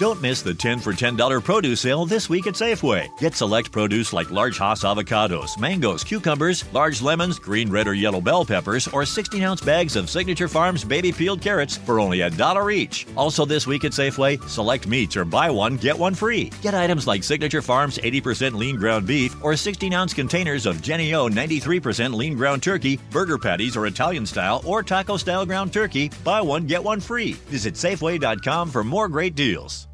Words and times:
Don't 0.00 0.22
miss 0.22 0.40
the 0.40 0.54
10 0.54 0.78
for 0.78 0.94
$10 0.94 1.44
produce 1.44 1.82
sale 1.82 2.06
this 2.06 2.30
week 2.30 2.46
at 2.46 2.54
Safeway. 2.54 3.06
Get 3.18 3.34
select 3.34 3.70
produce 3.70 4.14
like 4.14 4.30
large 4.30 4.56
Hass 4.56 4.82
avocados, 4.82 5.58
mangoes, 5.58 6.02
cucumbers, 6.02 6.64
large 6.72 7.02
lemons, 7.02 7.38
green, 7.38 7.70
red, 7.70 7.86
or 7.86 7.92
yellow 7.92 8.22
bell 8.22 8.42
peppers, 8.42 8.88
or 8.88 9.04
16 9.04 9.42
ounce 9.42 9.60
bags 9.60 9.96
of 9.96 10.08
Signature 10.08 10.48
Farms 10.48 10.84
baby 10.84 11.12
peeled 11.12 11.42
carrots 11.42 11.76
for 11.76 12.00
only 12.00 12.22
a 12.22 12.30
dollar 12.30 12.70
each. 12.70 13.06
Also, 13.14 13.44
this 13.44 13.66
week 13.66 13.84
at 13.84 13.92
Safeway, 13.92 14.42
select 14.48 14.86
meats 14.86 15.18
or 15.18 15.26
buy 15.26 15.50
one, 15.50 15.76
get 15.76 15.98
one 15.98 16.14
free. 16.14 16.50
Get 16.62 16.72
items 16.72 17.06
like 17.06 17.22
Signature 17.22 17.60
Farms 17.60 17.98
80% 17.98 18.54
lean 18.54 18.76
ground 18.76 19.06
beef 19.06 19.36
or 19.44 19.54
16 19.54 19.92
ounce 19.92 20.14
containers 20.14 20.64
of 20.64 20.80
Jenny 20.80 21.12
O 21.12 21.28
93% 21.28 22.14
lean 22.14 22.36
ground 22.36 22.62
turkey, 22.62 22.98
burger 23.10 23.36
patties 23.36 23.76
or 23.76 23.84
Italian 23.84 24.24
style 24.24 24.62
or 24.64 24.82
taco 24.82 25.18
style 25.18 25.44
ground 25.44 25.74
turkey. 25.74 26.10
Buy 26.24 26.40
one, 26.40 26.64
get 26.64 26.82
one 26.82 27.00
free. 27.00 27.34
Visit 27.50 27.74
Safeway.com 27.74 28.70
for 28.70 28.82
more 28.82 29.06
great 29.06 29.34
deals. 29.34 29.89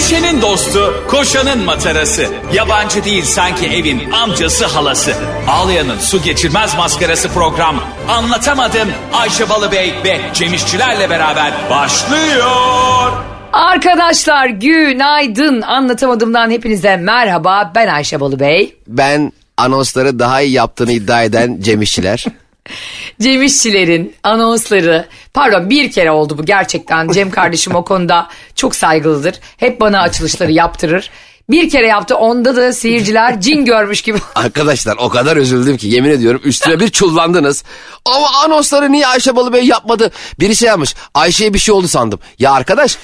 Düşenin 0.00 0.42
dostu, 0.42 1.04
koşanın 1.08 1.64
matarası. 1.64 2.26
Yabancı 2.52 3.04
değil 3.04 3.24
sanki 3.24 3.66
evin 3.66 4.10
amcası 4.10 4.66
halası. 4.66 5.12
Ağlayanın 5.48 5.98
su 5.98 6.22
geçirmez 6.22 6.76
maskarası 6.76 7.28
program. 7.28 7.76
Anlatamadım 8.08 8.88
Ayşe 9.12 9.48
Balıbey 9.48 9.94
ve 10.04 10.20
Cemişçilerle 10.34 11.10
beraber 11.10 11.52
başlıyor. 11.70 13.12
Arkadaşlar 13.52 14.46
günaydın. 14.46 15.62
Anlatamadığımdan 15.62 16.50
hepinize 16.50 16.96
merhaba. 16.96 17.72
Ben 17.74 17.88
Ayşe 17.88 18.20
Balıbey. 18.20 18.76
Ben 18.86 19.32
anonsları 19.56 20.18
daha 20.18 20.40
iyi 20.40 20.52
yaptığını 20.52 20.92
iddia 20.92 21.22
eden 21.22 21.58
Cem 21.60 21.82
İşçiler. 21.82 22.24
Cem 23.20 23.42
İşçilerin 23.42 24.14
anonsları 24.22 25.06
pardon 25.34 25.70
bir 25.70 25.92
kere 25.92 26.10
oldu 26.10 26.38
bu 26.38 26.44
gerçekten 26.44 27.08
Cem 27.08 27.30
kardeşim 27.30 27.74
o 27.74 27.84
konuda 27.84 28.28
çok 28.54 28.76
saygılıdır. 28.76 29.34
Hep 29.56 29.80
bana 29.80 30.00
açılışları 30.00 30.52
yaptırır. 30.52 31.10
Bir 31.50 31.70
kere 31.70 31.86
yaptı 31.86 32.16
onda 32.16 32.56
da 32.56 32.72
seyirciler 32.72 33.40
cin 33.40 33.64
görmüş 33.64 34.02
gibi. 34.02 34.18
Arkadaşlar 34.34 34.96
o 34.96 35.08
kadar 35.08 35.36
üzüldüm 35.36 35.76
ki 35.76 35.88
yemin 35.88 36.10
ediyorum 36.10 36.40
üstüne 36.44 36.80
bir 36.80 36.88
çullandınız. 36.88 37.64
Ama 38.04 38.28
anonsları 38.44 38.92
niye 38.92 39.06
Ayşe 39.06 39.36
Balıbey 39.36 39.64
yapmadı? 39.64 40.10
Biri 40.40 40.56
şey 40.56 40.68
yapmış 40.68 40.94
Ayşe'ye 41.14 41.54
bir 41.54 41.58
şey 41.58 41.74
oldu 41.74 41.88
sandım. 41.88 42.20
Ya 42.38 42.52
arkadaş 42.52 42.98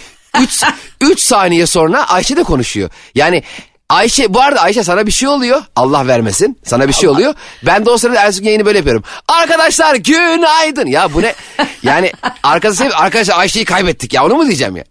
3 1.01 1.21
saniye 1.21 1.67
sonra 1.67 2.09
Ayşe 2.09 2.37
de 2.37 2.43
konuşuyor. 2.43 2.91
Yani 3.15 3.43
Ayşe 3.91 4.35
bu 4.35 4.41
arada 4.41 4.61
Ayşe 4.61 4.85
sana 4.85 5.07
bir 5.07 5.13
şey 5.13 5.29
oluyor. 5.29 5.63
Allah 5.77 6.07
vermesin. 6.07 6.59
Sana 6.65 6.89
bir 6.89 6.93
şey 6.93 7.09
oluyor. 7.09 7.35
Ben 7.63 7.87
de 7.87 7.91
o 7.91 7.99
sırada 7.99 8.21
Ersun 8.21 8.45
yayını 8.45 8.67
böyle 8.67 8.79
yapıyorum. 8.79 9.03
Arkadaşlar 9.29 9.95
günaydın. 9.95 10.87
Ya 10.87 11.15
bu 11.15 11.23
ne? 11.23 11.35
Yani 11.83 12.13
arkadaşlar, 12.43 12.91
arkadaşlar 12.97 13.39
Ayşe'yi 13.39 13.65
kaybettik 13.65 14.13
ya 14.15 14.25
onu 14.27 14.35
mu 14.35 14.47
diyeceğim 14.47 14.77
ya? 14.77 14.85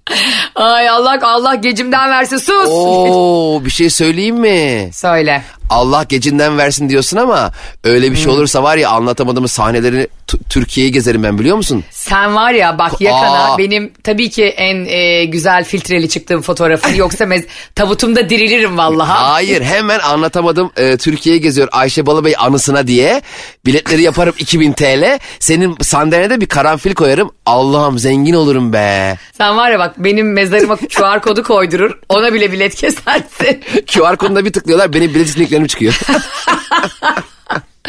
Ay 0.55 0.89
Allah 0.89 1.19
Allah 1.23 1.55
gecimden 1.55 2.09
versin 2.09 2.37
sus. 2.37 2.67
Oo 2.69 3.65
bir 3.65 3.69
şey 3.69 3.89
söyleyeyim 3.89 4.35
mi? 4.35 4.89
Söyle. 4.93 5.43
Allah 5.69 6.03
gecinden 6.09 6.57
versin 6.57 6.89
diyorsun 6.89 7.17
ama 7.17 7.51
öyle 7.83 8.11
bir 8.11 8.15
şey 8.17 8.27
olursa 8.31 8.63
var 8.63 8.77
ya 8.77 8.89
anlatamadığımız 8.89 9.51
sahnelerini 9.51 10.07
t- 10.27 10.37
Türkiye'yi 10.49 10.91
gezerim 10.91 11.23
ben 11.23 11.39
biliyor 11.39 11.57
musun? 11.57 11.83
Sen 11.91 12.35
var 12.35 12.51
ya 12.51 12.77
bak 12.79 13.01
yakana 13.01 13.53
Aa. 13.53 13.57
benim 13.57 13.93
tabii 14.03 14.29
ki 14.29 14.43
en 14.45 14.85
e, 14.85 15.25
güzel 15.25 15.63
filtreli 15.63 16.09
çıktığım 16.09 16.41
fotoğrafın 16.41 16.93
yoksa 16.93 17.25
mez, 17.25 17.43
tabutumda 17.75 18.29
dirilirim 18.29 18.77
vallahi. 18.91 19.09
Hayır 19.09 19.61
hemen 19.61 19.99
anlatamadım 19.99 20.71
e, 20.77 20.97
Türkiye'yi 20.97 21.41
geziyor 21.41 21.67
Ayşe 21.71 22.05
Balıbey 22.05 22.35
anısına 22.37 22.87
diye 22.87 23.21
biletleri 23.65 24.01
yaparım 24.01 24.35
2000 24.39 24.73
TL 24.73 25.19
senin 25.39 25.77
sandalyene 25.81 26.41
bir 26.41 26.45
karanfil 26.45 26.93
koyarım 26.93 27.31
Allah'ım 27.45 27.99
zengin 27.99 28.33
olurum 28.33 28.73
be. 28.73 29.17
Sen 29.37 29.57
var 29.57 29.71
ya 29.71 29.79
bak 29.79 29.93
benim 29.97 30.33
mezarıma 30.33 30.75
QR 30.75 31.21
kodu 31.21 31.43
koydurur 31.43 31.99
ona 32.09 32.33
bile 32.33 32.51
bilet 32.51 32.75
kesersin. 32.75 33.63
QR 33.93 34.15
koduna 34.15 34.45
bir 34.45 34.53
tıklıyorlar 34.53 34.93
benim 34.93 35.13
bilet 35.13 35.39
linklerim 35.39 35.67
çıkıyor. 35.67 35.99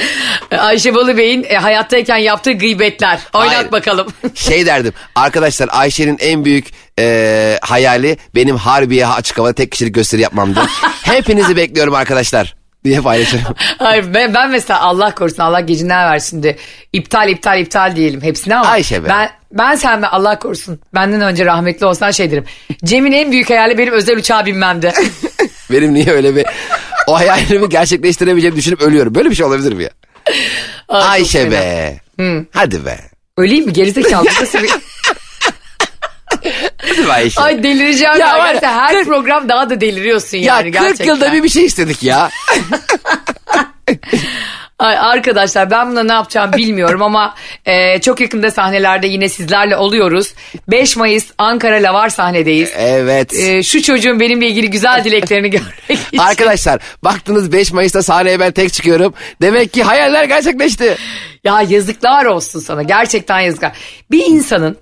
Ayşe 0.58 0.94
Balıbey'in 0.94 1.46
e, 1.48 1.56
hayattayken 1.56 2.16
yaptığı 2.16 2.52
gıybetler. 2.52 3.20
Oynat 3.34 3.54
Hayır. 3.54 3.72
bakalım. 3.72 4.06
şey 4.34 4.66
derdim 4.66 4.92
arkadaşlar 5.14 5.68
Ayşe'nin 5.72 6.18
en 6.20 6.44
büyük 6.44 6.66
e, 6.98 7.58
hayali 7.62 8.16
benim 8.34 8.56
Harbiye 8.56 9.06
açık 9.06 9.38
havada 9.38 9.52
tek 9.52 9.72
kişilik 9.72 9.94
gösteri 9.94 10.22
yapmamdı. 10.22 10.62
Hepinizi 11.02 11.56
bekliyorum 11.56 11.94
arkadaşlar 11.94 12.56
diye 12.84 13.00
paylaşırım. 13.00 13.54
Hayır 13.78 14.14
ben, 14.14 14.34
ben 14.34 14.50
mesela 14.50 14.80
Allah 14.80 15.14
korusun 15.14 15.42
Allah 15.42 15.60
gecinden 15.60 16.10
versin 16.10 16.42
de 16.42 16.56
iptal 16.92 17.28
iptal 17.28 17.60
iptal 17.60 17.96
diyelim 17.96 18.22
hepsine 18.22 18.56
ama 18.56 18.70
Ayşe 18.70 19.04
be. 19.04 19.08
ben 19.08 19.30
ben 19.52 19.74
sen 19.74 20.02
ben 20.02 20.08
Allah 20.08 20.38
korusun 20.38 20.80
benden 20.94 21.20
önce 21.20 21.44
rahmetli 21.46 21.86
olsan 21.86 22.10
şey 22.10 22.30
derim. 22.30 22.44
Cem'in 22.84 23.12
en 23.12 23.32
büyük 23.32 23.50
hayali 23.50 23.78
benim 23.78 23.92
özel 23.92 24.16
uçağa 24.16 24.46
binmemdi. 24.46 24.92
Benim 25.70 25.94
niye 25.94 26.10
öyle 26.10 26.36
bir 26.36 26.46
o 27.06 27.16
hayalimi 27.18 27.68
gerçekleştiremeyeceğimi 27.68 28.58
düşünüp 28.58 28.80
ölüyorum. 28.82 29.14
Böyle 29.14 29.30
bir 29.30 29.34
şey 29.34 29.46
olabilir 29.46 29.72
mi 29.72 29.82
ya? 29.82 29.90
Ay, 30.88 31.02
Ayşe 31.08 31.50
be. 31.50 32.00
Hadi 32.52 32.86
be. 32.86 33.00
Öleyim 33.36 33.66
mi 33.66 33.72
gerizekalı 33.72 34.24
nasıl 34.40 34.58
bir... 34.62 34.70
Hadi 36.78 37.06
be 37.08 37.12
Ayşe. 37.12 37.40
Ay 37.40 37.62
delireceğim 37.62 38.18
Ya 38.20 38.38
var 38.38 38.54
ya, 38.62 38.72
her 38.72 39.04
program 39.04 39.48
daha 39.48 39.70
da 39.70 39.80
deliriyorsun 39.80 40.38
ya 40.38 40.44
yani 40.56 40.72
40 40.72 40.82
gerçekten. 40.82 41.04
yılda 41.04 41.32
bir 41.32 41.42
bir 41.42 41.48
şey 41.48 41.64
istedik 41.64 42.02
ya. 42.02 42.30
Ay 44.78 44.98
arkadaşlar 44.98 45.70
ben 45.70 45.90
buna 45.90 46.02
ne 46.02 46.12
yapacağım 46.12 46.52
bilmiyorum 46.56 47.02
ama 47.02 47.34
e, 47.66 48.00
çok 48.00 48.20
yakında 48.20 48.50
sahnelerde 48.50 49.06
yine 49.06 49.28
sizlerle 49.28 49.76
oluyoruz. 49.76 50.34
5 50.68 50.96
Mayıs 50.96 51.26
Ankara 51.38 51.76
Lavar 51.76 52.08
sahnedeyiz. 52.08 52.70
evet. 52.76 53.34
E, 53.34 53.62
şu 53.62 53.82
çocuğun 53.82 54.20
benimle 54.20 54.46
ilgili 54.48 54.70
güzel 54.70 55.04
dileklerini 55.04 55.50
görmek 55.50 55.90
için. 55.90 56.18
Arkadaşlar 56.18 56.80
baktınız 57.02 57.52
5 57.52 57.72
Mayıs'ta 57.72 58.02
sahneye 58.02 58.40
ben 58.40 58.52
tek 58.52 58.72
çıkıyorum. 58.72 59.14
Demek 59.42 59.72
ki 59.72 59.82
hayaller 59.82 60.24
gerçekleşti. 60.24 60.96
Ya 61.44 61.62
yazıklar 61.68 62.24
olsun 62.24 62.60
sana 62.60 62.82
gerçekten 62.82 63.40
yazıklar. 63.40 63.72
Bir 64.10 64.26
insanın 64.26 64.76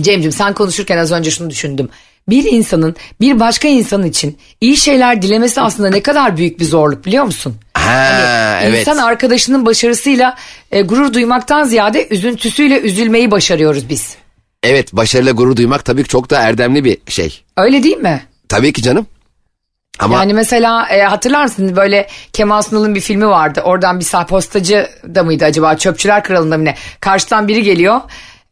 Cem'cim 0.00 0.32
sen 0.32 0.54
konuşurken 0.54 0.98
az 0.98 1.12
önce 1.12 1.30
şunu 1.30 1.50
düşündüm. 1.50 1.88
Bir 2.28 2.44
insanın 2.44 2.96
bir 3.20 3.40
başka 3.40 3.68
insan 3.68 4.04
için 4.04 4.38
iyi 4.60 4.76
şeyler 4.76 5.22
dilemesi 5.22 5.60
aslında 5.60 5.90
ne 5.90 6.02
kadar 6.02 6.36
büyük 6.36 6.60
bir 6.60 6.64
zorluk 6.64 7.06
biliyor 7.06 7.24
musun? 7.24 7.56
Ha 7.74 8.60
evet. 8.62 8.80
İnsan 8.80 8.96
arkadaşının 8.96 9.66
başarısıyla 9.66 10.36
e, 10.70 10.82
gurur 10.82 11.12
duymaktan 11.14 11.64
ziyade 11.64 12.08
üzüntüsüyle 12.08 12.80
üzülmeyi 12.80 13.30
başarıyoruz 13.30 13.88
biz. 13.88 14.16
Evet 14.62 14.92
başarıyla 14.92 15.32
gurur 15.32 15.56
duymak 15.56 15.84
tabii 15.84 16.02
ki 16.02 16.08
çok 16.08 16.30
da 16.30 16.40
erdemli 16.40 16.84
bir 16.84 16.98
şey. 17.08 17.42
Öyle 17.56 17.82
değil 17.82 17.96
mi? 17.96 18.22
Tabii 18.48 18.72
ki 18.72 18.82
canım. 18.82 19.06
Ama 19.98 20.14
Yani 20.14 20.34
mesela 20.34 20.88
e, 20.88 21.02
hatırlar 21.02 21.42
mısın 21.42 21.76
böyle 21.76 22.08
Kemal 22.32 22.62
Sunal'ın 22.62 22.94
bir 22.94 23.00
filmi 23.00 23.26
vardı. 23.26 23.60
Oradan 23.64 24.00
bir 24.00 24.26
postacı 24.28 24.88
da 25.14 25.22
mıydı 25.22 25.44
acaba 25.44 25.76
Çöpçüler 25.76 26.24
Kralı'nda 26.24 26.58
mı 26.58 26.64
ne? 26.64 26.74
Karşıdan 27.00 27.48
biri 27.48 27.62
geliyor. 27.62 28.00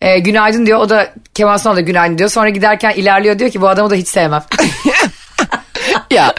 E, 0.00 0.18
günaydın 0.18 0.66
diyor. 0.66 0.78
O 0.78 0.88
da 0.88 1.12
Kemal 1.34 1.58
Sunal 1.58 1.76
da 1.76 1.80
günaydın 1.80 2.18
diyor. 2.18 2.30
Sonra 2.30 2.48
giderken 2.48 2.90
ilerliyor 2.90 3.38
diyor 3.38 3.50
ki 3.50 3.60
bu 3.60 3.68
adamı 3.68 3.90
da 3.90 3.94
hiç 3.94 4.08
sevmem. 4.08 4.44
ya, 6.10 6.34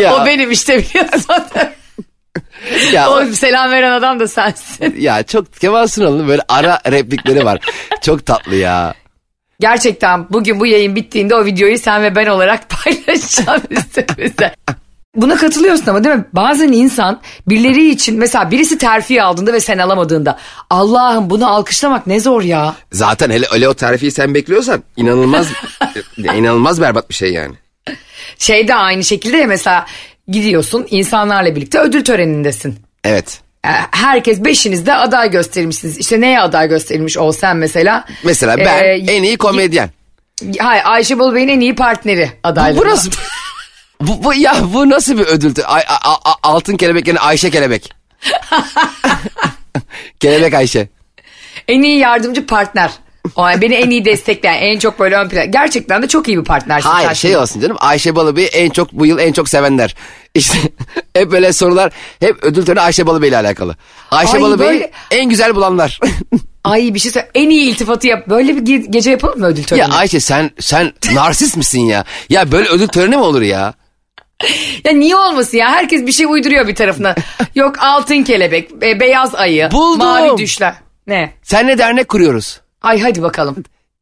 ya, 0.00 0.14
o 0.16 0.26
benim 0.26 0.50
işte 0.50 0.78
biliyorsun. 0.78 1.34
ya, 2.92 3.10
o 3.10 3.24
selam 3.24 3.70
veren 3.70 3.90
adam 3.90 4.20
da 4.20 4.28
sensin. 4.28 4.94
ya 4.98 5.22
çok 5.22 5.56
Kemal 5.56 5.86
Sunal'ın 5.86 6.28
böyle 6.28 6.42
ara 6.48 6.80
replikleri 6.90 7.44
var. 7.44 7.58
Çok 8.02 8.26
tatlı 8.26 8.54
ya. 8.54 8.94
Gerçekten 9.60 10.26
bugün 10.30 10.60
bu 10.60 10.66
yayın 10.66 10.96
bittiğinde 10.96 11.34
o 11.34 11.44
videoyu 11.44 11.78
sen 11.78 12.02
ve 12.02 12.14
ben 12.14 12.26
olarak 12.26 12.68
paylaşacağım 12.84 13.62
üstümüzde. 13.70 14.54
Buna 15.16 15.36
katılıyorsun 15.36 15.86
ama 15.86 16.04
değil 16.04 16.16
mi? 16.16 16.24
Bazen 16.32 16.72
insan 16.72 17.20
birileri 17.48 17.90
için 17.90 18.18
mesela 18.18 18.50
birisi 18.50 18.78
terfi 18.78 19.22
aldığında 19.22 19.52
ve 19.52 19.60
sen 19.60 19.78
alamadığında 19.78 20.38
Allah'ım 20.70 21.30
bunu 21.30 21.50
alkışlamak 21.50 22.06
ne 22.06 22.20
zor 22.20 22.42
ya. 22.42 22.74
Zaten 22.92 23.30
hele 23.30 23.46
öyle 23.52 23.68
o 23.68 23.74
tarifi 23.74 24.10
sen 24.10 24.34
bekliyorsan 24.34 24.82
inanılmaz 24.96 25.46
inanılmaz 26.18 26.80
berbat 26.80 27.08
bir 27.10 27.14
şey 27.14 27.32
yani. 27.32 27.54
Şey 28.38 28.68
de 28.68 28.74
aynı 28.74 29.04
şekilde 29.04 29.36
ya 29.36 29.46
mesela 29.46 29.86
gidiyorsun 30.28 30.86
insanlarla 30.90 31.56
birlikte 31.56 31.78
ödül 31.78 32.04
törenindesin. 32.04 32.78
Evet. 33.04 33.40
Ee, 33.66 33.68
Herkes 33.90 34.44
beşiniz 34.44 34.86
de 34.86 34.94
aday 34.94 35.30
gösterilmişsiniz. 35.30 35.98
İşte 35.98 36.20
neye 36.20 36.40
aday 36.40 36.68
gösterilmiş 36.68 37.18
ol 37.18 37.32
sen 37.32 37.56
mesela? 37.56 38.04
Mesela 38.24 38.56
ben 38.58 38.84
Ee, 38.84 39.12
en 39.12 39.22
iyi 39.22 39.36
komedyen. 39.36 39.90
Hayır 40.58 40.82
Ayşe 40.86 41.18
Balıbey'in 41.18 41.48
en 41.48 41.60
iyi 41.60 41.74
partneri 41.74 42.30
Bu, 42.44 42.48
adayları. 42.48 42.94
bu 44.00 44.24
bu, 44.24 44.34
ya 44.34 44.56
bu 44.74 44.90
nasıl 44.90 45.18
bir 45.18 45.26
ödül? 45.26 45.54
Ay, 45.66 45.82
a- 45.88 46.30
a- 46.30 46.36
altın 46.42 46.76
kelebek 46.76 47.06
yani 47.08 47.20
Ayşe 47.20 47.50
kelebek. 47.50 47.92
kelebek 50.20 50.54
Ayşe. 50.54 50.88
En 51.68 51.82
iyi 51.82 51.98
yardımcı 51.98 52.46
partner. 52.46 52.90
O 53.36 53.48
yani 53.48 53.62
beni 53.62 53.74
en 53.74 53.90
iyi 53.90 54.04
destekleyen, 54.04 54.62
en 54.62 54.78
çok 54.78 55.00
böyle 55.00 55.16
ön 55.16 55.28
plan. 55.28 55.50
Gerçekten 55.50 56.02
de 56.02 56.08
çok 56.08 56.28
iyi 56.28 56.38
bir 56.38 56.44
partnersin. 56.44 56.88
Hayır 56.88 57.14
şey 57.14 57.36
olsun 57.36 57.60
canım 57.60 57.76
Ayşe 57.80 58.16
Balıbey'i 58.16 58.46
en 58.46 58.70
çok 58.70 58.92
bu 58.92 59.06
yıl 59.06 59.18
en 59.18 59.32
çok 59.32 59.48
sevenler. 59.48 59.94
İşte 60.34 60.58
hep 61.14 61.30
böyle 61.30 61.52
sorular 61.52 61.92
hep 62.20 62.44
ödül 62.44 62.66
töreni 62.66 62.80
Ayşe 62.80 63.06
Balıbey 63.06 63.28
ile 63.28 63.36
alakalı. 63.36 63.76
Ayşe 64.10 64.32
Ay, 64.32 64.40
Balıbey'i 64.42 64.70
böyle- 64.70 64.90
en 65.10 65.28
güzel 65.28 65.54
bulanlar. 65.54 66.00
Ay 66.64 66.94
bir 66.94 66.98
şey 66.98 67.12
söyle. 67.12 67.30
En 67.34 67.50
iyi 67.50 67.70
iltifatı 67.70 68.06
yap. 68.06 68.28
Böyle 68.28 68.56
bir 68.56 68.62
ge- 68.62 68.90
gece 68.90 69.10
yapalım 69.10 69.40
mı 69.40 69.46
ödül 69.46 69.64
töreni? 69.64 69.90
Ya 69.90 69.96
Ayşe 69.96 70.20
sen 70.20 70.50
sen 70.60 70.92
narsist 71.12 71.56
misin 71.56 71.80
ya? 71.80 72.04
Ya 72.28 72.52
böyle 72.52 72.68
ödül 72.68 72.88
töreni 72.88 73.16
mi 73.16 73.22
olur 73.22 73.42
ya? 73.42 73.74
Ya 74.84 74.92
niye 74.92 75.16
olmasın 75.16 75.56
ya? 75.58 75.70
Herkes 75.70 76.06
bir 76.06 76.12
şey 76.12 76.26
uyduruyor 76.26 76.68
bir 76.68 76.74
tarafına. 76.74 77.14
Yok 77.54 77.76
altın 77.82 78.22
kelebek, 78.22 78.70
e, 78.82 79.00
beyaz 79.00 79.34
ayı, 79.34 79.68
Buldum. 79.72 80.06
mavi 80.06 80.38
düşler. 80.38 80.74
Ne? 81.06 81.32
Senle 81.42 81.78
dernek 81.78 82.08
kuruyoruz. 82.08 82.60
Ay 82.82 83.00
hadi 83.00 83.22
bakalım. 83.22 83.56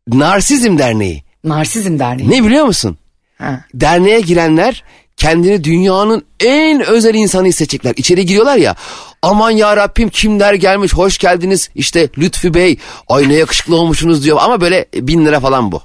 Narsizm 0.08 0.78
Derneği. 0.78 1.24
Narsizm 1.44 1.98
derneği. 1.98 2.30
Ne 2.30 2.44
biliyor 2.44 2.64
musun? 2.64 2.98
Ha. 3.38 3.60
Derneğe 3.74 4.20
girenler 4.20 4.84
kendini 5.16 5.64
dünyanın 5.64 6.24
en 6.40 6.86
özel 6.86 7.14
insanı 7.14 7.46
hissedecekler. 7.46 7.94
İçeri 7.96 8.26
giriyorlar 8.26 8.56
ya. 8.56 8.74
Aman 9.22 9.50
ya 9.50 9.76
Rabbim 9.76 10.08
kimler 10.08 10.54
gelmiş 10.54 10.94
hoş 10.94 11.18
geldiniz 11.18 11.70
işte 11.74 12.08
Lütfü 12.18 12.54
Bey 12.54 12.78
ay 13.08 13.28
ne 13.28 13.34
yakışıklı 13.34 13.76
olmuşsunuz 13.76 14.24
diyor 14.24 14.38
ama 14.40 14.60
böyle 14.60 14.86
bin 14.94 15.26
lira 15.26 15.40
falan 15.40 15.72
bu. 15.72 15.82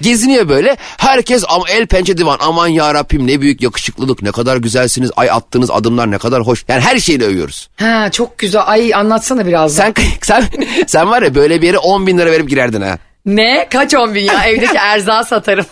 Geziniyor 0.00 0.48
böyle 0.48 0.76
herkes 0.96 1.44
ama 1.48 1.64
el 1.70 1.86
pençe 1.86 2.18
divan 2.18 2.38
aman 2.40 2.68
ya 2.68 2.94
Rabbim 2.94 3.26
ne 3.26 3.40
büyük 3.40 3.62
yakışıklılık 3.62 4.22
ne 4.22 4.32
kadar 4.32 4.56
güzelsiniz 4.56 5.10
ay 5.16 5.30
attığınız 5.30 5.70
adımlar 5.70 6.10
ne 6.10 6.18
kadar 6.18 6.42
hoş 6.42 6.64
yani 6.68 6.80
her 6.80 6.98
şeyle 6.98 7.24
övüyoruz. 7.24 7.68
Ha 7.76 8.10
çok 8.10 8.38
güzel. 8.38 8.62
Ay 8.66 8.94
anlatsana 8.94 9.46
biraz. 9.46 9.74
Sen 9.74 9.94
sen 10.22 10.44
sen 10.86 11.10
var 11.10 11.22
ya 11.22 11.34
böyle 11.34 11.62
bir 11.62 11.66
yere 11.66 11.78
10 11.78 12.06
bin 12.06 12.18
lira 12.18 12.30
verip 12.30 12.48
girerdin 12.48 12.80
ha. 12.80 12.98
Ne? 13.26 13.68
Kaç 13.70 13.94
on 13.94 14.14
bin 14.14 14.24
ya? 14.24 14.44
Evdeki 14.44 14.76
erzağı 14.80 15.24
satarım. 15.24 15.66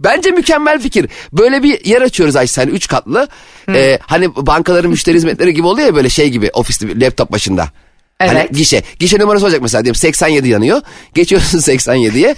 Bence 0.00 0.30
mükemmel 0.30 0.80
fikir. 0.80 1.06
Böyle 1.32 1.62
bir 1.62 1.84
yer 1.84 2.02
açıyoruz 2.02 2.36
Ayşe 2.36 2.60
hani 2.60 2.70
üç 2.70 2.88
katlı. 2.88 3.28
Ee, 3.74 3.98
hani 4.02 4.36
bankaların 4.36 4.90
müşteri 4.90 5.16
hizmetleri 5.16 5.54
gibi 5.54 5.66
oluyor 5.66 5.86
ya 5.86 5.94
böyle 5.94 6.08
şey 6.08 6.28
gibi 6.30 6.50
ofiste 6.52 7.00
laptop 7.00 7.32
başında. 7.32 7.68
Hani 8.28 8.38
Evet. 8.38 8.50
gişe. 8.54 8.82
Gişe 8.98 9.18
numarası 9.18 9.44
olacak 9.44 9.62
mesela 9.62 9.84
diyelim 9.84 9.94
87 9.94 10.48
yanıyor. 10.48 10.82
Geçiyorsun 11.14 11.58
87'ye. 11.58 12.34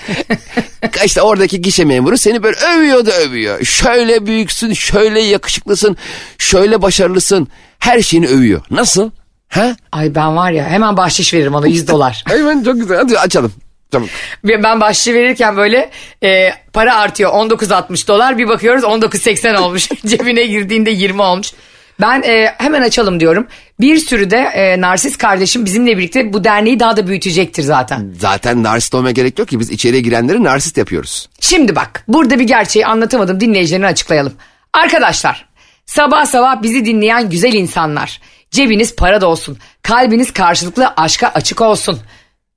işte 1.04 1.22
oradaki 1.22 1.60
gişe 1.60 1.84
memuru 1.84 2.18
seni 2.18 2.42
böyle 2.42 2.56
övüyor 2.56 3.06
da 3.06 3.12
övüyor. 3.12 3.64
Şöyle 3.64 4.26
büyüksün, 4.26 4.72
şöyle 4.72 5.20
yakışıklısın, 5.20 5.96
şöyle 6.38 6.82
başarılısın. 6.82 7.48
Her 7.78 8.00
şeyini 8.02 8.26
övüyor. 8.26 8.60
Nasıl? 8.70 9.10
Ha? 9.48 9.76
Ay 9.92 10.14
ben 10.14 10.36
var 10.36 10.50
ya 10.50 10.64
hemen 10.64 10.96
bahşiş 10.96 11.34
veririm 11.34 11.54
ona 11.54 11.66
100 11.66 11.88
dolar. 11.88 12.24
Ben 12.30 12.64
çok 12.64 12.74
güzel. 12.74 12.96
Hadi 12.96 13.18
açalım. 13.18 13.52
Tamam. 13.90 14.08
Ben 14.44 14.80
bahşiş 14.80 15.06
verirken 15.14 15.56
böyle 15.56 15.90
e, 16.24 16.50
para 16.72 16.96
artıyor 16.96 17.30
19.60 17.32 18.08
dolar 18.08 18.38
bir 18.38 18.48
bakıyoruz 18.48 18.84
19.80 18.84 19.58
olmuş. 19.58 19.88
Cebine 20.06 20.46
girdiğinde 20.46 20.90
20 20.90 21.22
olmuş. 21.22 21.52
Ben 22.00 22.22
e, 22.22 22.54
hemen 22.58 22.82
açalım 22.82 23.20
diyorum. 23.20 23.46
Bir 23.80 23.96
sürü 23.96 24.30
de 24.30 24.36
e, 24.36 24.80
narsist 24.80 25.18
kardeşim 25.18 25.64
bizimle 25.64 25.98
birlikte 25.98 26.32
bu 26.32 26.44
derneği 26.44 26.80
daha 26.80 26.96
da 26.96 27.06
büyütecektir 27.06 27.62
zaten. 27.62 28.14
Zaten 28.18 28.62
narsist 28.62 28.94
olmaya 28.94 29.12
gerek 29.12 29.38
yok 29.38 29.48
ki 29.48 29.60
biz 29.60 29.70
içeriye 29.70 30.02
girenleri 30.02 30.44
narsist 30.44 30.76
yapıyoruz. 30.76 31.28
Şimdi 31.40 31.76
bak 31.76 32.04
burada 32.08 32.38
bir 32.38 32.44
gerçeği 32.44 32.86
anlatamadım 32.86 33.40
dinleyicilerine 33.40 33.86
açıklayalım. 33.86 34.32
Arkadaşlar 34.72 35.48
sabah 35.86 36.26
sabah 36.26 36.62
bizi 36.62 36.84
dinleyen 36.84 37.30
güzel 37.30 37.52
insanlar. 37.52 38.20
Cebiniz 38.50 38.96
para 38.96 39.20
da 39.20 39.26
olsun. 39.28 39.58
Kalbiniz 39.82 40.32
karşılıklı 40.32 40.92
aşka 40.96 41.28
açık 41.28 41.60
olsun. 41.60 42.00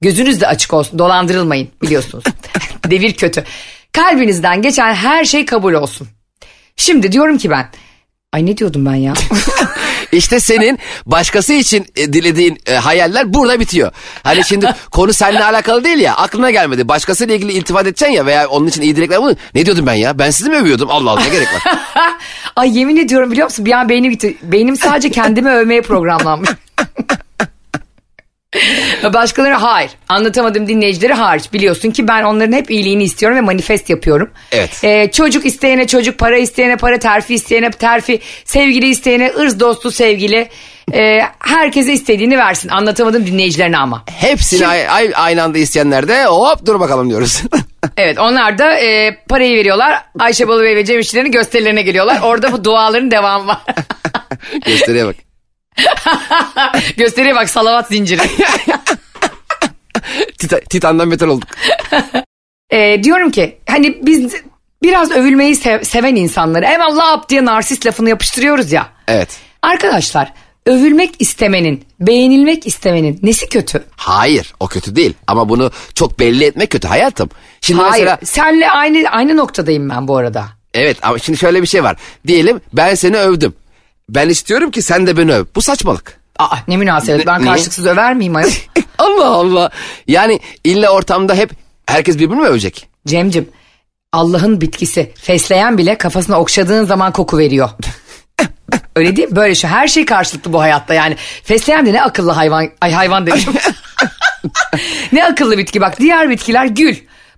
Gözünüz 0.01 0.41
de 0.41 0.47
açık 0.47 0.73
olsun. 0.73 0.99
Dolandırılmayın 0.99 1.69
biliyorsunuz. 1.81 2.23
Devir 2.85 3.13
kötü. 3.13 3.43
Kalbinizden 3.91 4.61
geçen 4.61 4.93
her 4.93 5.25
şey 5.25 5.45
kabul 5.45 5.73
olsun. 5.73 6.07
Şimdi 6.75 7.11
diyorum 7.11 7.38
ki 7.38 7.49
ben. 7.49 7.69
Ay 8.35 8.45
ne 8.45 8.57
diyordum 8.57 8.85
ben 8.85 8.95
ya? 8.95 9.13
İşte 10.11 10.39
senin 10.39 10.79
başkası 11.05 11.53
için 11.53 11.85
e, 11.95 12.13
dilediğin 12.13 12.59
e, 12.65 12.73
hayaller 12.73 13.33
burada 13.33 13.59
bitiyor. 13.59 13.91
Hani 14.23 14.43
şimdi 14.43 14.73
konu 14.91 15.13
seninle 15.13 15.43
alakalı 15.43 15.83
değil 15.83 15.97
ya 15.97 16.15
aklına 16.15 16.51
gelmedi. 16.51 16.87
Başkasıyla 16.87 17.35
ilgili 17.35 17.51
iltifat 17.51 17.83
edeceksin 17.83 18.13
ya 18.13 18.25
veya 18.25 18.47
onun 18.47 18.67
için 18.67 18.81
iyi 18.81 18.95
dilekler 18.95 19.21
bunu. 19.21 19.35
Ne 19.55 19.65
diyordum 19.65 19.85
ben 19.87 19.93
ya? 19.93 20.19
Ben 20.19 20.31
sizi 20.31 20.49
mi 20.49 20.55
övüyordum? 20.55 20.89
Allah 20.91 21.11
Allah 21.11 21.21
ne 21.21 21.29
gerek 21.29 21.47
var? 21.47 21.61
Ay 22.55 22.79
yemin 22.79 22.97
ediyorum 22.97 23.31
biliyor 23.31 23.47
musun? 23.47 23.65
Bir 23.65 23.71
an 23.71 23.89
beynim 23.89 24.11
gitti. 24.11 24.38
Beynim 24.41 24.77
sadece 24.77 25.11
kendimi 25.11 25.49
övmeye 25.49 25.81
programlanmış. 25.81 26.49
Başkaları 29.13 29.53
hayır. 29.53 29.91
Anlatamadım 30.09 30.67
dinleyicileri 30.67 31.13
hariç. 31.13 31.53
Biliyorsun 31.53 31.91
ki 31.91 32.07
ben 32.07 32.23
onların 32.23 32.51
hep 32.57 32.71
iyiliğini 32.71 33.03
istiyorum 33.03 33.37
ve 33.37 33.41
manifest 33.41 33.89
yapıyorum. 33.89 34.29
Evet. 34.51 34.83
Ee, 34.83 35.11
çocuk 35.11 35.45
isteyene 35.45 35.87
çocuk, 35.87 36.17
para 36.19 36.37
isteyene 36.37 36.77
para, 36.77 36.99
terfi 36.99 37.33
isteyene 37.33 37.71
terfi, 37.71 38.19
sevgili 38.45 38.89
isteyene 38.89 39.31
ırz 39.39 39.59
dostu 39.59 39.91
sevgili. 39.91 40.49
Ee, 40.93 41.19
herkese 41.39 41.93
istediğini 41.93 42.37
versin. 42.37 42.69
Anlatamadım 42.69 43.27
dinleyicilerine 43.27 43.77
ama. 43.77 44.03
Hepsini 44.19 44.67
ay- 44.67 45.11
aynı 45.15 45.43
anda 45.43 45.57
isteyenler 45.57 46.07
de 46.07 46.25
hop 46.25 46.65
dur 46.65 46.79
bakalım 46.79 47.09
diyoruz. 47.09 47.43
Evet 47.97 48.19
onlar 48.19 48.57
da 48.57 48.77
e, 48.79 49.17
parayı 49.29 49.57
veriyorlar. 49.57 50.01
Ayşe 50.19 50.47
Balıbey 50.47 50.75
ve 50.75 50.85
Cem 50.85 50.99
İşçilerin 50.99 51.31
gösterilerine 51.31 51.81
geliyorlar. 51.81 52.19
Orada 52.23 52.51
bu 52.51 52.63
duaların 52.63 53.11
devamı 53.11 53.47
var. 53.47 53.57
Gösteriye 54.65 55.05
bak. 55.05 55.25
Gösteriye 56.98 57.36
bak 57.36 57.50
salavat 57.50 57.88
zinciri. 57.88 58.22
Tita- 60.39 60.62
Titan'dan 60.69 61.12
beter 61.12 61.27
olduk. 61.27 61.50
Ee, 62.69 63.04
diyorum 63.04 63.31
ki 63.31 63.57
hani 63.69 63.98
biz 64.06 64.33
biraz 64.83 65.12
övülmeyi 65.12 65.56
sev- 65.56 65.83
seven 65.83 66.16
insanları 66.16 66.66
lap 66.98 67.30
diye 67.30 67.45
narsist 67.45 67.86
lafını 67.86 68.10
yapıştırıyoruz 68.10 68.72
ya. 68.72 68.88
Evet. 69.07 69.30
Arkadaşlar 69.62 70.33
övülmek 70.66 71.16
istemenin, 71.19 71.86
beğenilmek 72.00 72.68
istemenin 72.68 73.19
nesi 73.24 73.50
kötü? 73.50 73.83
Hayır 73.95 74.54
o 74.60 74.68
kötü 74.68 74.95
değil 74.95 75.13
ama 75.27 75.50
bunu 75.50 75.72
çok 75.95 76.19
belli 76.19 76.44
etmek 76.44 76.69
kötü 76.69 76.88
hayatım. 76.88 77.30
Şimdi 77.62 77.81
Hayır 77.81 77.94
mesela 78.06 78.19
senle 78.24 78.69
aynı 78.69 79.10
aynı 79.10 79.38
noktadayım 79.38 79.89
ben 79.89 80.07
bu 80.07 80.18
arada. 80.18 80.45
evet 80.74 80.98
ama 81.01 81.19
şimdi 81.19 81.39
şöyle 81.39 81.62
bir 81.62 81.68
şey 81.68 81.83
var. 81.83 81.98
Diyelim 82.27 82.62
ben 82.74 82.95
seni 82.95 83.18
övdüm. 83.18 83.54
Ben 84.09 84.29
istiyorum 84.29 84.71
ki 84.71 84.81
sen 84.81 85.07
de 85.07 85.17
beni 85.17 85.33
öv. 85.33 85.45
Bu 85.55 85.61
saçmalık. 85.61 86.19
Aa 86.39 86.57
ne 86.67 86.77
münasebet 86.77 87.27
ben 87.27 87.43
karşılıksız 87.43 87.85
över 87.85 88.13
miyim 88.13 88.35
ayol? 88.35 88.51
Allah 88.97 89.27
Allah. 89.27 89.69
Yani 90.07 90.39
illa 90.63 90.89
ortamda 90.89 91.35
hep 91.35 91.51
herkes 91.85 92.15
birbirini 92.15 92.41
mi 92.41 92.47
övecek? 92.47 92.87
Cemcim 93.07 93.49
Allah'ın 94.13 94.61
bitkisi 94.61 95.11
fesleğen 95.15 95.77
bile 95.77 95.97
kafasına 95.97 96.39
okşadığın 96.39 96.83
zaman 96.85 97.13
koku 97.13 97.37
veriyor. 97.37 97.69
Öyle 98.95 99.15
değil 99.15 99.29
mi? 99.29 99.35
Böyle 99.35 99.55
şu 99.55 99.67
her 99.67 99.87
şey 99.87 100.05
karşılıklı 100.05 100.53
bu 100.53 100.61
hayatta 100.61 100.93
yani. 100.93 101.15
Fesleğen 101.43 101.85
de 101.85 101.93
ne 101.93 102.03
akıllı 102.03 102.31
hayvan, 102.31 102.69
ay 102.81 102.91
hayvan 102.91 103.27
dedim. 103.27 103.53
ne 105.11 105.25
akıllı 105.25 105.57
bitki 105.57 105.81
bak 105.81 105.99
diğer 105.99 106.29
bitkiler 106.29 106.65
gül. 106.65 106.95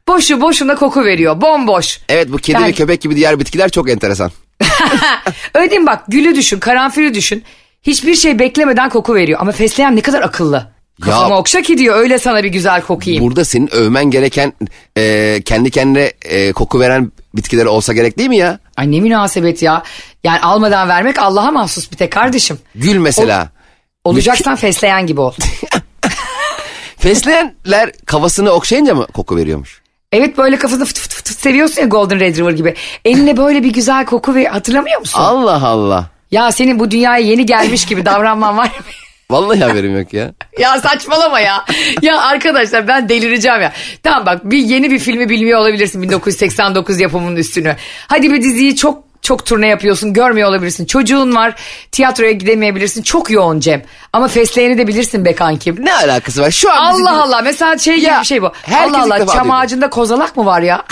Boşu 0.07 0.41
boşuna 0.41 0.75
koku 0.75 1.05
veriyor 1.05 1.41
bomboş. 1.41 1.99
Evet 2.09 2.31
bu 2.31 2.37
kedi 2.37 2.51
Yani- 2.51 2.67
ve 2.67 2.71
köpek 2.71 3.01
gibi 3.01 3.15
diğer 3.15 3.39
bitkiler 3.39 3.69
çok 3.69 3.89
enteresan. 3.89 4.31
Öyle 5.53 5.69
değil 5.71 5.81
mi 5.81 5.87
bak 5.87 6.03
gülü 6.07 6.35
düşün 6.35 6.59
karanfili 6.59 7.13
düşün. 7.13 7.43
Hiçbir 7.83 8.15
şey 8.15 8.39
beklemeden 8.39 8.89
koku 8.89 9.15
veriyor 9.15 9.39
ama 9.41 9.51
fesleğen 9.51 9.95
ne 9.95 10.01
kadar 10.01 10.21
akıllı. 10.21 10.67
Kafama 11.01 11.37
okşa 11.37 11.61
ki 11.61 11.77
diyor 11.77 11.97
öyle 11.97 12.19
sana 12.19 12.43
bir 12.43 12.49
güzel 12.49 12.81
kokayım. 12.81 13.23
Burada 13.23 13.45
senin 13.45 13.73
övmen 13.73 14.11
gereken 14.11 14.53
e, 14.97 15.41
kendi 15.45 15.71
kendine 15.71 16.11
e, 16.25 16.51
koku 16.51 16.79
veren 16.79 17.11
bitkiler 17.35 17.65
olsa 17.65 17.93
gerek 17.93 18.17
değil 18.17 18.29
mi 18.29 18.37
ya? 18.37 18.59
Ay 18.77 18.91
ne 18.91 18.99
münasebet 18.99 19.61
ya. 19.61 19.83
Yani 20.23 20.39
almadan 20.39 20.87
vermek 20.89 21.19
Allah'a 21.19 21.51
mahsus 21.51 21.91
bir 21.91 21.97
tek 21.97 22.11
kardeşim. 22.11 22.59
Gül 22.75 22.97
mesela. 22.97 23.49
Olacaksan 24.03 24.55
fesleğen 24.55 25.07
gibi 25.07 25.21
ol. 25.21 25.33
Fesleğenler 26.97 27.91
kafasını 28.05 28.49
okşayınca 28.51 28.95
mı 28.95 29.07
koku 29.07 29.35
veriyormuş? 29.37 29.81
Evet 30.11 30.37
böyle 30.37 30.57
kafasını 30.57 30.85
fıt 30.85 30.99
fıt 30.99 31.13
fıt 31.13 31.27
seviyorsun 31.27 31.81
ya 31.81 31.87
Golden 31.87 32.19
Retriever 32.19 32.51
gibi. 32.51 32.75
Eline 33.05 33.37
böyle 33.37 33.63
bir 33.63 33.73
güzel 33.73 34.05
koku 34.05 34.35
ve 34.35 34.45
hatırlamıyor 34.47 34.99
musun? 34.99 35.19
Allah 35.19 35.67
Allah. 35.67 36.05
Ya 36.31 36.51
senin 36.51 36.79
bu 36.79 36.91
dünyaya 36.91 37.25
yeni 37.25 37.45
gelmiş 37.45 37.85
gibi 37.85 38.05
davranman 38.05 38.57
var 38.57 38.65
ya. 38.65 38.71
Vallahi 39.31 39.59
haberim 39.59 39.97
yok 39.97 40.13
ya. 40.13 40.33
ya 40.59 40.79
saçmalama 40.81 41.39
ya. 41.39 41.65
Ya 42.01 42.21
arkadaşlar 42.21 42.87
ben 42.87 43.09
delireceğim 43.09 43.61
ya. 43.61 43.73
Tamam 44.03 44.25
bak 44.25 44.51
bir 44.51 44.57
yeni 44.57 44.91
bir 44.91 44.99
filmi 44.99 45.29
bilmiyor 45.29 45.59
olabilirsin 45.59 46.01
1989 46.01 46.99
yapımının 46.99 47.35
üstünü. 47.35 47.75
Hadi 48.07 48.31
bir 48.31 48.41
diziyi 48.41 48.75
çok 48.75 49.03
çok 49.27 49.45
turne 49.45 49.67
yapıyorsun 49.67 50.13
görmüyor 50.13 50.49
olabilirsin. 50.49 50.85
Çocuğun 50.85 51.35
var 51.35 51.55
tiyatroya 51.91 52.31
gidemeyebilirsin. 52.31 53.01
Çok 53.03 53.29
yoğun 53.29 53.59
Cem. 53.59 53.83
Ama 54.13 54.27
fesleğeni 54.27 54.77
de 54.77 54.87
bilirsin 54.87 55.25
be 55.25 55.35
kankim. 55.35 55.85
Ne 55.85 55.93
alakası 55.93 56.41
var? 56.41 56.51
Şu 56.51 56.71
an 56.71 56.77
Allah 56.77 57.23
Allah 57.23 57.41
mesela 57.41 57.77
şey 57.77 57.95
gibi 57.95 58.05
Ya, 58.05 58.19
bir 58.21 58.25
şey 58.25 58.41
bu. 58.41 58.45
Allah 58.45 59.01
Allah 59.03 59.25
çam 59.25 59.43
duydu. 59.43 59.53
ağacında 59.53 59.89
kozalak 59.89 60.37
mı 60.37 60.45
var 60.45 60.61
ya? 60.61 60.83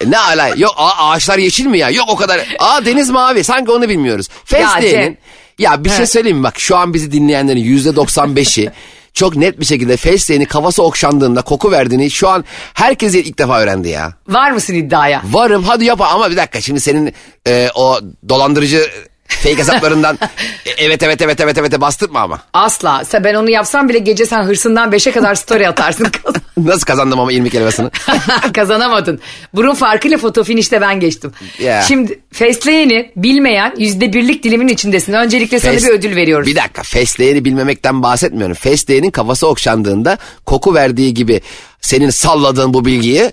E, 0.00 0.10
Ne 0.10 0.18
ala? 0.18 0.48
Yok 0.48 0.74
ağaçlar 0.76 1.38
yeşil 1.38 1.66
mi 1.66 1.78
ya? 1.78 1.90
Yok 1.90 2.04
o 2.08 2.16
kadar. 2.16 2.40
Aa 2.58 2.84
deniz 2.84 3.10
mavi. 3.10 3.44
Sanki 3.44 3.70
onu 3.70 3.88
bilmiyoruz. 3.88 4.28
Fesleğenin. 4.44 5.04
Cem. 5.04 5.16
Ya, 5.58 5.84
bir 5.84 5.90
şey 5.90 6.06
söyleyeyim 6.06 6.38
mi? 6.38 6.44
Bak 6.44 6.60
şu 6.60 6.76
an 6.76 6.94
bizi 6.94 7.12
dinleyenlerin 7.12 7.60
yüzde 7.60 7.88
95'i 7.90 8.70
çok 9.14 9.36
net 9.36 9.60
bir 9.60 9.64
şekilde 9.64 9.96
fesleğeni 9.96 10.46
kafası 10.46 10.82
okşandığında 10.82 11.42
koku 11.42 11.70
verdiğini 11.70 12.10
şu 12.10 12.28
an 12.28 12.44
herkes 12.74 13.14
ilk 13.14 13.38
defa 13.38 13.60
öğrendi 13.60 13.88
ya. 13.88 14.12
Var 14.28 14.50
mısın 14.50 14.74
iddiaya? 14.74 15.22
Varım 15.30 15.62
hadi 15.62 15.84
yap 15.84 16.00
ama 16.00 16.30
bir 16.30 16.36
dakika 16.36 16.60
şimdi 16.60 16.80
senin 16.80 17.14
e, 17.46 17.68
o 17.74 18.00
dolandırıcı 18.28 18.90
Fake 19.30 19.58
hesaplarından 19.58 20.18
e, 20.66 20.70
evet 20.78 21.02
evet 21.02 21.22
evet 21.22 21.40
evet 21.40 21.58
evet 21.58 21.80
bastırma 21.80 22.20
ama. 22.20 22.42
Asla. 22.52 23.04
Sen 23.04 23.24
ben 23.24 23.34
onu 23.34 23.50
yapsam 23.50 23.88
bile 23.88 23.98
gece 23.98 24.26
sen 24.26 24.42
hırsından 24.42 24.90
5'e 24.90 25.12
kadar 25.12 25.34
story 25.34 25.68
atarsın. 25.68 26.08
Nasıl 26.56 26.86
kazandım 26.86 27.20
ama 27.20 27.32
ilmi 27.32 27.50
kelimesini? 27.50 27.90
Kazanamadın. 28.54 29.20
Burun 29.54 29.74
farkıyla 29.74 30.18
foto 30.18 30.44
finişte 30.44 30.80
ben 30.80 31.00
geçtim. 31.00 31.32
Ya. 31.58 31.82
Şimdi 31.82 32.20
fesleğeni 32.32 33.12
bilmeyen 33.16 33.74
yüzde 33.78 34.12
birlik 34.12 34.44
dilimin 34.44 34.68
içindesin. 34.68 35.12
Öncelikle 35.12 35.60
sana 35.60 35.74
Fes- 35.74 35.86
bir 35.86 35.92
ödül 35.92 36.16
veriyoruz. 36.16 36.46
Bir 36.46 36.56
dakika 36.56 36.82
fesleğeni 36.82 37.44
bilmemekten 37.44 38.02
bahsetmiyorum. 38.02 38.54
Fesleğenin 38.54 39.10
kafası 39.10 39.46
okşandığında 39.46 40.18
koku 40.46 40.74
verdiği 40.74 41.14
gibi 41.14 41.40
senin 41.80 42.10
salladığın 42.10 42.74
bu 42.74 42.84
bilgiyi 42.84 43.32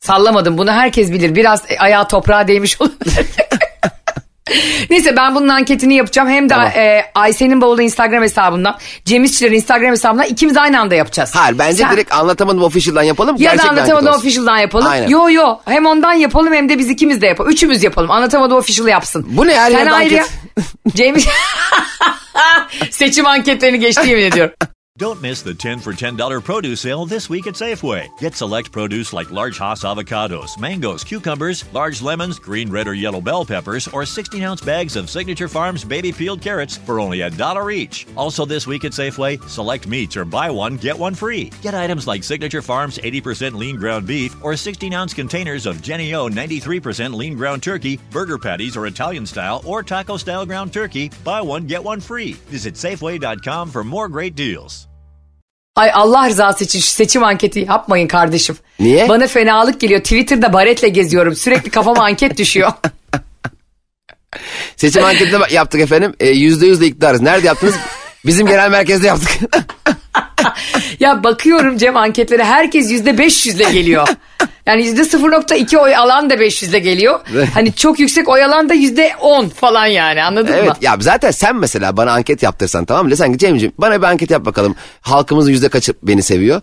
Sallamadım 0.00 0.58
bunu 0.58 0.72
herkes 0.72 1.12
bilir. 1.12 1.34
Biraz 1.34 1.62
ayağı 1.78 2.08
toprağa 2.08 2.48
değmiş 2.48 2.80
olabilir. 2.80 3.26
Neyse 4.90 5.16
ben 5.16 5.34
bunun 5.34 5.48
anketini 5.48 5.94
yapacağım. 5.94 6.28
Hem 6.28 6.44
de 6.50 6.54
Tamam. 6.54 6.66
e, 6.66 7.04
Ayşe'nin 7.14 7.60
bavulu 7.60 7.82
Instagram 7.82 8.22
hesabından, 8.22 8.78
Cem 9.04 9.24
İşçilerin 9.24 9.54
Instagram 9.54 9.90
hesabından 9.90 10.26
ikimiz 10.26 10.56
aynı 10.56 10.80
anda 10.80 10.94
yapacağız. 10.94 11.32
hayır 11.34 11.58
bence 11.58 11.76
Sen- 11.82 11.92
direkt 11.92 12.12
anlatamadım 12.12 12.62
official'dan 12.62 13.02
yapalım. 13.02 13.36
Ya 13.38 13.50
da 13.50 13.54
gerçek 13.54 13.64
bir 13.64 13.68
anket 13.68 13.80
anlatamadı 13.82 14.08
olsun. 14.10 14.18
official'dan 14.20 14.58
yapalım. 14.58 14.86
Aynen. 14.90 15.08
Yo 15.08 15.30
yo 15.30 15.56
hem 15.64 15.86
ondan 15.86 16.12
yapalım 16.12 16.52
hem 16.52 16.68
de 16.68 16.78
biz 16.78 16.88
ikimiz 16.90 17.20
de 17.20 17.26
yapalım. 17.26 17.50
Üçümüz 17.50 17.82
yapalım. 17.82 18.10
Anlatamadı 18.10 18.54
official 18.54 18.88
yapsın. 18.88 19.26
Bu 19.28 19.46
ne 19.46 19.54
her 19.58 19.70
Sen 19.70 19.86
ayrı- 19.86 19.94
anket? 19.94 20.30
Cem 20.96 21.16
Seçim 22.90 23.26
anketlerini 23.26 23.78
geçti 23.80 24.08
yemin 24.08 24.22
ediyorum. 24.24 24.54
Don't 25.00 25.22
miss 25.22 25.40
the 25.40 25.54
10 25.54 25.78
for 25.78 25.94
$10 25.94 26.44
produce 26.44 26.82
sale 26.82 27.06
this 27.06 27.30
week 27.30 27.46
at 27.46 27.54
Safeway. 27.54 28.06
Get 28.18 28.34
select 28.34 28.70
produce 28.70 29.14
like 29.14 29.30
large 29.30 29.56
Hass 29.56 29.82
avocados, 29.82 30.58
mangoes, 30.58 31.02
cucumbers, 31.02 31.64
large 31.72 32.02
lemons, 32.02 32.38
green, 32.38 32.70
red, 32.70 32.86
or 32.86 32.92
yellow 32.92 33.22
bell 33.22 33.42
peppers, 33.46 33.88
or 33.88 34.04
16 34.04 34.42
ounce 34.42 34.60
bags 34.60 34.96
of 34.96 35.08
Signature 35.08 35.48
Farms 35.48 35.84
baby 35.84 36.12
peeled 36.12 36.42
carrots 36.42 36.76
for 36.76 37.00
only 37.00 37.22
a 37.22 37.30
dollar 37.30 37.70
each. 37.70 38.06
Also, 38.14 38.44
this 38.44 38.66
week 38.66 38.84
at 38.84 38.92
Safeway, 38.92 39.42
select 39.48 39.86
meats 39.86 40.18
or 40.18 40.26
buy 40.26 40.50
one, 40.50 40.76
get 40.76 40.98
one 40.98 41.14
free. 41.14 41.50
Get 41.62 41.72
items 41.72 42.06
like 42.06 42.22
Signature 42.22 42.60
Farms 42.60 42.98
80% 42.98 43.54
lean 43.54 43.76
ground 43.76 44.06
beef 44.06 44.36
or 44.44 44.54
16 44.54 44.92
ounce 44.92 45.14
containers 45.14 45.64
of 45.64 45.80
Jenny 45.80 46.12
O 46.12 46.28
93% 46.28 47.14
lean 47.14 47.38
ground 47.38 47.62
turkey, 47.62 47.98
burger 48.10 48.36
patties 48.36 48.76
or 48.76 48.86
Italian 48.86 49.24
style 49.24 49.62
or 49.64 49.82
taco 49.82 50.18
style 50.18 50.44
ground 50.44 50.74
turkey. 50.74 51.10
Buy 51.24 51.40
one, 51.40 51.66
get 51.66 51.82
one 51.82 52.00
free. 52.00 52.34
Visit 52.50 52.74
Safeway.com 52.74 53.70
for 53.70 53.82
more 53.82 54.06
great 54.06 54.34
deals. 54.34 54.89
Ay 55.80 55.90
Allah 55.94 56.28
rızası 56.28 56.64
için 56.64 56.80
şu 56.80 56.86
seçim 56.86 57.24
anketi 57.24 57.66
yapmayın 57.68 58.08
kardeşim. 58.08 58.56
Niye? 58.80 59.08
Bana 59.08 59.26
fenalık 59.26 59.80
geliyor. 59.80 60.00
Twitter'da 60.00 60.52
baretle 60.52 60.88
geziyorum. 60.88 61.36
Sürekli 61.36 61.70
kafama 61.70 62.04
anket 62.04 62.38
düşüyor. 62.38 62.72
Seçim 64.76 65.04
anketini 65.04 65.52
yaptık 65.52 65.80
efendim. 65.80 66.14
E, 66.20 66.28
Yüzde 66.28 66.66
yüz 66.66 66.80
de 66.80 66.86
iktidarız. 66.86 67.20
Nerede 67.20 67.46
yaptınız? 67.46 67.74
Bizim 68.26 68.46
genel 68.46 68.70
merkezde 68.70 69.06
yaptık. 69.06 69.30
ya 71.00 71.24
bakıyorum 71.24 71.76
Cem 71.76 71.96
anketlere 71.96 72.44
herkes 72.44 72.90
yüzde 72.90 73.10
500'le 73.10 73.72
geliyor. 73.72 74.08
Yani 74.66 74.84
yüzde 74.84 75.00
0.2 75.00 75.76
oy 75.76 75.96
alan 75.96 76.30
da 76.30 76.34
500'le 76.34 76.78
geliyor. 76.78 77.20
Hani 77.54 77.72
çok 77.72 78.00
yüksek 78.00 78.28
oy 78.28 78.44
alan 78.44 78.68
da 78.68 78.74
yüzde 78.74 79.12
10 79.20 79.48
falan 79.48 79.86
yani 79.86 80.22
anladın 80.22 80.52
evet 80.52 80.68
mı? 80.68 80.74
ya 80.80 80.96
zaten 81.00 81.30
sen 81.30 81.56
mesela 81.56 81.96
bana 81.96 82.12
anket 82.12 82.42
yaptırsan 82.42 82.84
tamam 82.84 83.08
mı? 83.08 83.14
Ki 83.14 83.38
Cem'ciğim 83.38 83.72
bana 83.78 83.98
bir 83.98 84.06
anket 84.06 84.30
yap 84.30 84.44
bakalım. 84.44 84.74
Halkımızın 85.00 85.50
yüzde 85.50 85.68
kaçı 85.68 85.94
beni 86.02 86.22
seviyor. 86.22 86.62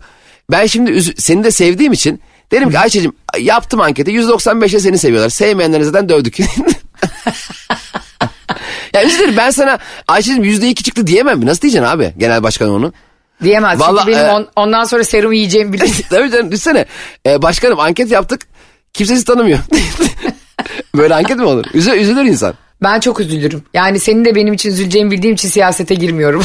Ben 0.50 0.66
şimdi 0.66 1.02
seni 1.02 1.44
de 1.44 1.50
sevdiğim 1.50 1.92
için 1.92 2.20
derim 2.52 2.70
ki 2.70 2.78
Ayşe'cim 2.78 3.12
yaptım 3.38 3.80
anketi 3.80 4.10
yüzde 4.10 4.32
95'e 4.32 4.80
seni 4.80 4.98
seviyorlar. 4.98 5.30
Sevmeyenleri 5.30 5.84
zaten 5.84 6.08
dövdük. 6.08 6.38
ya 8.92 9.04
üzülürüm 9.04 9.36
ben 9.36 9.50
sana 9.50 9.78
Ayşe'cim 10.08 10.44
yüzde 10.44 10.68
iki 10.68 10.84
çıktı 10.84 11.06
diyemem 11.06 11.38
mi? 11.38 11.46
Nasıl 11.46 11.62
diyeceksin 11.62 11.86
abi 11.86 12.14
genel 12.18 12.42
başkan 12.42 12.70
onu? 12.70 12.92
Diyemez. 13.42 13.80
Vallahi, 13.80 14.04
Çünkü 14.06 14.18
benim 14.18 14.26
e- 14.28 14.32
on- 14.32 14.48
ondan 14.56 14.84
sonra 14.84 15.04
serum 15.04 15.32
yiyeceğimi 15.32 15.72
biliyorum. 15.72 15.94
Tabii 16.10 16.30
canım 16.30 16.50
düşsene. 16.52 16.86
Ee, 17.26 17.42
başkanım 17.42 17.80
anket 17.80 18.10
yaptık. 18.10 18.40
Kimse 18.92 19.12
sizi 19.14 19.24
tanımıyor. 19.24 19.58
Böyle 20.96 21.14
anket 21.14 21.36
mi 21.36 21.44
olur? 21.44 21.64
Üzü- 21.64 21.96
üzülür 21.96 22.24
insan. 22.24 22.54
Ben 22.82 23.00
çok 23.00 23.20
üzülürüm. 23.20 23.62
Yani 23.74 24.00
senin 24.00 24.24
de 24.24 24.34
benim 24.34 24.54
için 24.54 24.70
üzüleceğimi 24.70 25.10
bildiğim 25.10 25.34
için 25.34 25.48
siyasete 25.48 25.94
girmiyorum. 25.94 26.44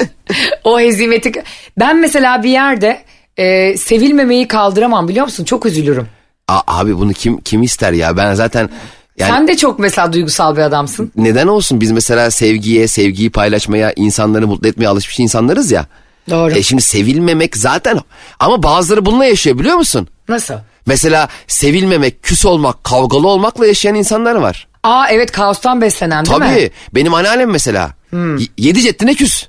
o 0.64 0.80
hezimeti... 0.80 1.32
Ben 1.78 1.96
mesela 2.00 2.42
bir 2.42 2.50
yerde 2.50 3.02
e, 3.36 3.76
sevilmemeyi 3.76 4.48
kaldıramam 4.48 5.08
biliyor 5.08 5.24
musun? 5.24 5.44
Çok 5.44 5.66
üzülürüm. 5.66 6.06
Aa, 6.48 6.60
abi 6.66 6.98
bunu 6.98 7.12
kim 7.12 7.40
kim 7.40 7.62
ister 7.62 7.92
ya? 7.92 8.16
Ben 8.16 8.34
zaten 8.34 8.70
yani 9.18 9.30
Sen 9.32 9.48
de 9.48 9.56
çok 9.56 9.78
mesela 9.78 10.12
duygusal 10.12 10.56
bir 10.56 10.60
adamsın. 10.62 11.12
neden 11.16 11.46
olsun 11.46 11.80
biz 11.80 11.90
mesela 11.90 12.30
sevgiye, 12.30 12.88
sevgiyi 12.88 13.30
paylaşmaya, 13.30 13.92
insanları 13.96 14.46
mutlu 14.46 14.68
etmeye 14.68 14.88
alışmış 14.88 15.20
insanlarız 15.20 15.72
ya. 15.72 15.86
Doğru. 16.30 16.54
E 16.54 16.62
şimdi 16.62 16.82
sevilmemek 16.82 17.56
zaten 17.56 17.98
ama 18.40 18.62
bazıları 18.62 19.06
bununla 19.06 19.24
yaşıyor 19.24 19.58
biliyor 19.58 19.76
musun? 19.76 20.08
Nasıl? 20.28 20.54
Mesela 20.86 21.28
sevilmemek, 21.46 22.22
küs 22.22 22.44
olmak, 22.46 22.84
kavgalı 22.84 23.28
olmakla 23.28 23.66
yaşayan 23.66 23.94
insanlar 23.94 24.34
var. 24.34 24.66
Aa 24.82 25.08
evet 25.10 25.32
kaostan 25.32 25.80
beslenen 25.80 26.24
değil 26.26 26.38
mi? 26.38 26.44
Hmm. 26.44 26.52
Tabii. 26.54 26.70
Benim 26.94 27.14
anneannem 27.14 27.50
mesela. 27.50 27.90
Y- 28.12 28.46
Yedi 28.58 28.80
ceddine 28.82 29.14
küs. 29.14 29.46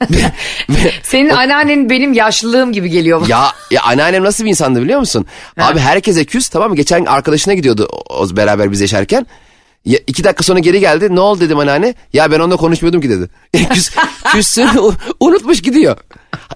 Senin 1.02 1.28
anneannen 1.30 1.90
benim 1.90 2.12
yaşlılığım 2.12 2.72
gibi 2.72 2.90
geliyor. 2.90 3.28
Ya, 3.28 3.52
ya 3.70 3.82
anneannem 3.82 4.24
nasıl 4.24 4.44
bir 4.44 4.48
insandı 4.48 4.82
biliyor 4.82 5.00
musun? 5.00 5.26
Abi 5.58 5.78
herkese 5.80 6.24
küs 6.24 6.48
tamam 6.48 6.70
mı? 6.70 6.76
Geçen 6.76 7.04
arkadaşına 7.04 7.54
gidiyordu 7.54 7.88
o, 7.92 8.16
o 8.22 8.36
beraber 8.36 8.72
biz 8.72 8.80
yaşarken. 8.80 9.26
Ya, 9.84 9.98
iki 10.06 10.24
dakika 10.24 10.42
sonra 10.42 10.58
geri 10.58 10.80
geldi. 10.80 11.14
Ne 11.16 11.20
oldu 11.20 11.40
dedim 11.40 11.58
anneanne. 11.58 11.94
Ya 12.12 12.30
ben 12.32 12.40
onunla 12.40 12.56
konuşmuyordum 12.56 13.00
ki 13.00 13.10
dedi. 13.10 13.28
Küs, 13.72 13.90
küssün 14.32 14.68
unutmuş 15.20 15.62
gidiyor. 15.62 15.96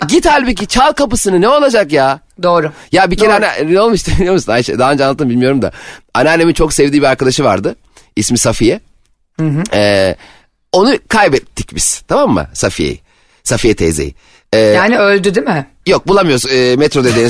Git 0.09 0.26
halbuki 0.26 0.66
çal 0.66 0.93
kapısını 0.93 1.40
ne 1.40 1.49
olacak 1.49 1.93
ya? 1.93 2.21
Doğru. 2.43 2.73
Ya 2.93 3.11
bir 3.11 3.16
kere 3.16 3.33
anne, 3.33 3.73
ne 3.75 3.81
olmuştu 3.81 4.11
biliyor 4.19 4.35
musun 4.35 4.52
Ayşe? 4.52 4.78
Daha 4.78 4.93
önce 4.93 5.04
anlattım 5.04 5.31
bilmiyorum 5.31 5.62
da. 5.62 5.73
Anneannemin 6.14 6.54
çok 6.54 6.73
sevdiği 6.73 7.02
bir 7.02 7.07
arkadaşı 7.07 7.45
vardı. 7.45 7.76
İsmi 8.16 8.38
Safiye. 8.38 8.81
Ee, 9.75 10.16
onu 10.73 10.99
kaybettik 11.09 11.75
biz 11.75 12.02
tamam 12.09 12.31
mı 12.31 12.47
Safiye'yi? 12.52 13.00
Safiye 13.45 13.75
teyzeyi. 13.76 14.14
Ee, 14.52 14.59
Yani 14.59 14.99
öldü 14.99 15.35
değil 15.35 15.47
mi? 15.47 15.66
Yok 15.87 16.09
bulamıyoruz 16.09 16.47
e, 16.52 16.76
metro 16.76 17.04
dediğin. 17.04 17.28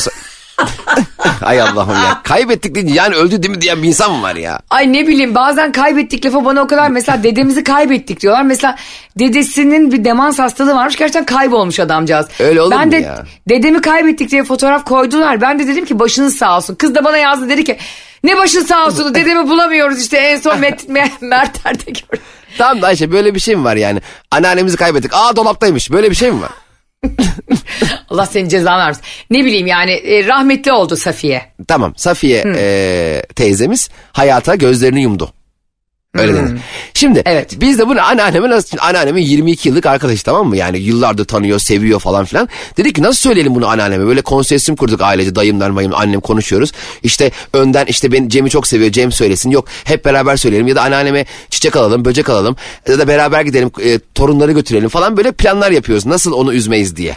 Ay 1.43 1.61
Allah'ım 1.61 1.95
ya. 1.95 2.21
Kaybettik 2.25 2.75
deyince 2.75 2.95
yani 2.95 3.15
öldü 3.15 3.43
değil 3.43 3.57
mi 3.57 3.61
diyen 3.63 3.83
bir 3.83 3.89
insan 3.89 4.13
mı 4.13 4.23
var 4.23 4.35
ya? 4.35 4.61
Ay 4.71 4.93
ne 4.93 5.07
bileyim 5.07 5.35
bazen 5.35 5.73
kaybettik 5.73 6.27
lafı 6.27 6.45
bana 6.45 6.63
o 6.63 6.67
kadar 6.67 6.91
mesela 6.91 7.23
dedemizi 7.23 7.65
kaybettik 7.65 8.21
diyorlar. 8.21 8.43
Mesela 8.43 8.77
dedesinin 9.19 9.93
bir 9.93 10.05
demans 10.05 10.39
hastalığı 10.39 10.75
varmış 10.75 10.97
gerçekten 10.97 11.25
kaybolmuş 11.25 11.81
adamcağız. 11.81 12.27
Öyle 12.41 12.63
olur 12.63 12.71
ben 12.71 12.87
mu 12.87 12.93
de 12.93 12.97
ya? 12.97 13.25
dedemi 13.49 13.81
kaybettik 13.81 14.31
diye 14.31 14.45
fotoğraf 14.45 14.85
koydular. 14.85 15.41
Ben 15.41 15.59
de 15.59 15.67
dedim 15.67 15.85
ki 15.85 15.99
başınız 15.99 16.37
sağ 16.37 16.57
olsun. 16.57 16.75
Kız 16.75 16.95
da 16.95 17.05
bana 17.05 17.17
yazdı 17.19 17.49
dedi 17.49 17.65
ki 17.65 17.79
ne 18.25 18.37
başın 18.37 18.61
sağ 18.65 18.87
olsun 18.87 19.15
dedemi 19.15 19.49
bulamıyoruz 19.49 20.01
işte 20.03 20.17
en 20.17 20.41
son 20.41 20.61
Mert, 20.61 20.89
Mert 21.21 21.67
Er'de 21.67 21.91
gördüm. 21.91 22.25
Tamam 22.59 22.83
da 22.83 22.87
Ayşe 22.87 23.13
böyle 23.13 23.35
bir 23.35 23.41
şey 23.41 23.57
mi 23.57 23.65
var 23.65 23.77
yani? 23.77 24.01
Anneannemizi 24.31 24.77
kaybettik. 24.77 25.11
Aa 25.15 25.37
dolaptaymış. 25.37 25.91
Böyle 25.93 26.11
bir 26.11 26.15
şey 26.17 26.31
mi 26.31 26.43
var? 26.43 26.51
Allah 28.11 28.27
senin 28.27 28.49
cezanı 28.49 28.79
vermesin. 28.79 29.03
Ne 29.31 29.45
bileyim 29.45 29.67
yani 29.67 29.93
e, 29.93 30.27
rahmetli 30.27 30.73
oldu 30.73 30.97
Safiye. 30.97 31.43
Tamam 31.69 31.93
Safiye 31.97 32.45
e, 32.57 33.23
teyzemiz 33.35 33.91
hayata 34.13 34.55
gözlerini 34.55 35.03
yumdu. 35.03 35.31
Öyle 36.15 36.35
denir. 36.35 36.61
Şimdi 36.95 37.23
Evet. 37.27 37.61
biz 37.61 37.79
de 37.79 37.89
bunu 37.89 38.03
anneanneme 38.03 38.51
nasıl... 38.51 38.79
Anneannemin 38.81 39.23
22 39.23 39.69
yıllık 39.69 39.87
arkadaşı 39.87 40.25
tamam 40.25 40.49
mı? 40.49 40.57
Yani 40.57 40.79
yıllardır 40.79 41.25
tanıyor, 41.25 41.59
seviyor 41.59 42.01
falan 42.01 42.25
filan. 42.25 42.49
Dedik 42.77 42.95
ki 42.95 43.03
nasıl 43.03 43.21
söyleyelim 43.21 43.55
bunu 43.55 43.67
anneanneme? 43.69 44.07
Böyle 44.07 44.23
konsorsiyum 44.23 44.77
kurduk 44.77 45.01
ailece. 45.03 45.35
Dayımlar 45.35 45.71
mayım 45.71 45.93
annem 45.95 46.21
konuşuyoruz. 46.21 46.73
İşte 47.03 47.31
önden 47.53 47.87
işte 47.87 48.13
ben 48.13 48.29
Cem'i 48.29 48.51
çok 48.51 48.67
seviyor. 48.67 48.93
Cem 48.93 49.13
söylesin. 49.13 49.51
Yok 49.51 49.65
hep 49.85 50.05
beraber 50.05 50.37
söyleyelim. 50.37 50.67
Ya 50.69 50.77
da 50.77 50.83
anneanneme 50.83 51.25
çiçek 51.51 51.77
alalım, 51.77 52.05
böcek 52.05 52.29
alalım. 52.29 52.57
Ya 52.89 52.99
da 52.99 53.09
beraber 53.09 53.43
gidelim 53.43 53.71
e, 53.85 53.99
torunları 54.15 54.53
götürelim 54.53 54.89
falan. 54.89 55.17
Böyle 55.17 55.33
planlar 55.33 55.71
yapıyoruz. 55.71 56.07
Nasıl 56.07 56.33
onu 56.33 56.53
üzmeyiz 56.55 56.97
diye. 56.97 57.17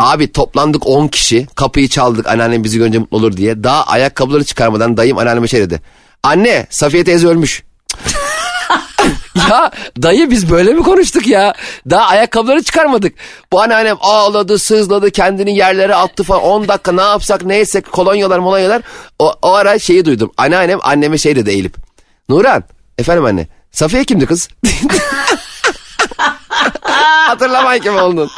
Abi 0.00 0.32
toplandık 0.32 0.86
10 0.86 1.08
kişi. 1.08 1.46
Kapıyı 1.54 1.88
çaldık 1.88 2.26
anneannem 2.26 2.64
bizi 2.64 2.78
görünce 2.78 2.98
mutlu 2.98 3.16
olur 3.16 3.36
diye. 3.36 3.64
Daha 3.64 3.84
ayakkabıları 3.84 4.44
çıkarmadan 4.44 4.96
dayım 4.96 5.18
anneanneme 5.18 5.48
şey 5.48 5.60
dedi. 5.60 5.80
Anne 6.22 6.66
Safiye 6.70 7.04
teyze 7.04 7.26
ölmüş. 7.26 7.62
ya 9.50 9.70
dayı 10.02 10.30
biz 10.30 10.50
böyle 10.50 10.72
mi 10.72 10.82
konuştuk 10.82 11.26
ya? 11.26 11.54
Daha 11.90 12.06
ayakkabıları 12.06 12.62
çıkarmadık. 12.62 13.14
Bu 13.52 13.62
anneannem 13.62 13.96
ağladı, 14.00 14.58
sızladı, 14.58 15.10
kendini 15.10 15.56
yerlere 15.56 15.94
attı 15.94 16.22
falan. 16.22 16.42
10 16.42 16.68
dakika 16.68 16.92
ne 16.92 17.02
yapsak 17.02 17.44
ne 17.44 17.58
etsek 17.58 17.92
kolonyalar 17.92 18.38
molonyalar. 18.38 18.82
O, 19.18 19.32
o 19.42 19.52
ara 19.52 19.78
şeyi 19.78 20.04
duydum. 20.04 20.32
Anneannem 20.36 20.78
anneme 20.82 21.18
şey 21.18 21.36
dedi 21.36 21.50
eğilip. 21.50 21.76
Nuran 22.28 22.64
efendim 22.98 23.24
anne 23.24 23.46
Safiye 23.72 24.04
kimdi 24.04 24.26
kız? 24.26 24.48
Hatırlamayın 27.26 27.82
kim 27.82 27.96
oldun. 27.96 28.30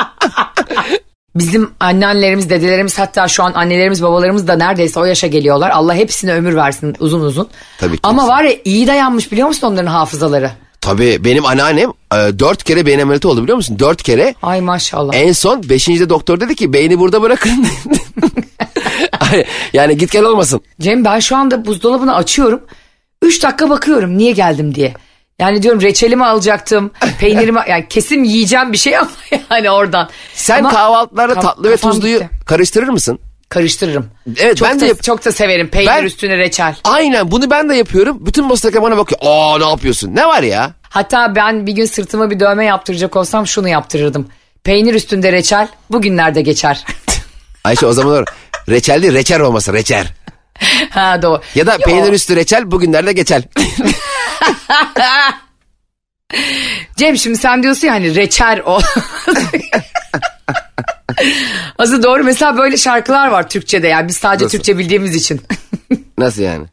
Bizim 1.38 1.71
anneannelerimiz, 1.80 2.50
dedelerimiz 2.50 2.99
hatta 2.99 3.28
şu 3.28 3.42
an 3.42 3.52
annelerimiz, 3.52 4.02
babalarımız 4.02 4.49
da 4.49 4.57
neredeyse 4.57 5.00
o 5.00 5.04
yaşa 5.04 5.26
geliyorlar. 5.26 5.71
Allah 5.71 5.95
hepsine 5.95 6.33
ömür 6.35 6.57
versin 6.57 6.97
uzun 7.00 7.21
uzun. 7.21 7.49
Tabii 7.78 7.97
ki. 7.97 8.00
Ama 8.02 8.28
var 8.28 8.45
ya 8.45 8.52
iyi 8.64 8.87
dayanmış 8.87 9.33
biliyor 9.33 9.49
musun 9.49 9.66
onların 9.66 9.87
hafızaları? 9.87 10.50
Tabii 10.80 11.25
benim 11.25 11.47
anneannem 11.47 11.90
e, 12.12 12.38
dört 12.38 12.64
kere 12.64 12.87
beyin 12.87 12.99
ameliyatı 12.99 13.28
oldu 13.28 13.42
biliyor 13.42 13.57
musun? 13.57 13.78
Dört 13.78 14.02
kere. 14.02 14.35
Ay 14.42 14.61
maşallah. 14.61 15.14
En 15.14 15.33
son 15.33 15.68
beşincide 15.68 16.09
doktor 16.09 16.40
dedi 16.40 16.54
ki 16.54 16.73
beyni 16.73 16.99
burada 16.99 17.23
bırakın. 17.23 17.66
Yani 19.73 19.97
git 19.97 20.12
gel 20.12 20.25
olmasın. 20.25 20.61
Cem 20.80 21.04
ben 21.04 21.21
şu 21.21 21.37
anda 21.37 21.66
buzdolabını 21.66 22.14
açıyorum. 22.16 22.61
Üç 23.23 23.42
dakika 23.42 23.71
bakıyorum 23.71 24.18
niye 24.18 24.33
geldim 24.33 24.75
diye. 24.75 24.95
Yani 25.40 25.62
diyorum 25.62 25.80
reçelimi 25.83 26.26
alacaktım, 26.26 26.90
peynirimi 27.21 27.61
yani 27.68 27.87
kesin 27.88 28.25
yiyeceğim 28.25 28.73
bir 28.73 28.78
şey 28.78 28.99
ama 28.99 29.11
yani 29.50 29.71
oradan. 29.71 30.09
Sen 30.35 30.59
Ama 30.59 30.71
kahvaltılarda 30.71 31.35
kaf- 31.35 31.42
tatlı 31.42 31.71
ve 31.71 31.76
tuzluyu 31.76 32.18
gitti. 32.18 32.30
karıştırır 32.47 32.88
mısın? 32.88 33.18
karıştırırım. 33.49 34.07
Evet, 34.37 34.57
çok 34.57 34.68
ben 34.68 34.76
da, 34.76 34.80
de 34.80 34.87
yap- 34.87 35.02
çok 35.02 35.25
da 35.25 35.33
severim 35.33 35.68
peynir 35.68 35.88
Ben- 35.90 36.04
üstüne 36.04 36.38
reçel. 36.38 36.75
Aynen 36.85 37.30
bunu 37.30 37.50
ben 37.50 37.68
de 37.68 37.75
yapıyorum. 37.75 38.26
Bütün 38.26 38.47
masadakiler 38.47 38.83
bana 38.83 38.97
bakıyor. 38.97 39.21
Aa 39.25 39.59
ne 39.59 39.68
yapıyorsun? 39.71 40.14
Ne 40.16 40.26
var 40.26 40.42
ya? 40.42 40.71
Hatta 40.83 41.35
ben 41.37 41.66
bir 41.66 41.73
gün 41.73 41.85
sırtıma 41.85 42.30
bir 42.30 42.40
dövme 42.40 42.64
yaptıracak 42.64 43.16
olsam 43.16 43.47
şunu 43.47 43.68
yaptırırdım. 43.68 44.28
Peynir 44.64 44.95
üstünde 44.95 45.33
reçel 45.33 45.68
bugünlerde 45.90 46.40
geçer. 46.42 46.85
Ayşe 47.64 47.87
o 47.87 47.92
zaman. 47.92 48.25
Reçel 48.68 49.02
değil 49.02 49.14
reçer 49.14 49.40
olması 49.40 49.73
reçer. 49.73 50.07
ha 50.91 51.23
doğru. 51.23 51.43
Ya 51.55 51.67
da 51.67 51.73
Yo. 51.73 51.79
peynir 51.79 52.12
üstü 52.12 52.37
reçel 52.37 52.71
bugünlerde 52.71 53.12
geçer. 53.12 53.43
Cem 56.97 57.17
şimdi 57.17 57.38
sen 57.38 57.62
diyorsun 57.62 57.87
ya 57.87 57.93
hani 57.93 58.15
reçel 58.15 58.62
o. 58.67 58.81
Aslında 61.79 62.03
doğru 62.03 62.25
mesela 62.25 62.59
böyle 62.59 62.77
şarkılar 62.77 63.29
var 63.29 63.49
Türkçe'de 63.49 63.88
yani 63.88 64.09
biz 64.09 64.17
sadece 64.17 64.45
Nasıl? 64.45 64.59
Türkçe 64.59 64.79
bildiğimiz 64.79 65.17
için. 65.17 65.41
Nasıl 66.19 66.43
yani? 66.43 66.67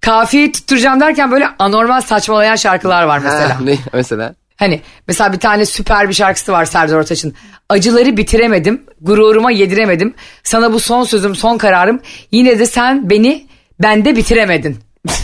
Kafiyeyi 0.00 0.52
tutturacağım 0.52 1.00
derken 1.00 1.30
böyle 1.30 1.48
anormal 1.58 2.00
saçmalayan 2.00 2.56
şarkılar 2.56 3.02
var 3.02 3.18
mesela. 3.18 3.48
Ha, 3.50 3.58
ne 3.62 3.78
mesela? 3.92 4.34
Hani 4.62 4.80
mesela 5.08 5.32
bir 5.32 5.38
tane 5.38 5.66
süper 5.66 6.08
bir 6.08 6.14
şarkısı 6.14 6.52
var 6.52 6.64
Serdar 6.64 6.96
Ortaç'ın. 6.96 7.34
Acıları 7.68 8.16
bitiremedim, 8.16 8.82
gururuma 9.00 9.50
yediremedim. 9.50 10.14
Sana 10.42 10.72
bu 10.72 10.80
son 10.80 11.04
sözüm, 11.04 11.34
son 11.34 11.58
kararım. 11.58 12.00
Yine 12.32 12.58
de 12.58 12.66
sen 12.66 13.10
beni 13.10 13.46
bende 13.82 14.16
bitiremedin. 14.16 14.76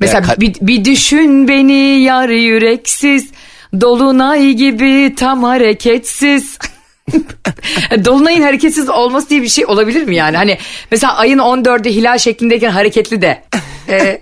Mesela 0.00 0.20
ka- 0.26 0.40
bir, 0.40 0.54
bir 0.60 0.84
düşün 0.84 1.48
beni 1.48 2.00
yar 2.00 2.28
yüreksiz. 2.28 3.30
Dolunay 3.80 4.52
gibi 4.52 5.14
tam 5.14 5.42
hareketsiz. 5.42 6.58
Dolunayın 8.04 8.42
hareketsiz 8.42 8.88
olması 8.88 9.30
diye 9.30 9.42
bir 9.42 9.48
şey 9.48 9.66
olabilir 9.66 10.02
mi 10.04 10.16
yani? 10.16 10.36
Hani 10.36 10.58
mesela 10.90 11.16
ayın 11.16 11.38
14'ü 11.38 11.90
hilal 11.90 12.18
şeklindeyken 12.18 12.70
hareketli 12.70 13.22
de. 13.22 13.44
Ee, 13.88 14.20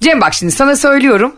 Cem 0.00 0.20
bak 0.20 0.34
şimdi 0.34 0.52
sana 0.52 0.76
söylüyorum. 0.76 1.36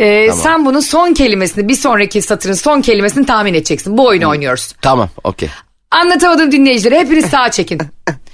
Ee, 0.00 0.32
Sen 0.32 0.64
bunun 0.64 0.80
son 0.80 1.14
kelimesini 1.14 1.68
bir 1.68 1.74
sonraki 1.74 2.22
satırın 2.22 2.54
son 2.54 2.80
kelimesini 2.80 3.26
tahmin 3.26 3.54
edeceksin. 3.54 3.98
Bu 3.98 4.06
oyunu 4.06 4.28
oynuyoruz. 4.28 4.72
Tamam 4.82 5.08
okey. 5.24 5.48
Anlatamadım 5.90 6.52
dinleyicileri 6.52 7.00
hepiniz 7.00 7.26
sağa 7.26 7.50
çekin. 7.50 7.80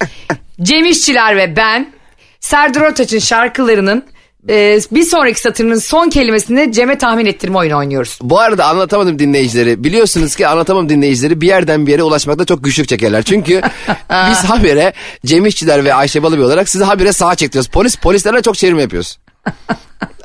Cem 0.62 0.84
İşçiler 0.86 1.36
ve 1.36 1.56
ben 1.56 1.92
Serdar 2.40 2.80
Ortaç'ın 2.80 3.18
şarkılarının 3.18 4.04
e, 4.48 4.80
bir 4.90 5.02
sonraki 5.02 5.40
satırının 5.40 5.78
son 5.78 6.08
kelimesini 6.08 6.72
Cem'e 6.72 6.98
tahmin 6.98 7.26
ettirme 7.26 7.58
oyunu 7.58 7.76
oynuyoruz. 7.76 8.18
Bu 8.22 8.40
arada 8.40 8.66
anlatamadım 8.66 9.18
dinleyicileri. 9.18 9.84
Biliyorsunuz 9.84 10.36
ki 10.36 10.46
anlatamam 10.46 10.88
dinleyicileri 10.88 11.40
bir 11.40 11.46
yerden 11.46 11.86
bir 11.86 11.92
yere 11.92 12.02
ulaşmakta 12.02 12.44
çok 12.44 12.64
güçlük 12.64 12.88
çekerler. 12.88 13.22
Çünkü 13.22 13.62
biz 14.30 14.44
habire 14.44 14.92
Cem 15.26 15.46
İşçiler 15.46 15.84
ve 15.84 15.94
Ayşe 15.94 16.22
Balıbey 16.22 16.44
olarak 16.44 16.68
sizi 16.68 16.84
habire 16.84 17.12
sağa 17.12 17.34
çektiriyoruz. 17.34 17.70
Polis 17.70 17.96
polislerle 17.96 18.42
çok 18.42 18.54
çevirme 18.54 18.82
yapıyoruz. 18.82 19.18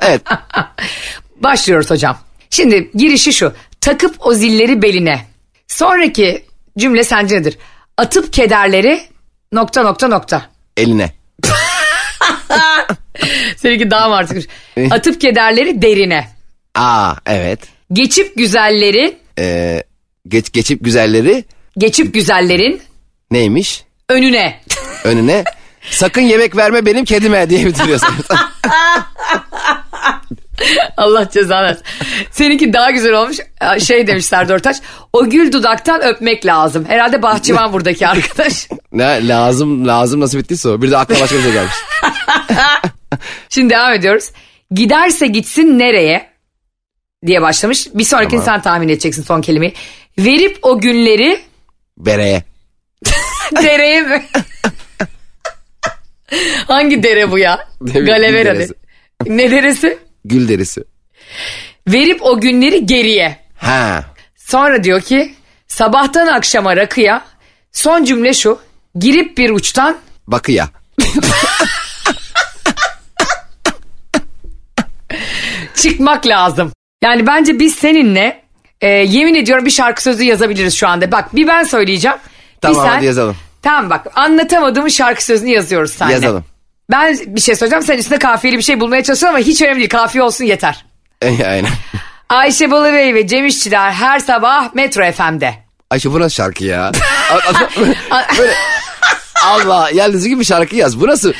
Evet. 0.00 0.22
Başlıyoruz 1.42 1.90
hocam. 1.90 2.18
Şimdi 2.50 2.90
girişi 2.94 3.32
şu. 3.32 3.52
Takıp 3.80 4.14
o 4.26 4.34
zilleri 4.34 4.82
beline. 4.82 5.26
Sonraki 5.68 6.44
cümle 6.78 7.04
sence 7.04 7.36
nedir? 7.40 7.58
Atıp 7.96 8.32
kederleri 8.32 9.00
nokta 9.52 9.82
nokta 9.82 10.08
nokta. 10.08 10.46
Eline. 10.76 11.12
Seninki 13.56 13.90
daha 13.90 14.08
mı 14.08 14.14
artık? 14.14 14.48
Atıp 14.90 15.20
kederleri 15.20 15.82
derine. 15.82 16.28
Aa 16.74 17.14
evet. 17.26 17.60
Geçip 17.92 18.36
güzelleri, 18.36 19.18
Ee, 19.38 19.82
geç, 20.28 20.52
geçip 20.52 20.84
güzelleri 20.84 21.44
geçip 21.78 22.14
güzellerin 22.14 22.82
neymiş? 23.30 23.84
önüne. 24.08 24.60
Önüne. 25.04 25.44
Sakın 25.90 26.20
yemek 26.20 26.56
verme 26.56 26.86
benim 26.86 27.04
kedime 27.04 27.50
diye 27.50 27.66
bitiriyorsun. 27.66 28.08
Allah 30.96 31.30
cezanı 31.30 31.62
versin. 31.66 31.82
Seninki 32.30 32.72
daha 32.72 32.90
güzel 32.90 33.12
olmuş. 33.12 33.36
Şey 33.78 34.06
demiş 34.06 34.24
Serdar 34.26 34.54
Ortaç. 34.54 34.76
O 35.12 35.30
gül 35.30 35.52
dudaktan 35.52 36.02
öpmek 36.02 36.46
lazım. 36.46 36.84
Herhalde 36.88 37.22
bahçıvan 37.22 37.72
buradaki 37.72 38.06
arkadaş. 38.08 38.68
ne 38.92 39.28
lazım 39.28 39.88
lazım 39.88 40.20
nasıl 40.20 40.38
bittiyse 40.38 40.68
o. 40.68 40.82
Bir 40.82 40.90
de 40.90 40.96
aklıma 40.96 41.20
başka 41.20 41.36
bir 41.36 41.42
şey 41.42 41.52
gelmiş. 41.52 41.74
Şimdi 43.48 43.70
devam 43.74 43.92
ediyoruz. 43.92 44.30
Giderse 44.70 45.26
gitsin 45.26 45.78
nereye? 45.78 46.32
Diye 47.26 47.42
başlamış. 47.42 47.86
Bir 47.94 48.04
sonrakini 48.04 48.30
Tamam. 48.44 48.44
sen 48.44 48.62
tahmin 48.62 48.88
edeceksin 48.88 49.22
son 49.22 49.40
kelimeyi. 49.40 49.74
Verip 50.18 50.58
o 50.62 50.80
günleri 50.80 51.40
Bereye. 51.98 52.42
dereye 53.62 54.02
mi? 54.02 54.22
Hangi 56.68 57.02
dere 57.02 57.30
bu 57.30 57.38
ya? 57.38 57.68
Galevera 57.80 58.54
Ne 59.26 59.50
deresi? 59.50 59.98
Gül 60.24 60.48
derisi. 60.48 60.84
Verip 61.88 62.22
o 62.22 62.40
günleri 62.40 62.86
geriye. 62.86 63.38
Ha. 63.56 64.04
Sonra 64.36 64.84
diyor 64.84 65.00
ki 65.00 65.34
sabahtan 65.68 66.26
akşama 66.26 66.76
rakıya 66.76 67.24
son 67.72 68.04
cümle 68.04 68.34
şu. 68.34 68.58
Girip 68.98 69.38
bir 69.38 69.50
uçtan 69.50 69.96
Bakıya. 70.26 70.68
çıkmak 75.74 76.26
lazım. 76.26 76.72
Yani 77.02 77.26
bence 77.26 77.58
biz 77.58 77.74
seninle 77.74 78.42
e, 78.80 78.88
yemin 78.88 79.34
ediyorum 79.34 79.66
bir 79.66 79.70
şarkı 79.70 80.02
sözü 80.02 80.22
yazabiliriz 80.24 80.74
şu 80.74 80.88
anda. 80.88 81.12
Bak 81.12 81.36
bir 81.36 81.46
ben 81.46 81.62
söyleyeceğim. 81.62 82.16
bir 82.16 82.60
Tamam, 82.60 82.86
sen- 82.86 82.92
hadi 82.94 83.04
yazalım. 83.06 83.36
Tamam 83.62 83.90
bak 83.90 84.06
anlatamadığım 84.14 84.90
şarkı 84.90 85.24
sözünü 85.24 85.50
yazıyoruz 85.50 85.92
seninle. 85.92 86.14
Yazalım. 86.14 86.44
Ben 86.90 87.18
bir 87.26 87.40
şey 87.40 87.56
söyleyeceğim 87.56 87.82
sen 87.82 87.98
üstüne 87.98 88.18
kafiyeli 88.18 88.58
bir 88.58 88.62
şey 88.62 88.80
bulmaya 88.80 89.02
çalışıyorsun 89.02 89.36
ama 89.36 89.46
hiç 89.46 89.62
önemli 89.62 89.78
değil 89.78 89.88
kafiye 89.88 90.24
olsun 90.24 90.44
yeter. 90.44 90.84
Aynen. 91.24 91.66
Ayşe 92.28 92.70
Balıbey 92.70 93.14
ve 93.14 93.26
Cem 93.26 93.46
İşçiler 93.46 93.92
her 93.92 94.18
sabah 94.18 94.74
Metro 94.74 95.12
FM'de. 95.12 95.54
Ayşe 95.90 96.12
bu 96.12 96.20
nasıl 96.20 96.34
şarkı 96.34 96.64
ya? 96.64 96.92
Böyle, 98.38 98.54
Allah 99.44 99.90
yalnız 99.94 100.28
gibi 100.28 100.44
şarkı 100.44 100.76
yaz. 100.76 101.00
Bu 101.00 101.06
nasıl? 101.08 101.32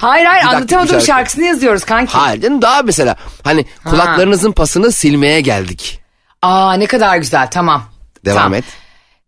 Hayır 0.00 0.26
hayır 0.26 0.44
anlatamadığım 0.44 0.88
şarkı. 0.88 1.04
şarkısını 1.06 1.44
yazıyoruz 1.44 1.84
kanki. 1.84 2.12
Hayır 2.12 2.42
canım 2.42 2.62
daha 2.62 2.82
mesela 2.82 3.16
hani 3.44 3.64
kulaklarınızın 3.84 4.52
pasını 4.52 4.92
silmeye 4.92 5.40
geldik. 5.40 6.00
Aa 6.42 6.72
ne 6.74 6.86
kadar 6.86 7.16
güzel 7.16 7.50
tamam. 7.50 7.82
Devam 8.24 8.36
Tamam. 8.36 8.54
et. 8.54 8.64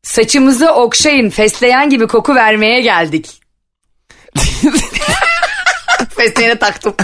Saçımızı 0.02 0.70
okşayın 0.72 1.30
fesleğen 1.30 1.90
gibi 1.90 2.06
koku 2.06 2.34
vermeye 2.34 2.80
geldik. 2.80 3.40
Fesleğene 6.20 6.58
taktım. 6.58 6.94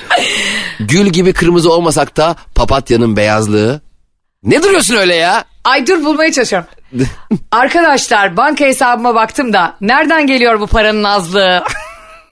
Gül 0.80 1.06
gibi 1.06 1.32
kırmızı 1.32 1.72
olmasak 1.72 2.16
da 2.16 2.36
papatyanın 2.54 3.16
beyazlığı. 3.16 3.80
Ne 4.42 4.62
duruyorsun 4.62 4.94
öyle 4.94 5.14
ya? 5.14 5.44
Ay 5.64 5.86
dur 5.86 6.04
bulmaya 6.04 6.32
çalışıyorum. 6.32 6.68
Arkadaşlar 7.52 8.36
banka 8.36 8.64
hesabıma 8.64 9.14
baktım 9.14 9.52
da 9.52 9.76
nereden 9.80 10.26
geliyor 10.26 10.60
bu 10.60 10.66
paranın 10.66 11.04
azlığı? 11.04 11.64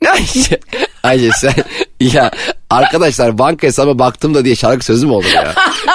Ayşe, 0.12 0.61
Ayşe 1.03 1.31
sen 1.41 1.55
ya 2.01 2.31
arkadaşlar 2.71 3.38
banka 3.38 3.67
hesabıma 3.67 3.99
baktım 3.99 4.35
da 4.35 4.45
diye 4.45 4.57
şarkı 4.57 4.85
sözü 4.85 5.07
mü 5.07 5.12
olur 5.12 5.35
ya? 5.35 5.55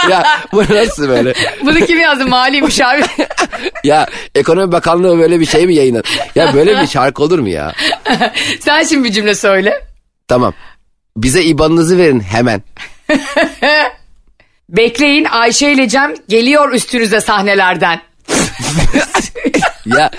ya 0.10 0.24
bu 0.54 0.64
nasıl 0.70 1.10
böyle? 1.10 1.34
Bunu 1.62 1.86
kim 1.86 2.00
yazdı? 2.00 2.28
Mali 2.28 2.62
müşavir. 2.62 3.06
Ya 3.84 4.08
ekonomi 4.36 4.72
bakanlığı 4.72 5.20
böyle 5.20 5.40
bir 5.40 5.46
şey 5.46 5.66
mi 5.68 5.76
yayınladı? 5.76 6.08
Ya 6.36 6.54
böyle 6.54 6.82
bir 6.82 6.88
şarkı 6.88 7.24
olur 7.24 7.40
mu 7.40 7.50
ya? 7.50 7.74
Sen 8.60 8.84
şimdi 8.84 9.04
bir 9.04 9.14
cümle 9.14 9.36
söyle. 9.36 9.88
Tamam. 10.28 10.54
Bize 11.18 11.44
IBAN'ınızı 11.44 11.98
verin 11.98 12.20
hemen. 12.20 12.64
Bekleyin 14.70 15.26
Ayşe 15.26 15.72
ile 15.72 15.90
Cem 15.90 16.14
geliyor 16.30 16.72
üstünüze 16.72 17.22
sahnelerden. 17.22 18.02
Ya 19.86 20.12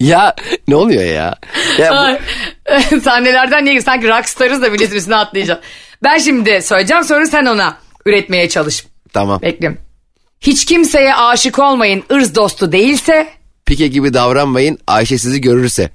ya 0.00 0.34
ne 0.68 0.76
oluyor 0.76 1.02
ya? 1.04 1.34
Ya 1.78 2.18
bu- 2.92 3.00
Sahnelerden 3.00 3.64
niye? 3.64 3.80
Sanki 3.80 4.08
rockstarız 4.08 4.62
da 4.62 4.70
milletin 4.70 4.96
üstüne 4.96 5.16
atlayacağız. 5.16 5.60
Ben 6.04 6.18
şimdi 6.18 6.62
söyleyeceğim 6.62 7.04
sonra 7.04 7.26
sen 7.26 7.46
ona 7.46 7.76
üretmeye 8.06 8.48
çalış. 8.48 8.84
tamam. 9.12 9.42
Bekliyorum. 9.42 9.78
Hiç 10.40 10.64
kimseye 10.64 11.14
aşık 11.14 11.58
olmayın 11.58 12.04
ırz 12.12 12.34
dostu 12.34 12.72
değilse. 12.72 13.28
Pike 13.66 13.88
gibi 13.88 14.14
davranmayın 14.14 14.78
Ayşe 14.86 15.18
sizi 15.18 15.40
görürse. 15.40 15.90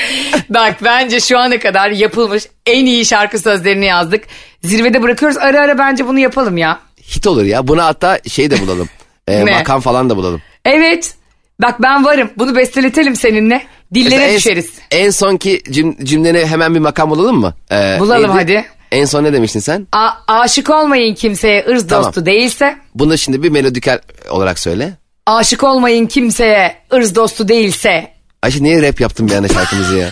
Bak 0.50 0.76
bence 0.84 1.20
şu 1.20 1.38
ana 1.38 1.58
kadar 1.58 1.90
yapılmış 1.90 2.46
en 2.66 2.86
iyi 2.86 3.06
şarkı 3.06 3.38
sözlerini 3.38 3.86
yazdık. 3.86 4.24
Zirvede 4.62 5.02
bırakıyoruz. 5.02 5.38
Ara 5.38 5.60
ara 5.60 5.78
bence 5.78 6.06
bunu 6.06 6.18
yapalım 6.18 6.56
ya. 6.56 6.78
Hit 7.16 7.26
olur 7.26 7.44
ya. 7.44 7.68
Buna 7.68 7.84
hatta 7.84 8.18
şey 8.28 8.50
de 8.50 8.60
bulalım. 8.60 8.88
Ne? 9.28 9.44
makam 9.44 9.80
falan 9.80 10.10
da 10.10 10.16
bulalım. 10.16 10.42
Evet. 10.64 11.14
Bak 11.62 11.82
ben 11.82 12.04
varım. 12.04 12.30
Bunu 12.38 12.56
besteletelim 12.56 13.16
seninle. 13.16 13.62
Dillere 13.94 14.10
Mesela 14.10 14.30
en, 14.30 14.36
düşeriz. 14.36 14.70
En 14.90 15.10
sonki 15.10 15.62
cüm, 15.70 16.04
cümlene 16.04 16.46
hemen 16.46 16.74
bir 16.74 16.80
makam 16.80 17.10
bulalım 17.10 17.36
mı? 17.40 17.54
Ee, 17.72 17.96
Bulalım 18.00 18.30
hadi. 18.30 18.64
En 18.92 19.04
son 19.04 19.24
ne 19.24 19.32
demiştin 19.32 19.60
sen? 19.60 19.86
A- 19.92 20.10
aşık 20.28 20.70
olmayın 20.70 21.14
kimseye 21.14 21.64
ırz 21.68 21.86
Tamam. 21.86 22.04
dostu 22.04 22.26
değilse. 22.26 22.76
Bunu 22.94 23.18
şimdi 23.18 23.42
bir 23.42 23.50
melodikel 23.50 24.00
olarak 24.30 24.58
söyle. 24.58 24.92
Aşık 25.26 25.64
olmayın 25.64 26.06
kimseye 26.06 26.76
ırz 26.94 27.14
dostu 27.14 27.48
değilse. 27.48 28.11
Ayşe 28.42 28.62
niye 28.62 28.82
rap 28.82 29.00
yaptın 29.00 29.28
bir 29.28 29.32
anda 29.34 29.48
şarkımızı 29.48 29.96
ya? 29.96 30.10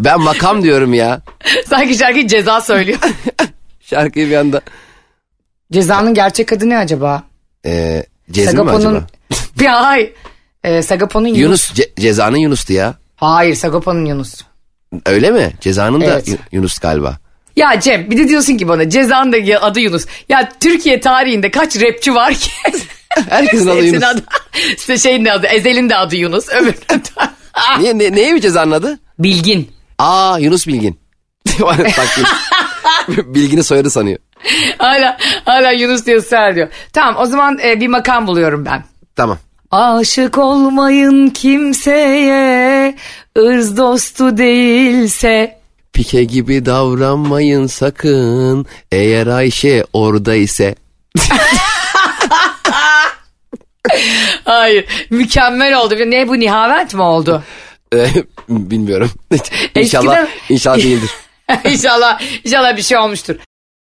ben 0.00 0.20
makam 0.20 0.62
diyorum 0.62 0.94
ya. 0.94 1.20
Sanki 1.68 1.94
şarkı 1.94 2.26
ceza 2.26 2.60
söylüyor. 2.60 2.98
Şarkıyı 3.80 4.30
bir 4.30 4.36
anda. 4.36 4.60
Cezanın 5.72 6.14
gerçek 6.14 6.52
adı 6.52 6.68
ne 6.68 6.78
acaba? 6.78 7.22
Ee, 7.66 8.06
Cezmi 8.30 8.62
mi 8.62 8.70
acaba? 8.70 9.06
Ya 9.60 9.86
hayır. 9.86 10.12
Ee, 10.64 10.82
Sagapo'nun 10.82 11.26
Yunus. 11.28 11.40
Yunus. 11.40 11.72
Ce- 11.72 12.00
cezanın 12.00 12.36
Yunus'tu 12.36 12.72
ya. 12.72 12.94
Hayır 13.16 13.54
Sagapo'nun 13.54 14.04
Yunus. 14.04 14.34
Öyle 15.06 15.30
mi? 15.30 15.52
Cezanın 15.60 16.00
Evet. 16.00 16.26
da 16.26 16.30
Yu- 16.30 16.38
Yunus 16.52 16.78
galiba. 16.78 17.18
Ya 17.56 17.80
Cem 17.80 18.10
bir 18.10 18.18
de 18.18 18.28
diyorsun 18.28 18.56
ki 18.56 18.68
bana 18.68 18.90
cezanın 18.90 19.32
da 19.32 19.60
adı 19.60 19.80
Yunus. 19.80 20.06
Ya 20.28 20.48
Türkiye 20.60 21.00
tarihinde 21.00 21.50
kaç 21.50 21.80
rapçi 21.82 22.14
var 22.14 22.34
ki? 22.34 22.50
Herkesin 23.28 23.68
adı 23.68 23.84
Yunus. 23.84 24.02
adı- 24.02 24.24
İşte 24.76 24.98
şeyin 24.98 25.24
de 25.24 25.32
adı 25.32 25.46
Ezel'in 25.46 25.90
de 25.90 25.96
adı 25.96 26.16
Yunus. 26.16 26.48
De- 26.48 26.74
Niye, 27.78 27.98
ne, 27.98 28.12
neye 28.12 28.32
mi 28.32 28.40
cezanın 28.40 28.70
adı? 28.70 28.98
Bilgin. 29.18 29.70
Aa 29.98 30.38
Yunus 30.38 30.66
Bilgin. 30.66 30.98
Bilgin'i 33.08 33.64
soyadı 33.64 33.90
sanıyor. 33.90 34.18
Hala, 34.78 35.16
hala 35.44 35.70
Yunus 35.72 36.06
diye 36.06 36.16
ısrar 36.16 36.54
diyor. 36.56 36.68
Tamam 36.92 37.14
o 37.18 37.26
zaman 37.26 37.58
e, 37.64 37.80
bir 37.80 37.88
makam 37.88 38.26
buluyorum 38.26 38.64
ben. 38.64 38.84
Tamam. 39.16 39.38
Aşık 39.70 40.38
olmayın 40.38 41.28
kimseye 41.30 42.94
ırz 43.38 43.76
dostu 43.76 44.36
değilse. 44.36 45.58
Pike 45.94 46.24
gibi 46.24 46.66
davranmayın 46.66 47.66
sakın. 47.66 48.66
Eğer 48.92 49.26
Ayşe 49.26 49.84
orada 49.92 50.34
ise. 50.34 50.74
Hayır 54.44 54.84
mükemmel 55.10 55.74
oldu. 55.78 55.94
Ne 56.06 56.28
bu 56.28 56.40
Nihavent 56.40 56.94
mi 56.94 57.02
oldu? 57.02 57.42
Ee, 57.94 58.06
Bilmiyorum. 58.48 59.10
inşallah, 59.74 60.16
Eskiden- 60.18 60.28
inşallah 60.48 60.76
değildir. 60.78 61.10
inşallah, 61.64 62.20
inşallah 62.44 62.76
bir 62.76 62.82
şey 62.82 62.98
olmuştur. 62.98 63.36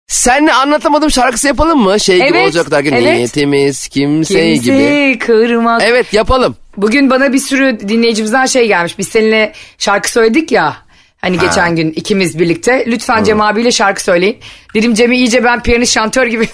Senle 0.07 0.53
anlatamadım 0.53 1.11
şarkısı 1.11 1.47
yapalım 1.47 1.79
mı? 1.79 1.99
Şey 1.99 2.15
gibi 2.15 2.27
Evet, 2.27 2.45
olacak 2.45 2.71
derken 2.71 2.91
evet. 2.91 3.15
niyetimiz 3.15 3.87
kimse 3.87 4.33
gibi. 4.49 4.53
Kimseyi 4.65 5.19
kırmak. 5.19 5.81
Evet 5.83 6.13
yapalım. 6.13 6.55
Bugün 6.77 7.09
bana 7.09 7.33
bir 7.33 7.39
sürü 7.39 7.79
dinleyicimizden 7.79 8.45
şey 8.45 8.67
gelmiş. 8.67 8.97
Biz 8.97 9.07
seninle 9.07 9.53
şarkı 9.77 10.11
söyledik 10.11 10.51
ya. 10.51 10.77
Hani 11.21 11.39
geçen 11.39 11.75
gün 11.75 11.91
ikimiz 11.91 12.39
birlikte. 12.39 12.83
Lütfen 12.87 13.23
Cem 13.23 13.41
abiyle 13.41 13.71
şarkı 13.71 14.03
söyleyin. 14.03 14.37
Dedim 14.73 14.93
Cem'i 14.93 15.17
iyice 15.17 15.43
ben 15.43 15.63
piyanist 15.63 15.93
şantör 15.93 16.25
gibi. 16.27 16.47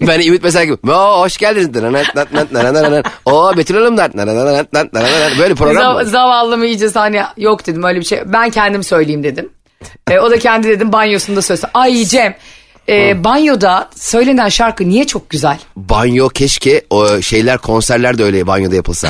Ben 0.00 0.20
Ümit 0.20 0.42
mesela 0.42 0.64
gibi. 0.64 0.90
Oo, 0.90 1.20
hoş 1.20 1.36
geldiniz. 1.36 1.68
Oo 3.24 3.56
Betül 3.56 3.74
Hanım 3.74 3.96
da. 3.96 4.10
Böyle 5.38 5.54
program 5.54 5.94
mı? 5.94 6.04
zavallı 6.04 6.58
mı 6.58 6.66
iyice 6.66 6.88
sahne 6.90 7.26
yok 7.36 7.66
dedim 7.66 7.84
öyle 7.84 8.00
bir 8.00 8.04
şey. 8.04 8.20
Ben 8.26 8.50
kendim 8.50 8.82
söyleyeyim 8.84 9.24
dedim. 9.24 9.48
E, 10.10 10.18
o 10.18 10.30
da 10.30 10.38
kendi 10.38 10.68
dedim 10.68 10.92
banyosunda 10.92 11.42
söylesin. 11.42 11.68
Ay 11.74 12.04
Cem 12.04 12.34
e, 12.88 13.24
banyoda 13.24 13.90
söylenen 13.96 14.48
şarkı 14.48 14.88
niye 14.88 15.06
çok 15.06 15.30
güzel? 15.30 15.58
Banyo 15.76 16.28
keşke 16.28 16.82
o 16.90 17.20
şeyler 17.20 17.58
konserler 17.58 18.18
de 18.18 18.24
öyle 18.24 18.46
banyoda 18.46 18.74
yapılsa. 18.74 19.08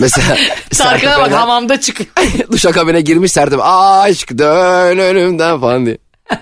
Mesela 0.00 0.36
Şarkına 0.72 1.18
bak 1.18 1.32
hamamda 1.32 1.80
çıkıyor. 1.80 2.10
Erener 2.18 2.52
duşakabine 2.52 3.00
girmiş 3.00 3.32
Sertab 3.32 3.58
aşk 3.62 4.38
dön 4.38 4.98
önümden 4.98 5.60
falan 5.60 5.86
diye. 5.86 5.98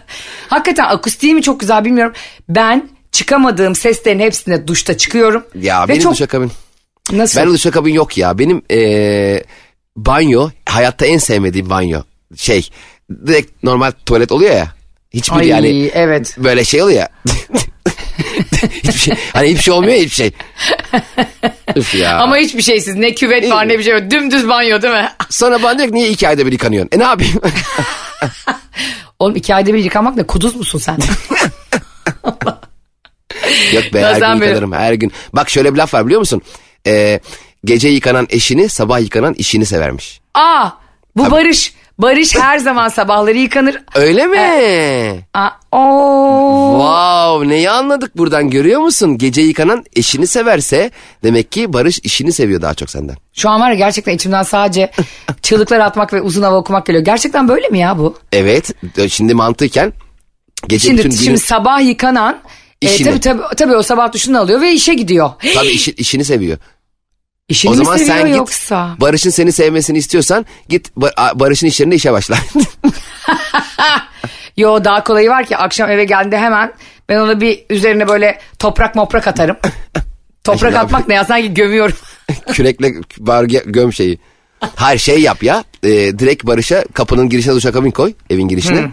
Hakikaten 0.48 0.84
akustiği 0.84 1.34
mi 1.34 1.42
çok 1.42 1.60
güzel 1.60 1.84
bilmiyorum. 1.84 2.12
Ben 2.48 2.88
çıkamadığım 3.12 3.74
seslerin 3.74 4.20
hepsine 4.20 4.66
duşta 4.66 4.96
çıkıyorum. 4.96 5.44
Ya 5.60 5.84
Ve 5.84 5.88
benim 5.88 6.02
çok 6.02 6.12
duşakabin. 6.12 6.52
nasıl? 7.12 7.40
Ben 7.40 7.48
duşakabin 7.48 7.94
yok 7.94 8.18
ya. 8.18 8.38
Benim 8.38 8.62
eee, 8.70 9.44
banyo 9.96 10.50
hayatta 10.68 11.06
en 11.06 11.18
sevmediğim 11.18 11.70
banyo. 11.70 12.02
Şey 12.36 12.68
direkt 13.26 13.62
normal 13.64 13.92
tuvalet 14.06 14.32
oluyor 14.32 14.50
ya. 14.54 14.68
Hiçbir 15.14 15.36
Ay, 15.36 15.48
yani 15.48 15.90
evet. 15.94 16.34
böyle 16.38 16.64
şey 16.64 16.82
oluyor 16.82 16.98
ya. 16.98 17.08
hiçbir 18.82 18.92
şey, 18.98 19.14
hani 19.32 19.48
hiçbir 19.48 19.62
şey 19.62 19.74
olmuyor 19.74 19.92
ya 19.92 19.98
hiçbir 19.98 20.14
şey. 20.14 20.30
Üf 21.76 21.94
ya. 21.94 22.18
Ama 22.18 22.36
hiçbir 22.36 22.62
şeysiz 22.62 22.94
ne 22.94 23.14
küvet 23.14 23.50
var 23.50 23.68
ne 23.68 23.78
bir 23.78 23.82
şey 23.84 23.92
yok. 23.92 24.10
Dümdüz 24.10 24.48
banyo 24.48 24.82
değil 24.82 24.94
mi? 24.94 25.08
Sonra 25.30 25.62
bana 25.62 25.78
diyor 25.78 25.88
ki 25.88 25.94
niye 25.94 26.08
iki 26.08 26.28
ayda 26.28 26.46
bir 26.46 26.52
yıkanıyorsun? 26.52 26.90
E 26.92 26.98
ne 26.98 27.02
yapayım? 27.04 27.40
Oğlum 29.18 29.36
iki 29.36 29.54
ayda 29.54 29.74
bir 29.74 29.78
yıkamak 29.84 30.16
ne 30.16 30.22
kuduz 30.26 30.56
musun 30.56 30.78
sen? 30.78 30.98
Yok 33.72 33.84
be 33.94 34.00
her 34.00 34.14
gün 34.20 34.40
böyle- 34.40 34.44
yıkanırım 34.46 34.72
her 34.72 34.92
gün. 34.92 35.12
Bak 35.32 35.50
şöyle 35.50 35.72
bir 35.74 35.78
laf 35.78 35.94
var 35.94 36.06
biliyor 36.06 36.20
musun? 36.20 36.42
Ee, 36.86 37.20
gece 37.64 37.88
yıkanan 37.88 38.26
eşini 38.30 38.68
sabah 38.68 39.00
yıkanan 39.00 39.34
işini 39.34 39.66
severmiş. 39.66 40.20
Aa 40.34 40.70
bu 41.16 41.30
Barış. 41.30 41.74
Barış 41.98 42.36
her 42.36 42.58
zaman 42.58 42.88
sabahları 42.88 43.38
yıkanır. 43.38 43.82
Öyle 43.94 44.26
mi? 44.26 44.38
Aa, 45.34 45.48
oo. 45.72 46.78
Wow 46.78 47.48
neyi 47.48 47.70
anladık 47.70 48.18
buradan 48.18 48.50
görüyor 48.50 48.80
musun? 48.80 49.18
Gece 49.18 49.42
yıkanan 49.42 49.84
eşini 49.96 50.26
severse 50.26 50.90
demek 51.24 51.52
ki 51.52 51.72
Barış 51.72 51.98
işini 52.02 52.32
seviyor 52.32 52.62
daha 52.62 52.74
çok 52.74 52.90
senden. 52.90 53.16
Şu 53.32 53.50
an 53.50 53.60
var 53.60 53.68
ya 53.70 53.74
gerçekten 53.74 54.12
içimden 54.14 54.42
sadece 54.42 54.90
çığlıklar 55.42 55.80
atmak 55.80 56.12
ve 56.12 56.20
uzun 56.22 56.42
hava 56.42 56.56
okumak 56.56 56.86
geliyor. 56.86 57.04
Gerçekten 57.04 57.48
böyle 57.48 57.68
mi 57.68 57.78
ya 57.78 57.98
bu? 57.98 58.18
Evet 58.32 58.70
şimdi 59.08 59.34
mantıken 59.34 59.92
gece 60.68 60.86
Şimdi, 60.88 60.98
bütün 60.98 61.10
günü 61.10 61.20
şimdi 61.24 61.38
sabah 61.38 61.86
yıkanan 61.86 62.38
e, 62.82 63.04
tabii, 63.04 63.20
tabii, 63.20 63.42
tabii 63.56 63.76
o 63.76 63.82
sabah 63.82 64.12
duşunu 64.12 64.38
alıyor 64.38 64.60
ve 64.60 64.72
işe 64.72 64.94
gidiyor. 64.94 65.30
tabii 65.54 65.66
işi- 65.68 65.92
işini 65.92 66.24
seviyor. 66.24 66.58
İşini 67.48 67.70
o 67.70 67.74
mi 67.74 67.76
zaman 67.76 67.96
seviyor 67.96 68.16
sen 68.16 68.26
git 68.26 68.36
yoksa? 68.36 68.96
Barış'ın 69.00 69.30
seni 69.30 69.52
sevmesini 69.52 69.98
istiyorsan 69.98 70.46
git 70.68 70.96
Barış'ın 71.34 71.66
iş 71.66 71.80
yerinde 71.80 71.96
işe 71.96 72.12
başla. 72.12 72.36
Yo 74.56 74.84
daha 74.84 75.04
kolayı 75.04 75.30
var 75.30 75.46
ki 75.46 75.56
akşam 75.56 75.90
eve 75.90 76.04
geldiğinde 76.04 76.38
hemen 76.38 76.72
ben 77.08 77.18
ona 77.18 77.40
bir 77.40 77.64
üzerine 77.70 78.08
böyle 78.08 78.38
toprak 78.58 78.94
moprak 78.94 79.28
atarım. 79.28 79.56
Toprak 80.44 80.74
atmak 80.74 81.08
ne 81.08 81.14
ya 81.14 81.24
sanki 81.24 81.54
gömüyorum. 81.54 81.96
Kürekle 82.52 82.92
bar 83.18 83.44
göm 83.44 83.92
şeyi. 83.92 84.18
Her 84.76 84.98
şey 84.98 85.20
yap 85.20 85.42
ya. 85.42 85.64
Ee, 85.84 85.88
direkt 86.18 86.46
Barış'a 86.46 86.84
kapının 86.94 87.28
girişine 87.28 87.54
duşakabin 87.54 87.90
koy. 87.90 88.14
Evin 88.30 88.48
girişine. 88.48 88.90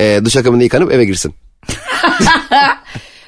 Ee, 0.00 0.20
duşakabinde 0.24 0.64
yıkanıp 0.64 0.92
eve 0.92 1.04
girsin. 1.04 1.34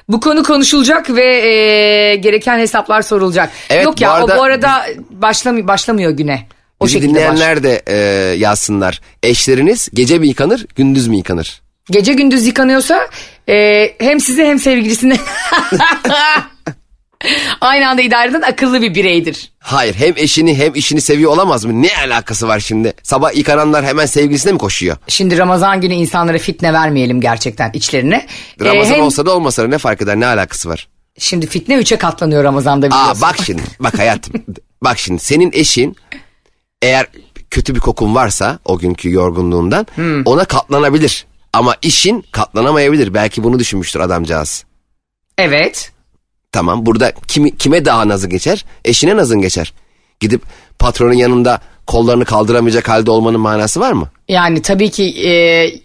Bu 0.09 0.19
konu 0.19 0.43
konuşulacak 0.43 1.09
ve 1.15 1.25
e, 1.25 2.15
gereken 2.15 2.59
hesaplar 2.59 3.01
sorulacak. 3.01 3.49
Evet, 3.69 3.85
Yok 3.85 3.97
bu 3.97 4.03
ya 4.03 4.11
arada 4.11 4.35
o 4.35 4.37
bu 4.37 4.43
arada 4.43 4.85
başlamıyor, 5.09 5.67
başlamıyor 5.67 6.11
güne. 6.11 6.47
O 6.79 6.85
Bizi 6.85 6.93
şekilde 6.93 7.09
baş. 7.13 7.17
dinleyenler 7.17 7.63
de 7.63 7.81
e, 7.87 7.95
yazsınlar. 8.37 9.01
Eşleriniz 9.23 9.89
gece 9.93 10.19
mi 10.19 10.27
yıkanır 10.27 10.65
gündüz 10.75 11.07
mü 11.07 11.15
yıkanır? 11.15 11.61
Gece 11.91 12.13
gündüz 12.13 12.45
yıkanıyorsa 12.47 13.07
e, 13.49 13.89
hem 13.99 14.19
sizi 14.19 14.43
hem 14.45 14.59
sevgilisini 14.59 15.17
aynı 17.61 17.89
anda 17.89 18.01
idare 18.01 18.29
eden 18.29 18.41
akıllı 18.41 18.81
bir 18.81 18.95
bireydir. 18.95 19.51
Hayır 19.59 19.95
hem 19.95 20.13
eşini 20.17 20.57
hem 20.57 20.75
işini 20.75 21.01
seviyor 21.01 21.31
olamaz 21.31 21.65
mı? 21.65 21.81
Ne 21.81 21.89
alakası 22.05 22.47
var 22.47 22.59
şimdi? 22.59 22.93
Sabah 23.03 23.35
yıkananlar 23.35 23.85
hemen 23.85 24.05
sevgilisine 24.05 24.51
mi 24.51 24.57
koşuyor? 24.57 24.97
Şimdi 25.07 25.37
Ramazan 25.37 25.81
günü 25.81 25.93
insanlara 25.93 26.37
fitne 26.37 26.73
vermeyelim 26.73 27.21
gerçekten 27.21 27.71
içlerine. 27.73 28.27
E, 28.61 28.65
Ramazan 28.65 28.93
hem- 28.93 29.01
olsa 29.01 29.25
da 29.25 29.35
olmasa 29.35 29.63
da 29.63 29.67
ne 29.67 29.77
fark 29.77 30.01
eder 30.01 30.19
ne 30.19 30.25
alakası 30.25 30.69
var? 30.69 30.87
Şimdi 31.19 31.47
fitne 31.47 31.75
üçe 31.75 31.97
katlanıyor 31.97 32.43
Ramazan'da 32.43 32.87
biliyorsun. 32.87 33.09
Aa 33.09 33.21
bak 33.21 33.35
şimdi 33.45 33.61
bak 33.79 33.99
hayatım 33.99 34.33
bak 34.83 34.99
şimdi 34.99 35.19
senin 35.23 35.51
eşin 35.53 35.95
eğer 36.81 37.07
kötü 37.51 37.75
bir 37.75 37.79
kokun 37.79 38.15
varsa 38.15 38.59
o 38.65 38.77
günkü 38.77 39.11
yorgunluğundan 39.11 39.87
ona 40.25 40.45
katlanabilir. 40.45 41.25
Ama 41.53 41.75
işin 41.81 42.25
katlanamayabilir. 42.31 43.13
Belki 43.13 43.43
bunu 43.43 43.59
düşünmüştür 43.59 43.99
adamcağız. 43.99 44.65
Evet. 45.37 45.92
Tamam 46.53 46.85
burada 46.85 47.11
kimi, 47.27 47.57
kime 47.57 47.85
daha 47.85 48.07
nazı 48.07 48.29
geçer? 48.29 48.65
Eşine 48.85 49.17
nazın 49.17 49.41
geçer. 49.41 49.73
Gidip 50.19 50.41
patronun 50.79 51.13
yanında 51.13 51.61
kollarını 51.87 52.25
kaldıramayacak 52.25 52.89
halde 52.89 53.11
olmanın 53.11 53.39
manası 53.39 53.79
var 53.79 53.91
mı? 53.91 54.09
Yani 54.27 54.61
tabii 54.61 54.89
ki 54.89 55.03
e, 55.27 55.31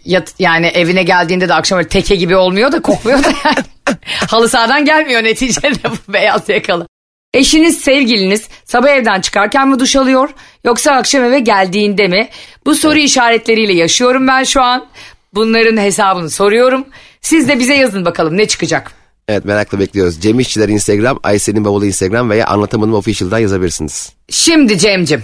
yat, 0.05 0.33
yani 0.39 0.67
evine 0.67 1.03
geldiğinde 1.03 1.49
de 1.49 1.53
akşam 1.53 1.77
öyle 1.77 1.87
teke 1.87 2.15
gibi 2.15 2.35
olmuyor 2.35 2.71
da 2.71 2.81
kokmuyor 2.81 3.23
da 3.23 3.27
yani. 3.45 3.65
Halı 4.27 4.49
sahadan 4.49 4.85
gelmiyor 4.85 5.23
neticede 5.23 5.89
bu 5.89 6.13
beyaz 6.13 6.49
yakalı. 6.49 6.87
Eşiniz, 7.33 7.77
sevgiliniz 7.77 8.47
sabah 8.65 8.89
evden 8.89 9.21
çıkarken 9.21 9.67
mi 9.67 9.79
duş 9.79 9.95
alıyor 9.95 10.29
yoksa 10.63 10.91
akşam 10.91 11.23
eve 11.23 11.39
geldiğinde 11.39 12.07
mi? 12.07 12.29
Bu 12.65 12.75
soru 12.75 12.97
işaretleriyle 12.97 13.73
yaşıyorum 13.73 14.27
ben 14.27 14.43
şu 14.43 14.61
an. 14.61 14.85
Bunların 15.33 15.77
hesabını 15.77 16.29
soruyorum. 16.29 16.85
Siz 17.21 17.47
de 17.47 17.59
bize 17.59 17.75
yazın 17.75 18.05
bakalım 18.05 18.37
ne 18.37 18.47
çıkacak. 18.47 18.98
Evet 19.29 19.45
merakla 19.45 19.79
bekliyoruz. 19.79 20.21
Cem 20.21 20.39
İşçiler 20.39 20.69
Instagram, 20.69 21.19
Aysel'in 21.23 21.65
bavulu 21.65 21.85
Instagram 21.85 22.29
veya 22.29 22.47
Anlatamadım 22.47 22.93
Official'dan 22.93 23.39
yazabilirsiniz. 23.39 24.13
Şimdi 24.29 24.77
Cem'cim 24.77 25.23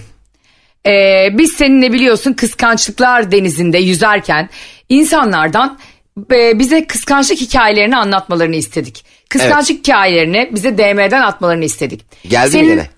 ee, 0.87 1.27
biz 1.37 1.53
seninle 1.53 1.93
biliyorsun 1.93 2.33
kıskançlıklar 2.33 3.31
denizinde 3.31 3.77
yüzerken 3.77 4.49
insanlardan 4.89 5.79
e, 6.31 6.59
bize 6.59 6.87
kıskançlık 6.87 7.37
hikayelerini 7.37 7.97
anlatmalarını 7.97 8.55
istedik. 8.55 9.05
Kıskançlık 9.29 9.77
hikayelerini 9.77 10.49
bize 10.51 10.77
DM'den 10.77 11.21
atmalarını 11.21 11.65
istedik. 11.65 12.05
Geldi 12.29 12.49
Senin- 12.51 12.65
mi 12.65 12.71
yine? 12.71 12.89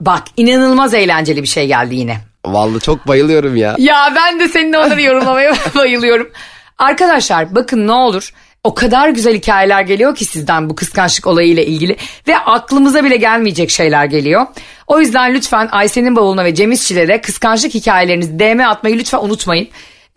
Bak 0.00 0.22
inanılmaz 0.36 0.94
eğlenceli 0.94 1.42
bir 1.42 1.48
şey 1.48 1.66
geldi 1.66 1.94
yine. 1.94 2.16
Vallahi 2.46 2.80
çok 2.80 3.08
bayılıyorum 3.08 3.56
ya. 3.56 3.76
Ya 3.78 4.12
ben 4.16 4.40
de 4.40 4.48
senin 4.48 4.72
onları 4.72 5.02
yorumlamaya 5.02 5.54
bayılıyorum. 5.74 6.30
Arkadaşlar 6.78 7.54
bakın 7.54 7.86
ne 7.86 7.92
olur 7.92 8.32
o 8.66 8.74
kadar 8.74 9.08
güzel 9.08 9.34
hikayeler 9.34 9.82
geliyor 9.82 10.14
ki 10.14 10.24
sizden 10.24 10.70
bu 10.70 10.76
kıskançlık 10.76 11.26
olayıyla 11.26 11.62
ilgili 11.62 11.96
ve 12.28 12.38
aklımıza 12.38 13.04
bile 13.04 13.16
gelmeyecek 13.16 13.70
şeyler 13.70 14.04
geliyor. 14.04 14.46
O 14.86 15.00
yüzden 15.00 15.34
lütfen 15.34 15.68
Ayşe'nin 15.72 16.16
bavuluna 16.16 16.44
ve 16.44 16.54
Cem 16.54 16.72
İşçilere 16.72 17.20
kıskançlık 17.20 17.74
hikayelerinizi 17.74 18.38
DM 18.38 18.60
atmayı 18.60 18.98
lütfen 18.98 19.18
unutmayın. 19.18 19.68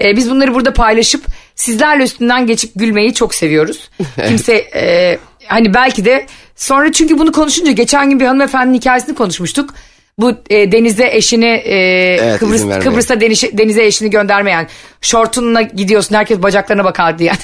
Ee, 0.04 0.16
biz 0.16 0.30
bunları 0.30 0.54
burada 0.54 0.74
paylaşıp 0.74 1.26
sizlerle 1.56 2.04
üstünden 2.04 2.48
geçip 2.48 2.72
gülmeyi 2.76 3.14
çok 3.14 3.36
seviyoruz. 3.36 3.90
Kimse 4.28 4.54
e, 4.54 5.18
hani 5.48 5.74
belki 5.74 6.06
de 6.06 6.26
sonra 6.56 6.92
çünkü 6.92 7.20
bunu 7.20 7.32
konuşunca 7.32 7.72
geçen 7.72 8.10
gün 8.10 8.20
bir 8.20 8.26
hanımefendinin 8.26 8.78
hikayesini 8.78 9.16
konuşmuştuk. 9.16 9.74
Bu 10.20 10.34
e, 10.50 10.72
denize 10.72 11.10
eşini 11.12 11.46
e, 11.46 12.38
Kıbrıs, 12.40 12.56
izin 12.56 12.70
vermeyen. 12.70 12.92
Kıbrıs'a 12.92 13.22
denize, 13.22 13.58
denize 13.58 13.86
eşini 13.86 14.10
göndermeyen 14.10 14.68
şortunla 15.02 15.62
gidiyorsun 15.62 16.16
herkes 16.16 16.42
bacaklarına 16.42 16.84
bakar 16.84 17.20
diyen. 17.20 17.38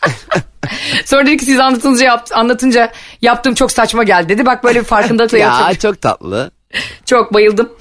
Sonra 1.04 1.26
dedi 1.26 1.36
ki 1.36 1.44
siz 1.44 1.58
anlatınca, 1.60 2.04
yapt, 2.06 2.32
anlatınca 2.32 2.92
yaptığım 3.22 3.54
çok 3.54 3.72
saçma 3.72 4.02
geldi 4.04 4.28
dedi. 4.28 4.46
Bak 4.46 4.64
böyle 4.64 4.80
bir 4.80 4.84
farkındalıkla 4.84 5.38
Ya 5.38 5.48
yapıyorum. 5.48 5.76
çok 5.82 6.02
tatlı. 6.02 6.50
Çok 7.06 7.34
bayıldım. 7.34 7.72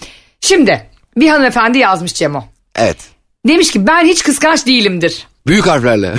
Şimdi 0.42 0.90
bir 1.18 1.30
hanımefendi 1.30 1.78
yazmış 1.78 2.14
Cemo. 2.14 2.44
Evet. 2.76 2.98
Demiş 3.48 3.72
ki 3.72 3.88
ben 3.88 4.06
hiç 4.06 4.24
kıskanç 4.24 4.66
değilimdir. 4.66 5.28
Büyük 5.48 5.68
harflerle. 5.68 6.14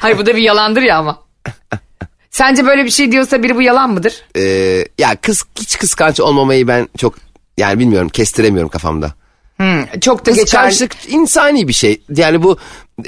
Hayır 0.00 0.18
bu 0.18 0.26
da 0.26 0.36
bir 0.36 0.42
yalandır 0.42 0.82
ya 0.82 0.98
ama. 0.98 1.22
Sence 2.30 2.66
böyle 2.66 2.84
bir 2.84 2.90
şey 2.90 3.12
diyorsa 3.12 3.42
biri 3.42 3.56
bu 3.56 3.62
yalan 3.62 3.90
mıdır? 3.90 4.22
Ee, 4.36 4.84
ya 4.98 5.16
kız 5.22 5.44
hiç 5.60 5.78
kıskanç 5.78 6.20
olmamayı 6.20 6.68
ben 6.68 6.88
çok 6.98 7.14
yani 7.58 7.78
bilmiyorum 7.78 8.08
kestiremiyorum 8.08 8.68
kafamda. 8.68 9.12
Hmm, 9.64 10.00
çok 10.00 10.26
da 10.26 10.30
geçerli. 10.30 10.88
İnsani 11.08 11.68
bir 11.68 11.72
şey. 11.72 12.00
Yani 12.16 12.42
bu 12.42 12.58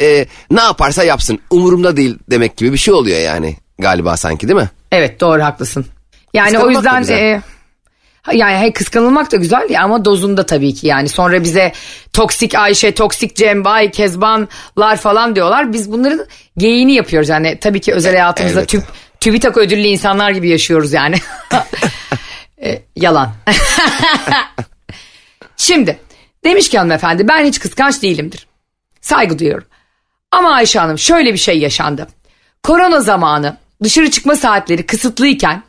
e, 0.00 0.26
ne 0.50 0.60
yaparsa 0.60 1.04
yapsın 1.04 1.38
umurumda 1.50 1.96
değil 1.96 2.18
demek 2.30 2.56
gibi 2.56 2.72
bir 2.72 2.78
şey 2.78 2.94
oluyor 2.94 3.20
yani 3.20 3.56
galiba 3.78 4.16
sanki 4.16 4.48
değil 4.48 4.60
mi? 4.60 4.70
Evet 4.92 5.20
doğru 5.20 5.42
haklısın. 5.42 5.86
Yani 6.34 6.58
o 6.58 6.66
Kıskanılmak 6.66 7.00
yüzden 7.00 7.16
e, 7.16 7.42
yani 8.32 8.56
hey, 8.56 8.72
kıskanılmak 8.72 9.32
da 9.32 9.36
güzel 9.36 9.70
ya 9.70 9.82
ama 9.82 10.04
dozunda 10.04 10.46
tabii 10.46 10.74
ki 10.74 10.86
yani. 10.86 11.08
Sonra 11.08 11.44
bize 11.44 11.72
toksik 12.12 12.54
Ayşe, 12.54 12.94
toksik 12.94 13.36
Cem, 13.36 13.64
Bay, 13.64 13.90
Kezbanlar 13.90 14.96
falan 14.96 15.36
diyorlar. 15.36 15.72
Biz 15.72 15.92
bunların 15.92 16.26
geyiğini 16.56 16.94
yapıyoruz 16.94 17.28
yani. 17.28 17.58
Tabii 17.60 17.80
ki 17.80 17.94
özel 17.94 18.12
hayatımızda 18.12 18.58
Evet. 18.58 18.68
tüp, 18.68 18.82
TÜBİTAK 19.20 19.56
ödüllü 19.56 19.86
insanlar 19.86 20.30
gibi 20.30 20.48
yaşıyoruz 20.48 20.92
yani. 20.92 21.16
E, 22.62 22.82
yalan. 22.96 23.32
Şimdi 25.56 25.98
demiş 26.46 26.68
ki 26.68 26.78
hanımefendi 26.78 27.28
ben 27.28 27.44
hiç 27.44 27.60
kıskanç 27.60 28.02
değilimdir. 28.02 28.46
Saygı 29.00 29.38
duyuyorum. 29.38 29.66
Ama 30.30 30.52
Ayşe 30.52 30.78
Hanım 30.78 30.98
şöyle 30.98 31.32
bir 31.32 31.38
şey 31.38 31.58
yaşandı. 31.58 32.06
Korona 32.62 33.00
zamanı 33.00 33.56
dışarı 33.82 34.10
çıkma 34.10 34.36
saatleri 34.36 34.86
kısıtlıyken 34.86 35.62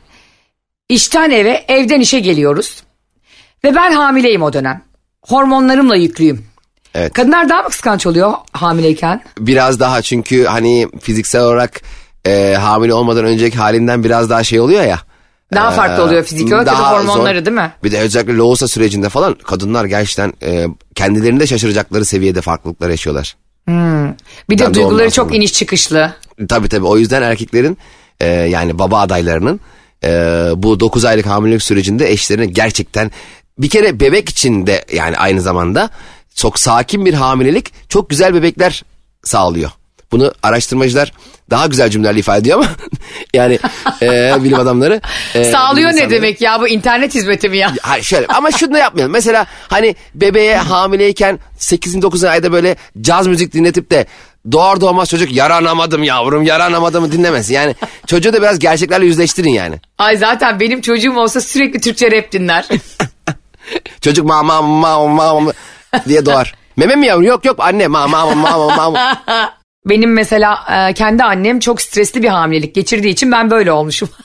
işten 0.88 1.30
eve 1.30 1.64
evden 1.68 2.00
işe 2.00 2.20
geliyoruz. 2.20 2.82
Ve 3.64 3.74
ben 3.74 3.92
hamileyim 3.92 4.42
o 4.42 4.52
dönem. 4.52 4.82
Hormonlarımla 5.22 5.96
yüklüyüm. 5.96 6.46
Evet. 6.94 7.12
Kadınlar 7.12 7.48
daha 7.48 7.62
mı 7.62 7.68
kıskanç 7.68 8.06
oluyor 8.06 8.32
hamileyken? 8.52 9.22
Biraz 9.38 9.80
daha 9.80 10.02
çünkü 10.02 10.44
hani 10.44 10.88
fiziksel 11.00 11.42
olarak 11.42 11.80
e, 12.26 12.54
hamile 12.60 12.94
olmadan 12.94 13.24
önceki 13.24 13.58
halinden 13.58 14.04
biraz 14.04 14.30
daha 14.30 14.44
şey 14.44 14.60
oluyor 14.60 14.82
ya. 14.82 14.98
Daha 15.54 15.72
Ee, 15.72 15.76
farklı 15.76 16.02
oluyor 16.04 16.24
fizik 16.24 16.48
olarak 16.48 16.66
ya 16.66 16.72
da 16.72 16.76
daha 16.78 16.98
hormonları 16.98 17.38
zor. 17.38 17.44
değil 17.46 17.56
mi? 17.56 17.72
Bir 17.84 17.92
de 17.92 17.98
özellikle 17.98 18.36
loğusa 18.36 18.68
sürecinde 18.68 19.08
falan 19.08 19.34
kadınlar 19.34 19.84
gerçekten 19.84 20.32
e, 20.42 20.66
kendilerini 20.94 21.40
de 21.40 21.46
şaşıracakları 21.46 22.04
seviyede 22.04 22.40
farklılıklar 22.40 22.90
yaşıyorlar. 22.90 23.36
Bir 24.50 24.58
de 24.58 24.64
Tabii 24.64 24.74
duyguları 24.74 25.10
çok 25.10 25.34
iniş 25.34 25.52
çıkışlı. 25.52 26.12
Tabii 26.48 26.68
tabii 26.68 26.86
o 26.86 26.98
yüzden 26.98 27.22
erkeklerin 27.22 27.78
e, 28.20 28.26
yani 28.26 28.78
baba 28.78 29.00
adaylarının 29.00 29.60
e, 30.04 30.10
bu 30.56 30.80
9 30.80 31.04
aylık 31.04 31.26
hamilelik 31.26 31.62
sürecinde 31.62 32.10
eşlerini 32.10 32.52
gerçekten 32.52 33.10
bir 33.58 33.68
kere 33.68 34.00
bebek 34.00 34.28
için 34.28 34.66
de 34.66 34.84
yani 34.92 35.16
aynı 35.16 35.40
zamanda 35.40 35.90
çok 36.34 36.58
sakin 36.58 37.06
bir 37.06 37.14
hamilelik 37.14 37.72
çok 37.88 38.10
güzel 38.10 38.34
bebekler 38.34 38.82
sağlıyor. 39.24 39.70
Bunu 40.12 40.32
araştırmacılar 40.42 41.12
daha 41.50 41.66
güzel 41.66 41.90
cümlelerle 41.90 42.18
ifade 42.18 42.38
ediyor 42.38 42.58
ama 42.58 42.66
yani 43.34 43.58
e, 44.02 44.34
bilim 44.44 44.58
adamları. 44.58 45.00
e, 45.34 45.44
Sağlıyor 45.44 45.90
bilim 45.92 46.02
ne 46.06 46.10
demek 46.10 46.40
ya 46.40 46.60
bu 46.60 46.68
internet 46.68 47.14
hizmeti 47.14 47.48
mi 47.48 47.58
ya? 47.58 47.72
Hayır 47.82 48.04
şöyle 48.04 48.26
ama 48.26 48.50
şunu 48.50 48.72
da 48.74 48.78
yapmayalım. 48.78 49.12
Mesela 49.12 49.46
hani 49.68 49.96
bebeğe 50.14 50.56
hamileyken 50.56 51.38
8. 51.58 52.02
9. 52.02 52.24
ayda 52.24 52.52
böyle 52.52 52.76
caz 53.00 53.26
müzik 53.26 53.52
dinletip 53.52 53.90
de 53.90 54.06
doğar 54.52 54.80
doğmaz 54.80 55.08
çocuk 55.10 55.32
yaranamadım 55.32 56.02
yavrum 56.02 56.42
yaranamadım 56.42 57.12
dinlemesin. 57.12 57.54
Yani 57.54 57.74
çocuğu 58.06 58.32
da 58.32 58.42
biraz 58.42 58.58
gerçeklerle 58.58 59.06
yüzleştirin 59.06 59.50
yani. 59.50 59.80
Ay 59.98 60.16
zaten 60.16 60.60
benim 60.60 60.80
çocuğum 60.80 61.16
olsa 61.16 61.40
sürekli 61.40 61.80
Türkçe 61.80 62.10
rap 62.10 62.32
dinler. 62.32 62.68
Çocuk 64.00 64.26
ma 64.26 64.42
ma 64.42 64.62
ma 64.62 65.06
ma 65.08 65.40
ma 65.40 65.52
diye 66.08 66.26
doğar. 66.26 66.54
Meme 66.76 66.96
mi 66.96 67.06
yavrum? 67.06 67.24
Yok 67.24 67.44
yok 67.44 67.56
anne 67.60 67.86
ma 67.86 68.06
ma 68.08 68.34
ma 68.34 68.58
ma 68.76 68.90
ma. 68.90 69.16
Benim 69.86 70.12
mesela 70.12 70.58
e, 70.90 70.94
kendi 70.94 71.22
annem 71.24 71.60
çok 71.60 71.80
stresli 71.82 72.22
bir 72.22 72.28
hamilelik 72.28 72.74
geçirdiği 72.74 73.08
için 73.12 73.32
ben 73.32 73.50
böyle 73.50 73.72
olmuşum. 73.72 74.08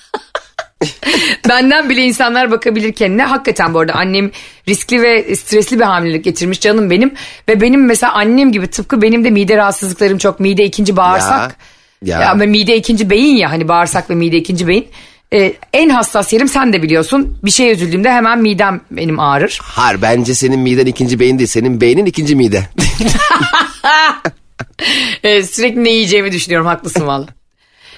Benden 1.49 1.89
bile 1.89 2.01
insanlar 2.01 2.51
bakabilir 2.51 2.93
kendine. 2.93 3.23
Hakikaten 3.23 3.73
bu 3.73 3.79
arada 3.79 3.93
annem 3.93 4.31
riskli 4.67 5.01
ve 5.01 5.35
stresli 5.35 5.79
bir 5.79 5.83
hamilelik 5.83 6.23
geçirmiş 6.23 6.59
canım 6.59 6.89
benim. 6.89 7.13
Ve 7.49 7.61
benim 7.61 7.85
mesela 7.85 8.13
annem 8.13 8.51
gibi 8.51 8.67
tıpkı 8.67 9.01
benim 9.01 9.23
de 9.23 9.29
mide 9.29 9.57
rahatsızlıklarım 9.57 10.17
çok. 10.17 10.39
Mide 10.39 10.63
ikinci 10.63 10.97
bağırsak. 10.97 11.55
Ya, 12.01 12.19
Ya. 12.19 12.27
ya. 12.27 12.33
mide 12.33 12.75
ikinci 12.77 13.09
beyin 13.09 13.35
ya 13.35 13.51
hani 13.51 13.67
bağırsak 13.67 14.09
ve 14.09 14.15
mide 14.15 14.37
ikinci 14.37 14.67
beyin. 14.67 14.87
E, 15.33 15.53
en 15.73 15.89
hassas 15.89 16.33
yerim 16.33 16.47
sen 16.47 16.73
de 16.73 16.83
biliyorsun. 16.83 17.37
Bir 17.43 17.51
şey 17.51 17.71
üzüldüğümde 17.71 18.11
hemen 18.11 18.41
midem 18.41 18.81
benim 18.91 19.19
ağrır. 19.19 19.59
Har 19.63 20.01
bence 20.01 20.35
senin 20.35 20.59
miden 20.59 20.85
ikinci 20.85 21.19
beyin 21.19 21.37
değil. 21.37 21.47
Senin 21.49 21.81
beynin 21.81 22.05
ikinci 22.05 22.35
mide. 22.35 22.63
E, 25.23 25.43
sürekli 25.43 25.83
ne 25.83 25.89
yiyeceğimi 25.89 26.31
düşünüyorum 26.31 26.67
haklısın 26.67 27.07
valla. 27.07 27.27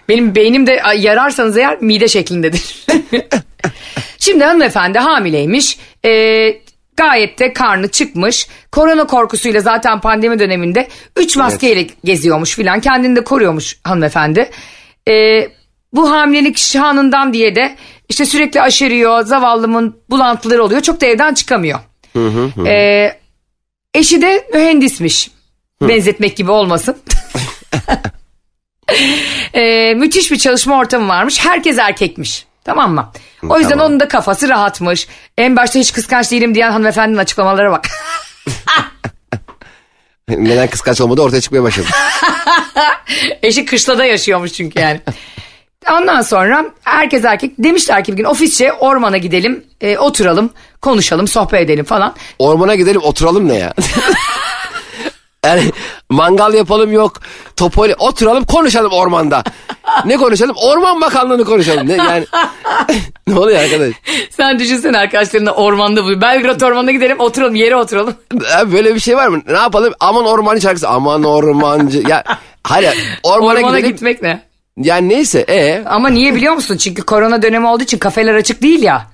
Benim 0.09 0.35
beynim 0.35 0.67
de 0.67 0.81
yararsanız 0.97 1.57
eğer 1.57 1.81
mide 1.81 2.07
şeklindedir. 2.07 2.85
Şimdi 4.19 4.43
hanımefendi 4.43 4.99
hamileymiş. 4.99 5.77
E, 6.05 6.11
gayet 6.97 7.39
de 7.39 7.53
karnı 7.53 7.87
çıkmış. 7.87 8.47
Korona 8.71 9.07
korkusuyla 9.07 9.61
zaten 9.61 10.01
pandemi 10.01 10.39
döneminde 10.39 10.87
3 11.17 11.37
maskeyle 11.37 11.87
geziyormuş 12.03 12.55
filan. 12.55 12.79
Kendini 12.79 13.15
de 13.15 13.23
koruyormuş 13.23 13.79
hanımefendi. 13.83 14.49
E, 15.09 15.47
bu 15.93 16.11
hamilelik 16.11 16.57
şanından 16.57 17.33
diye 17.33 17.55
de 17.55 17.75
işte 18.09 18.25
sürekli 18.25 18.61
aşeriyor. 18.61 19.21
Zavallımın 19.21 19.99
bulantıları 20.09 20.63
oluyor. 20.63 20.81
Çok 20.81 21.01
da 21.01 21.05
evden 21.05 21.33
çıkamıyor. 21.33 21.79
E, 22.67 23.11
eşi 23.93 24.21
de 24.21 24.47
mühendismiş. 24.53 25.31
Benzetmek 25.89 26.37
gibi 26.37 26.51
olmasın. 26.51 26.97
Ee, 29.53 29.93
müthiş 29.97 30.31
bir 30.31 30.37
çalışma 30.37 30.79
ortamı 30.79 31.07
varmış. 31.07 31.45
Herkes 31.45 31.77
erkekmiş. 31.77 32.45
Tamam 32.63 32.93
mı? 32.93 33.11
O 33.49 33.57
yüzden 33.57 33.69
Tamam. 33.71 33.85
onun 33.85 33.99
da 33.99 34.07
kafası 34.07 34.49
rahatmış. 34.49 35.07
En 35.37 35.55
başta 35.55 35.79
hiç 35.79 35.93
kıskanç 35.93 36.31
değilim 36.31 36.55
diyen 36.55 36.71
hanımefendinin 36.71 37.17
açıklamalara 37.17 37.71
bak. 37.71 37.87
Neden 40.29 40.67
kıskanç 40.67 41.01
olmadı 41.01 41.21
ortaya 41.21 41.41
çıkmaya 41.41 41.63
başladı. 41.63 41.87
Eşi 43.43 43.65
kışlada 43.65 44.05
yaşıyormuş 44.05 44.53
çünkü 44.53 44.79
yani. 44.79 45.01
Ondan 45.91 46.21
sonra 46.21 46.65
herkes 46.83 47.25
erkek 47.25 47.51
demişler 47.57 48.03
ki 48.03 48.11
bir 48.11 48.17
gün 48.17 48.23
ofisçe 48.23 48.73
ormana 48.73 49.17
gidelim, 49.17 49.63
e, 49.81 49.97
oturalım, 49.97 50.49
konuşalım, 50.81 51.27
sohbet 51.27 51.61
edelim 51.61 51.85
falan. 51.85 52.15
Ormana 52.39 52.75
gidelim 52.75 53.01
oturalım 53.03 53.47
ne 53.49 53.55
ya? 53.55 53.73
Yani 55.45 55.71
mangal 56.09 56.53
yapalım 56.53 56.91
yok. 56.91 57.13
Topoli 57.55 57.95
oturalım 57.95 58.43
konuşalım 58.45 58.91
ormanda. 58.91 59.43
Ne 60.05 60.17
konuşalım? 60.17 60.55
Orman 60.61 61.01
Bakanlığı'nı 61.01 61.45
konuşalım. 61.45 61.87
Ne 61.87 61.93
yani? 61.93 62.25
ne 63.27 63.39
oluyor 63.39 63.59
arkadaş? 63.59 63.93
Sen 64.29 64.59
düşünsene 64.59 64.97
arkadaşlarınla 64.97 65.51
ormanda 65.51 66.05
bu. 66.05 66.21
Belgrad 66.21 66.61
ormanına 66.61 66.91
gidelim, 66.91 67.19
oturalım, 67.19 67.55
yere 67.55 67.75
oturalım. 67.75 68.15
Ya 68.51 68.71
Böyle 68.71 68.95
bir 68.95 68.99
şey 68.99 69.17
var 69.17 69.27
mı? 69.27 69.41
Ne 69.47 69.57
yapalım? 69.57 69.93
Aman 69.99 70.25
ormancı 70.25 70.61
şarkısı. 70.61 70.89
Aman 70.89 71.23
ormancı. 71.23 72.03
Ya 72.07 72.23
hadi 72.63 72.93
ormana, 73.23 73.57
Ormana 73.59 73.77
gidelim. 73.79 73.95
gitmek 73.95 74.21
ne? 74.21 74.41
Yani 74.77 75.09
neyse. 75.09 75.39
E 75.39 75.83
Ama 75.85 76.09
niye 76.09 76.35
biliyor 76.35 76.53
musun? 76.53 76.77
Çünkü 76.77 77.01
korona 77.01 77.41
dönemi 77.41 77.67
olduğu 77.67 77.83
için 77.83 77.97
kafeler 77.97 78.35
açık 78.35 78.61
değil 78.61 78.83
ya. 78.83 79.07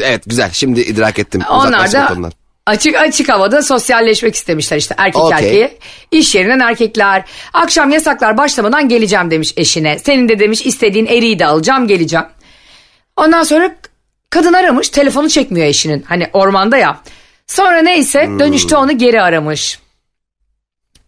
evet 0.00 0.22
güzel. 0.26 0.50
Şimdi 0.52 0.80
idrak 0.80 1.18
ettim. 1.18 1.42
Onlar 1.50 1.92
da. 1.92 2.18
Açık 2.66 2.96
açık 2.96 3.28
havada 3.28 3.62
sosyalleşmek 3.62 4.34
istemişler 4.34 4.76
işte 4.76 4.94
erkek 4.98 5.22
Okey. 5.22 5.38
erkeğe. 5.38 5.78
İş 6.10 6.34
yerinden 6.34 6.60
erkekler. 6.60 7.24
Akşam 7.52 7.90
yasaklar 7.90 8.36
başlamadan 8.36 8.88
geleceğim 8.88 9.30
demiş 9.30 9.54
eşine. 9.56 9.98
Senin 9.98 10.28
de 10.28 10.38
demiş 10.38 10.66
istediğin 10.66 11.06
eriği 11.06 11.38
de 11.38 11.46
alacağım 11.46 11.88
geleceğim. 11.88 12.26
Ondan 13.16 13.42
sonra 13.42 13.76
kadın 14.30 14.52
aramış 14.52 14.88
telefonu 14.88 15.28
çekmiyor 15.28 15.66
eşinin. 15.66 16.04
Hani 16.08 16.28
ormanda 16.32 16.76
ya. 16.76 17.00
Sonra 17.46 17.82
neyse 17.82 18.28
dönüşte 18.38 18.76
onu 18.76 18.98
geri 18.98 19.22
aramış. 19.22 19.78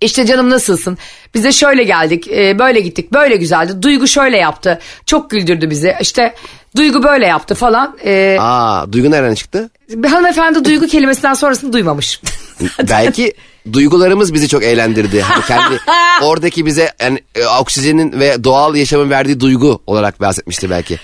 İşte 0.00 0.26
canım 0.26 0.50
nasılsın? 0.50 0.98
Biz 1.34 1.44
de 1.44 1.52
şöyle 1.52 1.84
geldik, 1.84 2.28
e, 2.28 2.58
böyle 2.58 2.80
gittik, 2.80 3.12
böyle 3.12 3.36
güzeldi. 3.36 3.82
Duygu 3.82 4.08
şöyle 4.08 4.36
yaptı, 4.36 4.78
çok 5.06 5.30
güldürdü 5.30 5.70
bizi. 5.70 5.94
İşte 6.00 6.34
Duygu 6.76 7.02
böyle 7.02 7.26
yaptı 7.26 7.54
falan. 7.54 7.98
E, 8.04 8.36
Aa 8.40 8.92
Duygu 8.92 9.10
nereden 9.10 9.34
çıktı? 9.34 9.70
hanımefendi 10.08 10.64
duygu 10.64 10.86
kelimesinden 10.86 11.34
sonrasını 11.34 11.72
duymamış. 11.72 12.20
Belki 12.90 13.32
duygularımız 13.72 14.34
bizi 14.34 14.48
çok 14.48 14.62
eğlendirdi. 14.62 15.20
Hani 15.20 15.44
kendi 15.44 15.80
oradaki 16.22 16.66
bize 16.66 16.92
yani 17.00 17.20
e, 17.34 17.46
oksijenin 17.46 18.20
ve 18.20 18.44
doğal 18.44 18.76
yaşamın 18.76 19.10
verdiği 19.10 19.40
duygu 19.40 19.82
olarak 19.86 20.20
bahsetmiştir 20.20 20.70
belki. 20.70 20.98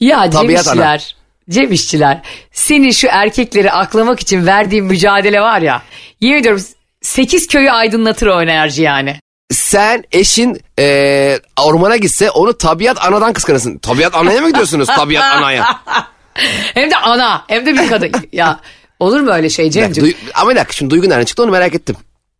ya 0.00 0.30
Cem 0.30 0.40
Tabiat 0.42 0.50
ana. 0.68 0.72
işçiler, 0.74 1.16
Cem 1.50 1.72
işçiler, 1.72 2.22
senin 2.52 2.90
şu 2.90 3.06
erkekleri 3.10 3.72
aklamak 3.72 4.20
için 4.20 4.46
verdiğin 4.46 4.84
mücadele 4.84 5.40
var 5.40 5.60
ya. 5.60 5.82
Yemin 6.20 6.40
ediyorum 6.40 6.62
8 7.06 7.46
köyü 7.46 7.70
aydınlatır 7.70 8.26
o 8.26 8.42
enerji 8.42 8.82
yani. 8.82 9.20
Sen 9.52 10.04
eşin 10.12 10.60
e, 10.78 11.38
ormana 11.60 11.96
gitse 11.96 12.30
onu 12.30 12.58
tabiat 12.58 13.04
anadan 13.04 13.32
kıskanırsın. 13.32 13.78
Tabiat 13.78 14.14
anaya 14.14 14.40
mı 14.40 14.48
gidiyorsunuz 14.48 14.86
tabiat 14.86 15.24
anaya? 15.24 15.64
Hem 16.74 16.90
de 16.90 16.96
ana 16.96 17.44
hem 17.48 17.66
de 17.66 17.74
bir 17.74 17.88
kadın. 17.88 18.12
ya 18.32 18.60
olur 19.00 19.20
mu 19.20 19.30
öyle 19.30 19.50
şey 19.50 19.70
Cem'ciğim? 19.70 20.10
duy- 20.10 20.16
ama 20.34 20.50
bir 20.50 20.56
dakika 20.56 20.72
şimdi 20.72 20.90
Duygu 20.90 21.08
nereden 21.08 21.24
çıktı 21.24 21.42
onu 21.42 21.50
merak 21.50 21.74
ettim. 21.74 21.96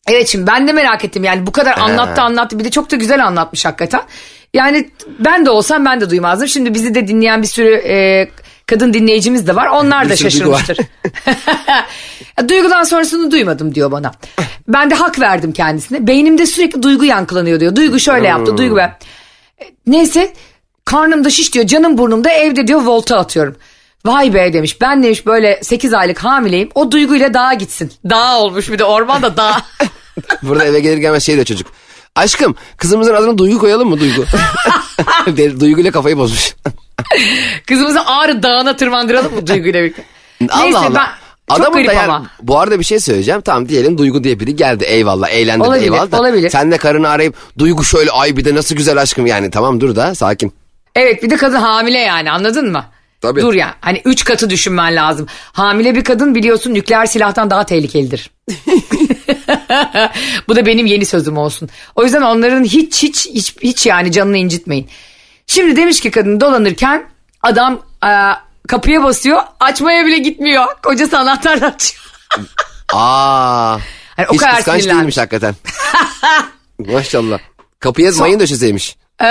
Evet 0.08 0.28
şimdi 0.28 0.46
ben 0.46 0.68
de 0.68 0.72
merak 0.72 1.04
ettim 1.04 1.24
yani 1.24 1.46
bu 1.46 1.52
kadar 1.52 1.78
anlattı 1.78 2.22
anlattı 2.22 2.58
bir 2.58 2.64
de 2.64 2.70
çok 2.70 2.90
da 2.90 2.96
güzel 2.96 3.26
anlatmış 3.26 3.64
hakikaten. 3.64 4.02
Yani 4.54 4.90
ben 5.18 5.46
de 5.46 5.50
olsam 5.50 5.84
ben 5.84 6.00
de 6.00 6.10
duymazdım. 6.10 6.48
Şimdi 6.48 6.74
bizi 6.74 6.94
de 6.94 7.08
dinleyen 7.08 7.42
bir 7.42 7.46
sürü 7.46 7.74
e, 7.74 8.28
kadın 8.66 8.92
dinleyicimiz 8.92 9.46
de 9.46 9.56
var. 9.56 9.66
Onlar 9.66 10.08
da 10.08 10.16
şaşırmıştır. 10.16 10.78
Duygudan 12.48 12.84
sonrasını 12.84 13.30
duymadım 13.30 13.74
diyor 13.74 13.92
bana. 13.92 14.12
Ben 14.68 14.90
de 14.90 14.94
hak 14.94 15.20
verdim 15.20 15.52
kendisine. 15.52 16.06
Beynimde 16.06 16.46
sürekli 16.46 16.82
duygu 16.82 17.04
yankılanıyor 17.04 17.60
diyor. 17.60 17.76
Duygu 17.76 18.00
şöyle 18.00 18.26
yaptı, 18.26 18.56
duygu 18.58 18.76
be. 18.76 18.98
Neyse 19.86 20.32
karnımda 20.84 21.30
şiş 21.30 21.54
diyor, 21.54 21.66
canım 21.66 21.98
burnumda 21.98 22.30
evde 22.30 22.66
diyor 22.66 22.82
volta 22.82 23.18
atıyorum. 23.18 23.56
Vay 24.06 24.34
be 24.34 24.52
demiş 24.52 24.80
ben 24.80 25.02
demiş 25.02 25.26
böyle 25.26 25.60
8 25.62 25.94
aylık 25.94 26.18
hamileyim 26.18 26.68
o 26.74 26.90
duyguyla 26.90 27.34
dağa 27.34 27.54
gitsin. 27.54 27.92
Dağ 28.10 28.38
olmuş 28.38 28.70
bir 28.70 28.78
de 28.78 28.84
ormanda 28.84 29.36
dağ. 29.36 29.62
Burada 30.42 30.64
eve 30.64 30.80
gelir 30.80 30.96
gelmez 30.96 31.22
şey 31.22 31.34
diyor 31.34 31.46
çocuk. 31.46 31.68
Aşkım 32.14 32.56
kızımızın 32.76 33.14
adını 33.14 33.38
Duygu 33.38 33.58
koyalım 33.58 33.88
mı 33.88 34.00
Duygu? 34.00 34.24
Duygu 35.60 35.80
ile 35.80 35.90
kafayı 35.90 36.16
bozmuş. 36.18 36.54
Kızımızı 37.66 38.06
Ağrı 38.06 38.42
Dağı'na 38.42 38.76
tırmandıralım 38.76 39.34
mı 39.34 39.46
duyguyla 39.46 39.82
birlikte? 39.82 40.04
Neyse 40.40 40.78
Allah 40.78 40.86
Allah. 40.86 40.94
ben 40.94 41.06
çok 41.56 41.60
Adamın 41.60 41.76
garip 41.76 41.88
da 41.88 41.92
yani, 41.92 42.12
ama. 42.12 42.26
bu 42.42 42.58
arada 42.58 42.78
bir 42.78 42.84
şey 42.84 43.00
söyleyeceğim. 43.00 43.40
Tamam 43.40 43.68
diyelim 43.68 43.98
Duygu 43.98 44.24
diye 44.24 44.40
biri 44.40 44.56
geldi. 44.56 44.84
Eyvallah 44.84 45.28
eğlendirdi 45.28 45.68
Olabilir, 45.68 45.84
eyvallah 45.84 46.12
da. 46.12 46.20
olabilir. 46.20 46.50
Sen 46.50 46.70
de 46.72 46.76
karını 46.78 47.08
arayıp 47.08 47.34
Duygu 47.58 47.84
şöyle 47.84 48.10
ay 48.10 48.36
bir 48.36 48.44
de 48.44 48.54
nasıl 48.54 48.74
güzel 48.74 49.02
aşkım 49.02 49.26
yani. 49.26 49.50
Tamam 49.50 49.80
dur 49.80 49.96
da 49.96 50.14
sakin. 50.14 50.52
Evet 50.94 51.22
bir 51.22 51.30
de 51.30 51.36
kadın 51.36 51.56
hamile 51.56 51.98
yani 51.98 52.30
anladın 52.30 52.72
mı? 52.72 52.84
Tabii. 53.20 53.40
Dur 53.40 53.54
ya 53.54 53.74
hani 53.80 54.02
üç 54.04 54.24
katı 54.24 54.50
düşünmen 54.50 54.96
lazım. 54.96 55.26
Hamile 55.52 55.94
bir 55.94 56.04
kadın 56.04 56.34
biliyorsun 56.34 56.74
nükleer 56.74 57.06
silahtan 57.06 57.50
daha 57.50 57.66
tehlikelidir. 57.66 58.30
Bu 60.48 60.56
da 60.56 60.66
benim 60.66 60.86
yeni 60.86 61.06
sözüm 61.06 61.38
olsun. 61.38 61.68
O 61.94 62.04
yüzden 62.04 62.22
onların 62.22 62.64
hiç 62.64 63.02
hiç 63.02 63.26
hiç, 63.26 63.54
hiç 63.62 63.86
yani 63.86 64.12
canını 64.12 64.36
incitmeyin. 64.36 64.88
Şimdi 65.46 65.76
demiş 65.76 66.00
ki 66.00 66.10
kadın 66.10 66.40
dolanırken 66.40 67.06
adam 67.42 67.80
e, 68.04 68.10
kapıya 68.68 69.02
basıyor 69.02 69.42
açmaya 69.60 70.06
bile 70.06 70.18
gitmiyor. 70.18 70.66
Kocası 70.82 71.18
anahtarla 71.18 71.66
açıyor. 71.66 72.02
Aa. 72.92 73.78
Hani 74.16 74.26
o 74.28 74.32
hiç 74.32 74.40
kadar 74.40 74.56
kıskanç 74.56 74.80
sinirlenmiş. 74.82 75.00
değilmiş 75.00 75.18
hakikaten. 75.18 75.54
Maşallah. 76.92 77.38
Kapıya 77.80 78.12
mayın 78.12 78.40
döşeseymiş. 78.40 78.96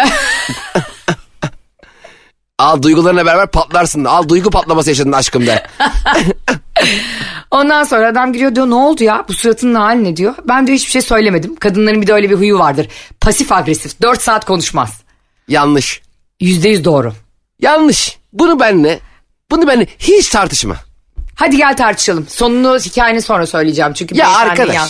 Al 2.60 2.82
duygularına 2.82 3.26
beraber 3.26 3.48
patlarsın. 3.48 4.06
Al 4.06 4.30
duygu 4.30 4.50
patlaması 4.50 4.90
yaşadın 4.90 5.12
aşkım 5.12 5.48
de. 5.48 5.68
Ondan 7.52 7.84
sonra 7.84 8.08
adam 8.08 8.34
giriyor 8.34 8.56
diyor 8.56 8.70
ne 8.70 8.76
oldu 8.76 9.04
ya 9.04 9.26
bu 9.28 9.34
suratının 9.34 9.76
hali 9.76 10.04
ne 10.04 10.16
diyor. 10.18 10.36
Ben 10.48 10.68
diyor 10.68 10.78
hiçbir 10.78 10.92
şey 10.92 11.02
söylemedim. 11.02 11.56
Kadınların 11.56 12.02
bir 12.02 12.08
de 12.08 12.14
öyle 12.14 12.30
bir 12.30 12.36
huyu 12.36 12.60
vardır. 12.60 12.88
Pasif 13.22 13.52
agresif 13.52 14.02
4 14.02 14.22
saat 14.22 14.46
konuşmaz. 14.46 15.02
Yanlış. 15.48 16.02
Yüzde 16.40 16.70
yüz 16.70 16.84
doğru. 16.86 17.14
Yanlış. 17.62 18.18
Bunu 18.34 18.60
benle, 18.60 19.00
bunu 19.52 19.68
benle 19.68 19.88
hiç 20.00 20.30
tartışma. 20.30 20.76
Hadi 21.36 21.58
gel 21.58 21.78
tartışalım. 21.78 22.28
Sonunu 22.30 22.78
hikayenin 22.80 23.20
sonra 23.20 23.48
söyleyeceğim. 23.48 23.94
Çünkü 23.94 24.18
Ya 24.18 24.30
arkadaş 24.36 24.76
yan- 24.76 24.90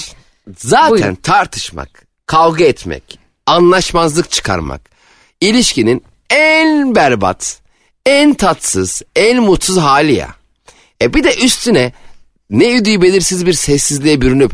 zaten 0.57 0.91
Buyurun. 0.91 1.15
tartışmak, 1.15 1.89
kavga 2.25 2.63
etmek, 2.65 3.19
anlaşmazlık 3.45 4.31
çıkarmak 4.31 4.81
ilişkinin 5.41 6.03
en 6.29 6.95
berbat, 6.95 7.59
en 8.05 8.33
tatsız, 8.33 9.01
en 9.15 9.41
mutsuz 9.43 9.77
hali 9.77 10.13
ya. 10.13 10.29
E 11.01 11.13
bir 11.13 11.23
de 11.23 11.35
üstüne 11.35 11.93
ne 12.49 12.77
ödüğü 12.77 13.01
belirsiz 13.01 13.45
bir 13.45 13.53
sessizliğe 13.53 14.21
bürünüp 14.21 14.51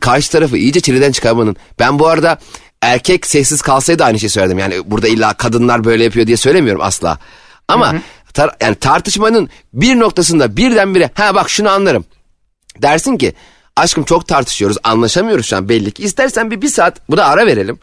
karşı 0.00 0.30
tarafı 0.32 0.56
iyice 0.56 0.80
çileden 0.80 1.12
çıkarmanın. 1.12 1.56
Ben 1.78 1.98
bu 1.98 2.08
arada 2.08 2.38
erkek 2.82 3.26
sessiz 3.26 3.62
kalsaydı 3.62 4.04
aynı 4.04 4.18
şeyi 4.18 4.30
söylerdim. 4.30 4.58
Yani 4.58 4.90
burada 4.90 5.08
illa 5.08 5.34
kadınlar 5.34 5.84
böyle 5.84 6.04
yapıyor 6.04 6.26
diye 6.26 6.36
söylemiyorum 6.36 6.82
asla. 6.82 7.18
Ama 7.68 7.94
tar- 8.34 8.54
yani 8.64 8.74
tartışmanın 8.74 9.48
bir 9.72 9.98
noktasında 10.00 10.56
birdenbire 10.56 11.10
ha 11.14 11.34
bak 11.34 11.50
şunu 11.50 11.68
anlarım. 11.70 12.04
Dersin 12.82 13.16
ki 13.16 13.32
aşkım 13.76 14.04
çok 14.04 14.28
tartışıyoruz 14.28 14.76
anlaşamıyoruz 14.84 15.46
şu 15.46 15.56
an 15.56 15.68
belli 15.68 15.90
ki. 15.92 16.02
İstersen 16.02 16.50
bir, 16.50 16.62
bir 16.62 16.68
saat 16.68 17.10
buna 17.10 17.24
ara 17.24 17.46
verelim. 17.46 17.78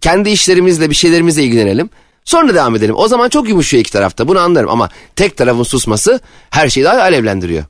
Kendi 0.00 0.30
işlerimizle 0.30 0.90
bir 0.90 0.94
şeylerimizle 0.94 1.42
ilgilenelim. 1.42 1.90
Sonra 2.24 2.54
devam 2.54 2.76
edelim. 2.76 2.94
O 2.96 3.08
zaman 3.08 3.28
çok 3.28 3.48
yumuşuyor 3.48 3.80
iki 3.80 3.92
tarafta 3.92 4.28
bunu 4.28 4.38
anlarım 4.38 4.68
ama 4.70 4.88
tek 5.16 5.36
tarafın 5.36 5.62
susması 5.62 6.20
her 6.50 6.68
şeyi 6.68 6.84
daha 6.84 7.00
alevlendiriyor. 7.00 7.64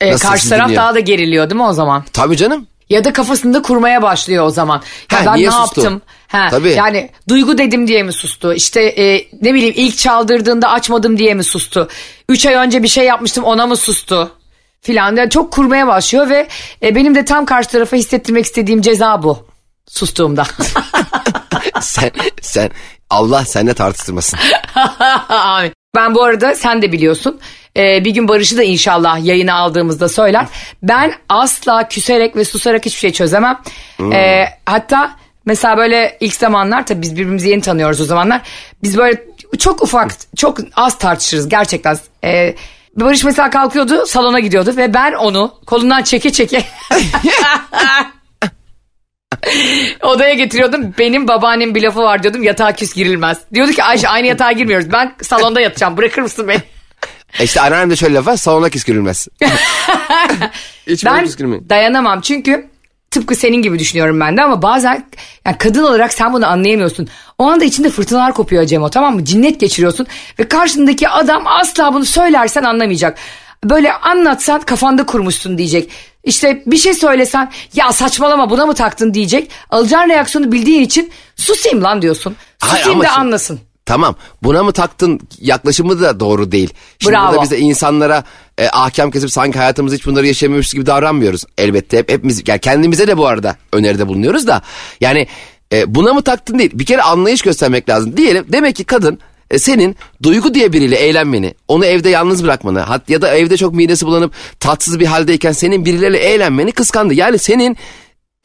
E, 0.00 0.12
Nasıl 0.12 0.28
karşı 0.28 0.48
taraf 0.48 0.68
dinliyor? 0.68 0.82
daha 0.82 0.94
da 0.94 1.00
geriliyor 1.00 1.50
değil 1.50 1.60
mi 1.60 1.66
o 1.66 1.72
zaman? 1.72 2.04
Tabii 2.12 2.36
canım. 2.36 2.66
Ya 2.90 3.04
da 3.04 3.12
kafasında 3.12 3.62
kurmaya 3.62 4.02
başlıyor 4.02 4.46
o 4.46 4.50
zaman. 4.50 4.82
Ya 5.12 5.20
Ha, 5.20 5.26
ben 5.26 5.36
niye 5.36 5.48
ne 5.48 5.52
sustu? 5.52 5.80
yaptım? 5.80 6.02
Ha, 6.28 6.48
Tabii. 6.50 6.70
Yani 6.70 7.10
duygu 7.28 7.58
dedim 7.58 7.88
diye 7.88 8.02
mi 8.02 8.12
sustu? 8.12 8.52
İşte 8.54 8.82
e, 8.82 9.28
ne 9.42 9.54
bileyim 9.54 9.74
ilk 9.76 9.98
çaldırdığında 9.98 10.68
açmadım 10.70 11.18
diye 11.18 11.34
mi 11.34 11.44
sustu? 11.44 11.88
Üç 12.28 12.46
ay 12.46 12.54
önce 12.54 12.82
bir 12.82 12.88
şey 12.88 13.04
yapmıştım 13.04 13.44
ona 13.44 13.66
mı 13.66 13.76
sustu? 13.76 14.32
Filan 14.80 15.16
Yani 15.16 15.30
çok 15.30 15.52
kurmaya 15.52 15.86
başlıyor 15.86 16.28
ve 16.30 16.48
e, 16.82 16.94
benim 16.94 17.14
de 17.14 17.24
tam 17.24 17.44
karşı 17.46 17.68
tarafa 17.68 17.96
hissettirmek 17.96 18.44
istediğim 18.44 18.80
ceza 18.82 19.22
bu. 19.22 19.46
Sustuğumda. 19.88 20.46
sen, 21.80 22.10
sen 22.40 22.70
Allah 23.10 23.44
seninle 23.44 23.74
tartıştırmasın. 23.74 24.38
Amin. 25.28 25.72
Ben 25.96 26.14
bu 26.14 26.22
arada 26.24 26.54
sen 26.54 26.82
de 26.82 26.92
biliyorsun 26.92 27.40
e, 27.76 28.04
bir 28.04 28.10
gün 28.10 28.28
Barış'ı 28.28 28.56
da 28.56 28.62
inşallah 28.62 29.24
yayına 29.24 29.54
aldığımızda 29.54 30.08
söyler. 30.08 30.46
Ben 30.82 31.12
asla 31.28 31.88
küserek 31.88 32.36
ve 32.36 32.44
susarak 32.44 32.86
hiçbir 32.86 33.00
şey 33.00 33.12
çözemem. 33.12 33.60
E, 34.12 34.44
hatta 34.66 35.16
mesela 35.46 35.76
böyle 35.76 36.16
ilk 36.20 36.34
zamanlar 36.34 36.86
tabii 36.86 37.02
biz 37.02 37.16
birbirimizi 37.16 37.48
yeni 37.48 37.62
tanıyoruz 37.62 38.00
o 38.00 38.04
zamanlar. 38.04 38.40
Biz 38.82 38.98
böyle 38.98 39.24
çok 39.58 39.82
ufak 39.82 40.10
çok 40.36 40.58
az 40.76 40.98
tartışırız 40.98 41.48
gerçekten. 41.48 41.98
E, 42.24 42.54
Barış 42.96 43.24
mesela 43.24 43.50
kalkıyordu 43.50 44.06
salona 44.06 44.40
gidiyordu 44.40 44.74
ve 44.76 44.94
ben 44.94 45.12
onu 45.12 45.54
kolundan 45.66 46.02
çeke 46.02 46.32
çeke 46.32 46.62
Odaya 50.02 50.34
getiriyordum. 50.34 50.94
Benim 50.98 51.28
babaannem 51.28 51.74
bir 51.74 51.82
lafı 51.82 52.00
var 52.00 52.22
diyordum. 52.22 52.42
Yatağa 52.42 52.72
küs 52.72 52.94
girilmez. 52.94 53.38
Diyordu 53.54 53.72
ki 53.72 53.84
Ayşe 53.84 54.08
aynı 54.08 54.26
yatağa 54.26 54.52
girmiyoruz. 54.52 54.92
Ben 54.92 55.14
salonda 55.22 55.60
yatacağım. 55.60 55.96
Bırakır 55.96 56.22
mısın 56.22 56.48
beni? 56.48 56.62
E 57.38 57.44
işte 57.44 57.60
anneannem 57.60 57.90
de 57.90 57.96
şöyle 57.96 58.14
laf 58.14 58.26
var 58.26 58.36
salona 58.36 58.68
küskürülmez. 58.70 59.28
Hiç 60.86 61.04
Ben 61.04 61.24
küskürmeyin. 61.24 61.68
dayanamam 61.68 62.20
çünkü 62.20 62.66
tıpkı 63.10 63.34
senin 63.36 63.62
gibi 63.62 63.78
düşünüyorum 63.78 64.20
ben 64.20 64.36
de 64.36 64.42
ama 64.42 64.62
bazen 64.62 65.06
yani 65.46 65.58
kadın 65.58 65.82
olarak 65.84 66.12
sen 66.12 66.32
bunu 66.32 66.46
anlayamıyorsun. 66.46 67.08
O 67.38 67.44
anda 67.44 67.64
içinde 67.64 67.90
fırtınalar 67.90 68.34
kopuyor 68.34 68.64
Cemo 68.64 68.90
tamam 68.90 69.14
mı? 69.14 69.24
Cinnet 69.24 69.60
geçiriyorsun 69.60 70.06
ve 70.38 70.48
karşındaki 70.48 71.08
adam 71.08 71.46
asla 71.46 71.94
bunu 71.94 72.04
söylersen 72.04 72.62
anlamayacak. 72.62 73.18
Böyle 73.64 73.92
anlatsan 73.92 74.60
kafanda 74.60 75.06
kurmuşsun 75.06 75.58
diyecek. 75.58 75.90
İşte 76.24 76.62
bir 76.66 76.76
şey 76.76 76.94
söylesen 76.94 77.50
ya 77.74 77.92
saçmalama 77.92 78.50
buna 78.50 78.66
mı 78.66 78.74
taktın 78.74 79.14
diyecek. 79.14 79.50
Alacağın 79.70 80.08
reaksiyonu 80.08 80.52
bildiğin 80.52 80.82
için 80.82 81.12
susayım 81.36 81.82
lan 81.84 82.02
diyorsun. 82.02 82.36
Hayır, 82.60 82.76
Susayım 82.84 83.00
ama 83.00 83.04
da 83.04 83.08
şimdi- 83.14 83.20
anlasın. 83.20 83.60
Tamam 83.86 84.14
buna 84.42 84.62
mı 84.62 84.72
taktın 84.72 85.20
yaklaşımı 85.40 86.00
da 86.00 86.20
doğru 86.20 86.52
değil. 86.52 86.74
Şimdi 86.98 87.14
Bravo. 87.14 87.28
burada 87.28 87.42
biz 87.42 87.50
de 87.50 87.58
insanlara 87.58 88.24
e, 88.58 88.68
ahkam 88.68 89.10
kesip 89.10 89.30
sanki 89.30 89.58
hayatımızda 89.58 89.96
hiç 89.96 90.06
bunları 90.06 90.26
yaşamıyormuş 90.26 90.72
gibi 90.72 90.86
davranmıyoruz. 90.86 91.44
Elbette 91.58 91.98
hep 91.98 92.10
hepimiz 92.10 92.42
yani 92.48 92.60
kendimize 92.60 93.06
de 93.06 93.18
bu 93.18 93.26
arada 93.26 93.56
öneride 93.72 94.08
bulunuyoruz 94.08 94.46
da 94.46 94.62
yani 95.00 95.26
e, 95.72 95.94
buna 95.94 96.14
mı 96.14 96.22
taktın 96.22 96.58
değil 96.58 96.70
bir 96.74 96.84
kere 96.84 97.02
anlayış 97.02 97.42
göstermek 97.42 97.88
lazım. 97.88 98.16
Diyelim 98.16 98.44
demek 98.48 98.76
ki 98.76 98.84
kadın 98.84 99.18
e, 99.50 99.58
senin 99.58 99.96
duygu 100.22 100.54
diye 100.54 100.72
biriyle 100.72 100.96
eğlenmeni, 100.96 101.54
onu 101.68 101.86
evde 101.86 102.08
yalnız 102.08 102.44
bırakmanı 102.44 102.80
hat 102.80 103.10
ya 103.10 103.22
da 103.22 103.36
evde 103.36 103.56
çok 103.56 103.74
midesi 103.74 104.06
bulanıp 104.06 104.32
tatsız 104.60 105.00
bir 105.00 105.06
haldeyken 105.06 105.52
senin 105.52 105.84
birileriyle 105.84 106.18
eğlenmeni 106.18 106.72
kıskandı. 106.72 107.14
Yani 107.14 107.38
senin 107.38 107.76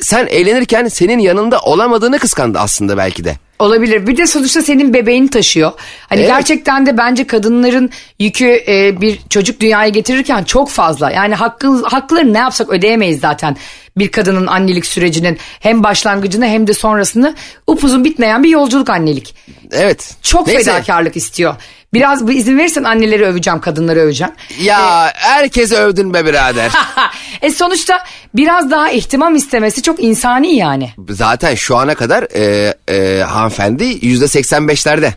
sen 0.02 0.28
eğlenirken 0.28 0.88
senin 0.88 1.20
yanında 1.20 1.60
olamadığını 1.60 2.20
kıskandı 2.20 2.60
aslında 2.60 2.98
belki 2.98 3.24
de. 3.24 3.36
Olabilir. 3.60 4.08
Bir 4.08 4.18
de 4.18 4.28
sonuçta 4.28 4.62
senin 4.62 4.94
bebeğini 4.94 5.30
taşıyor. 5.30 5.72
Hani 6.10 6.20
Evet. 6.20 6.30
gerçekten 6.30 6.86
de 6.86 6.98
bence 6.98 7.28
kadınların 7.28 7.90
yükü 8.20 8.64
e, 8.68 9.02
bir 9.02 9.20
çocuk 9.30 9.60
dünyaya 9.60 9.90
getirirken 9.90 10.44
çok 10.44 10.70
fazla. 10.70 11.12
Yani 11.12 11.36
hakkı, 11.36 11.84
hakları 11.84 12.34
ne 12.34 12.38
yapsak 12.38 12.70
ödeyemeyiz 12.70 13.20
zaten. 13.20 13.58
Bir 13.98 14.12
kadının 14.12 14.48
annelik 14.48 14.86
sürecinin 14.86 15.38
hem 15.60 15.84
başlangıcını 15.84 16.46
hem 16.48 16.68
de 16.68 16.74
sonrasını 16.74 17.36
upuzun 17.68 18.06
bitmeyen 18.06 18.44
bir 18.44 18.50
yolculuk 18.50 18.90
annelik. 18.90 19.36
Evet. 19.72 20.16
Çok 20.22 20.48
Neyse. 20.48 20.64
fedakarlık 20.64 21.16
istiyor. 21.16 21.56
Biraz 21.94 22.28
bir 22.28 22.36
izin 22.36 22.58
verirsen 22.58 22.84
anneleri 22.84 23.26
öveceğim, 23.26 23.62
kadınları 23.62 24.00
öveceğim. 24.00 24.34
Ya 24.62 25.12
herkese 25.16 25.76
övdün 25.76 26.14
be 26.14 26.26
birader. 26.26 26.72
e 27.42 27.52
sonuçta 27.52 28.04
biraz 28.34 28.72
daha 28.72 28.92
ihtimam 28.92 29.36
istemesi 29.36 29.82
çok 29.82 30.04
insani 30.04 30.56
yani. 30.56 30.90
Zaten 31.10 31.56
şu 31.56 31.78
ana 31.78 31.96
kadar 31.96 32.28
e, 32.36 32.74
e, 32.90 33.24
hanımefendi 33.24 33.98
yüzde 34.02 34.26
85'lerde. 34.26 35.12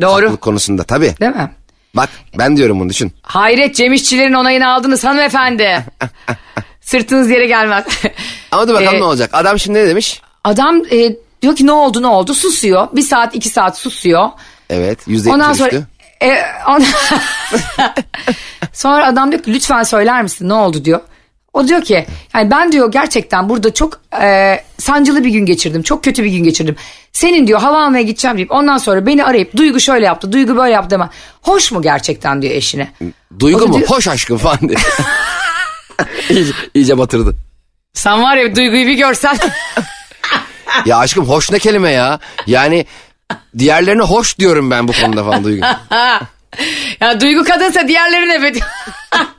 Doğru. 0.00 0.12
Haklılık 0.12 0.40
konusunda 0.40 0.84
tabii. 0.84 1.14
Değil 1.20 1.32
mi? 1.32 1.50
Bak 1.94 2.08
ben 2.38 2.56
diyorum 2.56 2.80
bunu 2.80 2.88
düşün. 2.88 3.12
Hayret 3.22 3.74
Cem 3.76 3.92
İşçilerin 3.92 4.32
onayını 4.32 4.68
aldınız 4.68 5.04
hanımefendi. 5.04 5.84
Sırtınız 6.80 7.30
yere 7.30 7.46
gelmez. 7.46 7.84
Ama 8.50 8.68
dur 8.68 8.74
bakalım 8.74 8.94
Ee, 8.94 9.00
ne 9.00 9.04
olacak. 9.04 9.30
Adam 9.32 9.58
şimdi 9.58 9.78
ne 9.78 9.88
demiş? 9.88 10.20
Adam 10.44 10.82
e, 10.92 11.16
diyor 11.42 11.56
ki 11.56 11.66
ne 11.66 11.72
oldu 11.72 12.02
ne 12.02 12.06
oldu 12.06 12.34
susuyor. 12.34 12.88
Bir 12.92 13.02
saat 13.02 13.34
iki 13.34 13.48
saat 13.48 13.78
susuyor. 13.78 14.28
Evet 14.70 14.98
yüzde 15.06 15.30
Ondan 15.30 15.48
70 15.48 15.58
sonra 15.58 15.70
düştü. 15.70 15.86
E, 16.22 16.38
on- 16.68 16.84
sonra 18.72 19.06
adam 19.06 19.32
diyor 19.32 19.42
ki 19.42 19.54
lütfen 19.54 19.82
söyler 19.82 20.22
misin 20.22 20.48
ne 20.48 20.54
oldu 20.54 20.84
diyor. 20.84 21.00
O 21.52 21.68
diyor 21.68 21.82
ki 21.82 22.06
yani 22.34 22.50
ben 22.50 22.72
diyor 22.72 22.92
gerçekten 22.92 23.48
burada 23.48 23.74
çok 23.74 24.00
e, 24.22 24.60
sancılı 24.78 25.24
bir 25.24 25.30
gün 25.30 25.46
geçirdim. 25.46 25.82
Çok 25.82 26.04
kötü 26.04 26.24
bir 26.24 26.30
gün 26.30 26.44
geçirdim. 26.44 26.76
Senin 27.12 27.46
diyor 27.46 27.60
hava 27.60 27.84
almaya 27.84 28.02
gideceğim 28.02 28.36
deyip 28.36 28.52
ondan 28.52 28.78
sonra 28.78 29.06
beni 29.06 29.24
arayıp 29.24 29.56
Duygu 29.56 29.80
şöyle 29.80 30.06
yaptı, 30.06 30.32
Duygu 30.32 30.56
böyle 30.56 30.72
yaptı 30.72 30.94
ama 30.94 31.10
hoş 31.42 31.72
mu 31.72 31.82
gerçekten 31.82 32.42
diyor 32.42 32.54
eşine. 32.54 32.92
Duygu 33.38 33.64
O 33.64 33.68
mu? 33.68 33.74
diyor- 33.78 33.88
Hoş 33.88 34.08
aşkım 34.08 34.38
falan 34.38 34.58
iyice, 36.30 36.52
iyice 36.74 36.98
batırdı. 36.98 37.36
Sen 37.94 38.22
var 38.22 38.36
ya 38.36 38.56
Duygu'yu 38.56 38.86
bir 38.86 38.94
görsen. 38.94 39.36
Ya 40.86 40.98
aşkım 40.98 41.28
hoş 41.28 41.50
ne 41.52 41.58
kelime 41.58 41.90
ya? 41.90 42.18
Yani 42.46 42.86
diğerlerine 43.58 44.02
hoş 44.02 44.38
diyorum 44.38 44.70
ben 44.70 44.88
bu 44.88 44.92
konuda 44.92 45.24
falan 45.24 45.44
Duygu. 45.44 45.66
ya 47.00 47.20
Duygu 47.20 47.44
kadınsa 47.44 47.88
diğerleri 47.88 48.28
ne 48.28 48.42
be 48.42 48.54
diyor. 48.54 48.66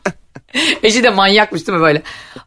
Eşi 0.84 1.04
de 1.04 1.10
manyakmış 1.10 1.68
değil 1.68 1.78
mi 1.78 1.84
böyle? 1.84 2.02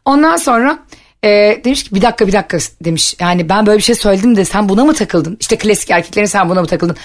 Ondan 0.05 0.37
sonra 0.37 0.79
e, 1.23 1.29
demiş 1.63 1.83
ki 1.83 1.95
bir 1.95 2.01
dakika 2.01 2.27
bir 2.27 2.33
dakika 2.33 2.57
demiş. 2.85 3.15
Yani 3.19 3.49
ben 3.49 3.65
böyle 3.65 3.77
bir 3.77 3.83
şey 3.83 3.95
söyledim 3.95 4.35
de 4.35 4.45
sen 4.45 4.69
buna 4.69 4.85
mı 4.85 4.93
takıldın? 4.93 5.37
İşte 5.39 5.57
klasik 5.57 5.91
erkeklerin 5.91 6.25
sen 6.25 6.49
buna 6.49 6.61
mı 6.61 6.67
takıldın? 6.67 6.97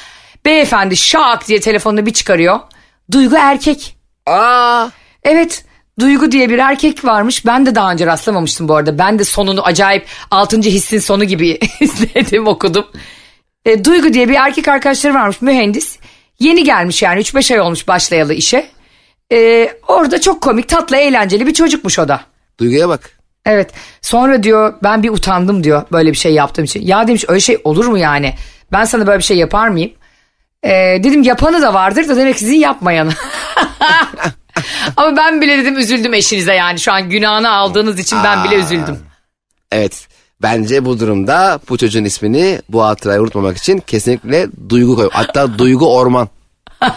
Beyefendi 0.45 0.97
şak 0.97 1.49
diye 1.49 1.61
telefonunu 1.61 2.07
bir 2.07 2.13
çıkarıyor. 2.13 2.61
Duygu 3.13 3.37
erkek. 3.37 3.97
Aa, 4.27 4.89
Evet 5.27 5.65
Duygu 6.01 6.33
diye 6.33 6.51
bir 6.51 6.59
erkek 6.59 7.05
varmış. 7.05 7.47
Ben 7.47 7.67
de 7.67 7.75
daha 7.75 7.93
önce 7.93 8.07
rastlamamıştım 8.07 8.69
bu 8.69 8.77
arada. 8.77 8.99
Ben 8.99 9.19
de 9.19 9.25
sonunu 9.25 9.63
acayip 9.63 10.07
6. 10.31 10.61
hissin 10.61 10.99
sonu 10.99 11.25
gibi 11.25 11.59
izledim 11.81 12.47
okudum. 12.47 12.87
E, 13.67 13.85
Duygu 13.85 14.13
diye 14.13 14.29
bir 14.29 14.35
erkek 14.35 14.69
arkadaşları 14.69 15.15
varmış 15.15 15.43
mühendis. 15.43 15.99
Yeni 16.39 16.65
gelmiş 16.65 17.03
yani 17.03 17.21
3-5 17.21 17.55
ay 17.55 17.61
olmuş 17.61 17.89
başlayalı 17.89 18.35
işe. 18.35 18.67
E, 19.33 19.71
orada 19.89 20.21
çok 20.21 20.41
komik 20.41 20.69
tatlı 20.69 20.97
eğlenceli 20.97 21.47
bir 21.47 21.55
çocukmuş 21.55 21.99
o 21.99 22.09
da. 22.09 22.21
Duygu'ya 22.61 22.89
bak. 22.89 23.11
Evet 23.47 23.71
sonra 24.03 24.43
diyor 24.43 24.75
ben 24.83 25.03
bir 25.03 25.11
utandım 25.11 25.65
diyor 25.65 25.83
böyle 25.93 26.11
bir 26.13 26.17
şey 26.17 26.35
yaptığım 26.35 26.65
için. 26.65 26.87
Ya 26.87 27.09
demiş 27.09 27.25
öyle 27.29 27.41
şey 27.41 27.59
olur 27.65 27.87
mu 27.87 27.99
yani? 27.99 28.35
Ben 28.73 28.85
sana 28.85 29.07
böyle 29.07 29.19
bir 29.19 29.25
şey 29.25 29.37
yapar 29.37 29.69
mıyım? 29.69 29.93
Ee, 30.65 30.71
dedim 31.05 31.23
yapanı 31.23 31.63
da 31.63 31.75
vardır 31.75 32.09
da 32.09 32.17
demek 32.17 32.39
sizin 32.39 32.59
yapmayanı. 32.59 33.13
Ama 34.97 35.17
ben 35.17 35.41
bile 35.41 35.59
dedim 35.59 35.79
üzüldüm 35.79 36.15
eşinize 36.15 36.55
yani 36.55 36.79
şu 36.79 36.93
an 36.93 37.11
günahını 37.11 37.51
aldığınız 37.51 37.99
için 37.99 38.19
ben 38.25 38.45
bile 38.45 38.55
üzüldüm. 38.55 38.99
Evet. 39.73 40.09
Bence 40.43 40.85
bu 40.85 41.01
durumda 41.01 41.61
bu 41.69 41.79
çocuğun 41.79 42.05
ismini 42.05 42.61
bu 42.69 42.85
hatırayı 42.85 43.21
unutmamak 43.21 43.57
için 43.57 43.79
kesinlikle 43.79 44.49
Duygu 44.69 44.97
koy. 44.97 45.09
Hatta 45.13 45.59
Duygu 45.59 45.97
Orman. 45.97 46.29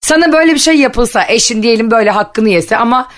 Sana 0.00 0.32
böyle 0.32 0.54
bir 0.54 0.58
şey 0.58 0.74
yapılsa 0.74 1.24
eşin 1.28 1.62
diyelim 1.62 1.90
böyle 1.90 2.10
hakkını 2.10 2.48
yese 2.48 2.76
ama 2.76 3.08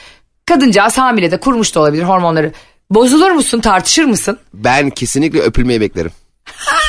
kadıncağız 0.46 0.98
hamile 0.98 1.30
de 1.30 1.40
kurmuş 1.40 1.74
da 1.74 1.80
olabilir 1.80 2.02
hormonları. 2.02 2.52
Bozulur 2.90 3.30
musun 3.30 3.60
tartışır 3.60 4.04
mısın? 4.04 4.38
Ben 4.54 4.90
kesinlikle 4.90 5.40
öpülmeyi 5.40 5.80
beklerim. 5.80 6.12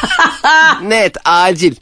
Net, 0.84 1.18
acil. 1.26 1.76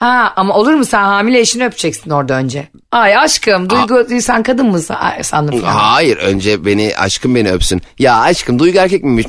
Ha 0.00 0.32
ama 0.36 0.54
olur 0.54 0.74
mu 0.74 0.84
sen 0.84 1.02
hamile 1.02 1.40
eşini 1.40 1.66
öpeceksin 1.66 2.10
orada 2.10 2.34
önce. 2.34 2.68
Ay 2.92 3.16
aşkım 3.16 3.70
Duygu 3.70 4.20
sen 4.20 4.42
kadın 4.42 4.66
mısın? 4.66 4.94
Ay, 4.94 5.22
sandım 5.24 5.60
falan. 5.60 5.72
Hayır 5.72 6.16
önce 6.16 6.64
beni 6.64 6.92
aşkım 6.98 7.34
beni 7.34 7.52
öpsün. 7.52 7.82
Ya 7.98 8.20
aşkım 8.20 8.58
Duygu 8.58 8.78
erkek 8.78 9.04
miymiş? 9.04 9.26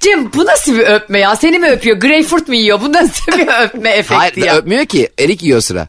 Cem 0.00 0.32
bu 0.32 0.44
nasıl 0.44 0.74
bir 0.74 0.86
öpme 0.86 1.18
ya? 1.18 1.36
Seni 1.36 1.58
mi 1.58 1.68
öpüyor? 1.68 1.96
Greyfurt 1.96 2.48
mu 2.48 2.54
yiyor? 2.54 2.80
Bu 2.80 2.92
nasıl 2.92 3.32
bir 3.32 3.48
öpme 3.64 3.90
efekti 3.90 4.14
Hayır 4.14 4.36
ya? 4.36 4.56
öpmüyor 4.56 4.84
ki. 4.84 5.08
Erik 5.18 5.42
yiyor 5.42 5.60
sıra. 5.60 5.88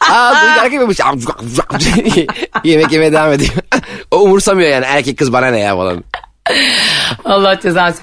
Aa 0.00 0.34
Duygu 0.42 0.60
erkek 0.64 0.78
miymiş? 0.78 0.98
Yemek 2.64 2.92
yemeye 2.92 3.12
devam 3.12 3.32
ediyor. 3.32 3.52
o 4.10 4.18
umursamıyor 4.18 4.68
yani 4.70 4.84
erkek 4.84 5.18
kız 5.18 5.32
bana 5.32 5.46
ne 5.46 5.60
ya 5.60 5.76
falan. 5.76 6.04
Allah 7.24 7.60
cezanı. 7.60 7.94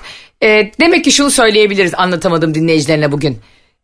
Ee, 0.43 0.71
demek 0.79 1.03
ki 1.03 1.11
şunu 1.11 1.31
söyleyebiliriz 1.31 1.93
anlatamadım 1.93 2.55
dinleyicilerine 2.55 3.11
bugün. 3.11 3.39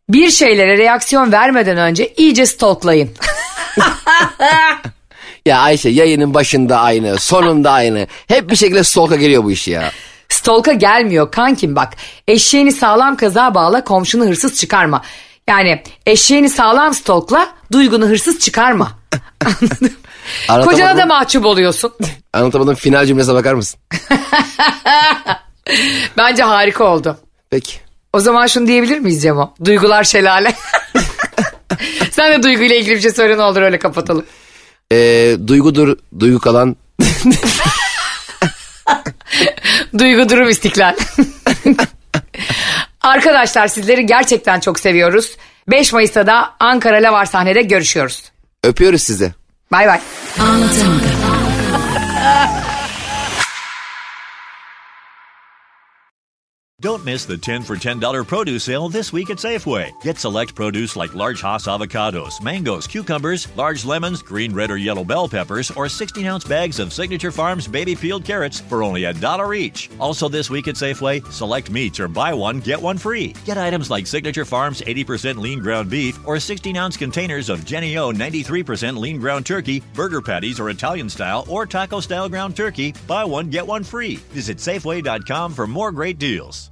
Bir 0.08 0.30
şeylere 0.30 0.78
reaksiyon 0.78 1.32
vermeden 1.32 1.76
önce 1.76 2.12
iyice 2.16 2.46
stalklayın. 2.46 3.10
Ya 5.46 5.58
Ayşe 5.58 5.88
yayının 5.88 6.34
başında 6.34 6.80
aynı, 6.80 7.18
sonunda 7.18 7.70
aynı. 7.70 8.06
Hep 8.28 8.50
bir 8.50 8.56
şekilde 8.56 8.84
stalk'a 8.84 9.16
geliyor 9.16 9.44
bu 9.44 9.52
iş 9.52 9.68
ya. 9.68 9.92
Stalk'a 10.28 10.72
gelmiyor 10.72 11.30
kankim 11.30 11.76
bak. 11.76 11.92
Eşeğini 12.28 12.72
sağlam 12.72 13.16
kaza 13.16 13.54
bağla 13.54 13.84
komşunu 13.84 14.26
hırsız 14.26 14.56
çıkarma. 14.56 15.02
Yani 15.48 15.82
eşeğini 16.06 16.50
sağlam 16.50 16.94
stalkla 16.94 17.48
duygunu 17.72 18.06
hırsız 18.06 18.38
çıkarma. 18.38 18.98
Kocana 20.64 20.96
da 20.96 21.06
mahcup 21.06 21.46
oluyorsun. 21.46 21.92
Anlatamadım 22.32 22.74
final 22.74 23.06
cümlesine 23.06 23.34
bakar 23.34 23.54
mısın? 23.54 23.80
Bence 26.16 26.42
harika 26.42 26.84
oldu. 26.84 27.18
Peki. 27.50 27.72
O 28.12 28.20
zaman 28.20 28.46
şunu 28.46 28.66
diyebilir 28.66 28.98
miyiz 28.98 29.22
Cemo? 29.22 29.54
Duygular 29.64 30.04
şelale. 30.04 30.54
Sen 32.10 32.32
de 32.32 32.42
duyguyla 32.42 32.76
ilgili 32.76 32.94
bir 32.94 33.00
şey 33.00 33.10
söyle 33.10 33.38
ne 33.38 33.42
olur 33.42 33.62
öyle 33.62 33.78
kapatalım. 33.78 34.24
Ee, 34.92 35.36
duygudur, 35.46 35.96
duygu 36.18 36.38
kalan. 36.38 36.76
Duygu 39.98 40.28
durum 40.28 40.48
istiklal. 40.48 40.96
Arkadaşlar 43.00 43.68
sizleri 43.68 44.06
gerçekten 44.06 44.60
çok 44.60 44.80
seviyoruz. 44.80 45.36
5 45.68 45.92
Mayıs'ta 45.92 46.26
da 46.26 46.54
Ankara 46.60 46.96
Lavar 46.96 47.24
sahnede 47.24 47.62
görüşüyoruz. 47.62 48.22
Öpüyoruz 48.64 49.02
sizi. 49.02 49.32
Bay 49.72 49.86
bay. 49.86 50.00
Don't 56.82 57.04
miss 57.04 57.24
the 57.24 57.38
10 57.38 57.62
for 57.62 57.76
$10 57.76 58.26
produce 58.26 58.64
sale 58.64 58.88
this 58.88 59.12
week 59.12 59.30
at 59.30 59.36
Safeway. 59.36 59.92
Get 60.02 60.18
select 60.18 60.56
produce 60.56 60.96
like 60.96 61.14
large 61.14 61.40
Hass 61.40 61.68
avocados, 61.68 62.42
mangoes, 62.42 62.88
cucumbers, 62.88 63.46
large 63.56 63.84
lemons, 63.84 64.20
green, 64.20 64.52
red, 64.52 64.68
or 64.68 64.76
yellow 64.76 65.04
bell 65.04 65.28
peppers, 65.28 65.70
or 65.70 65.88
16 65.88 66.26
ounce 66.26 66.42
bags 66.42 66.80
of 66.80 66.92
Signature 66.92 67.30
Farms 67.30 67.68
baby 67.68 67.94
peeled 67.94 68.24
carrots 68.24 68.58
for 68.58 68.82
only 68.82 69.04
a 69.04 69.12
dollar 69.12 69.54
each. 69.54 69.90
Also, 70.00 70.28
this 70.28 70.50
week 70.50 70.66
at 70.66 70.74
Safeway, 70.74 71.24
select 71.30 71.70
meats 71.70 72.00
or 72.00 72.08
buy 72.08 72.34
one, 72.34 72.58
get 72.58 72.82
one 72.82 72.98
free. 72.98 73.32
Get 73.44 73.58
items 73.58 73.88
like 73.88 74.08
Signature 74.08 74.44
Farms 74.44 74.80
80% 74.80 75.38
lean 75.38 75.60
ground 75.60 75.88
beef 75.88 76.18
or 76.26 76.40
16 76.40 76.76
ounce 76.76 76.96
containers 76.96 77.48
of 77.48 77.64
Jenny 77.64 77.96
O 77.96 78.10
93% 78.10 78.98
lean 78.98 79.20
ground 79.20 79.46
turkey, 79.46 79.84
burger 79.94 80.20
patties 80.20 80.58
or 80.58 80.70
Italian 80.70 81.08
style 81.08 81.46
or 81.48 81.64
taco 81.64 82.00
style 82.00 82.28
ground 82.28 82.56
turkey. 82.56 82.92
Buy 83.06 83.24
one, 83.24 83.50
get 83.50 83.64
one 83.64 83.84
free. 83.84 84.16
Visit 84.34 84.56
Safeway.com 84.56 85.54
for 85.54 85.68
more 85.68 85.92
great 85.92 86.18
deals. 86.18 86.71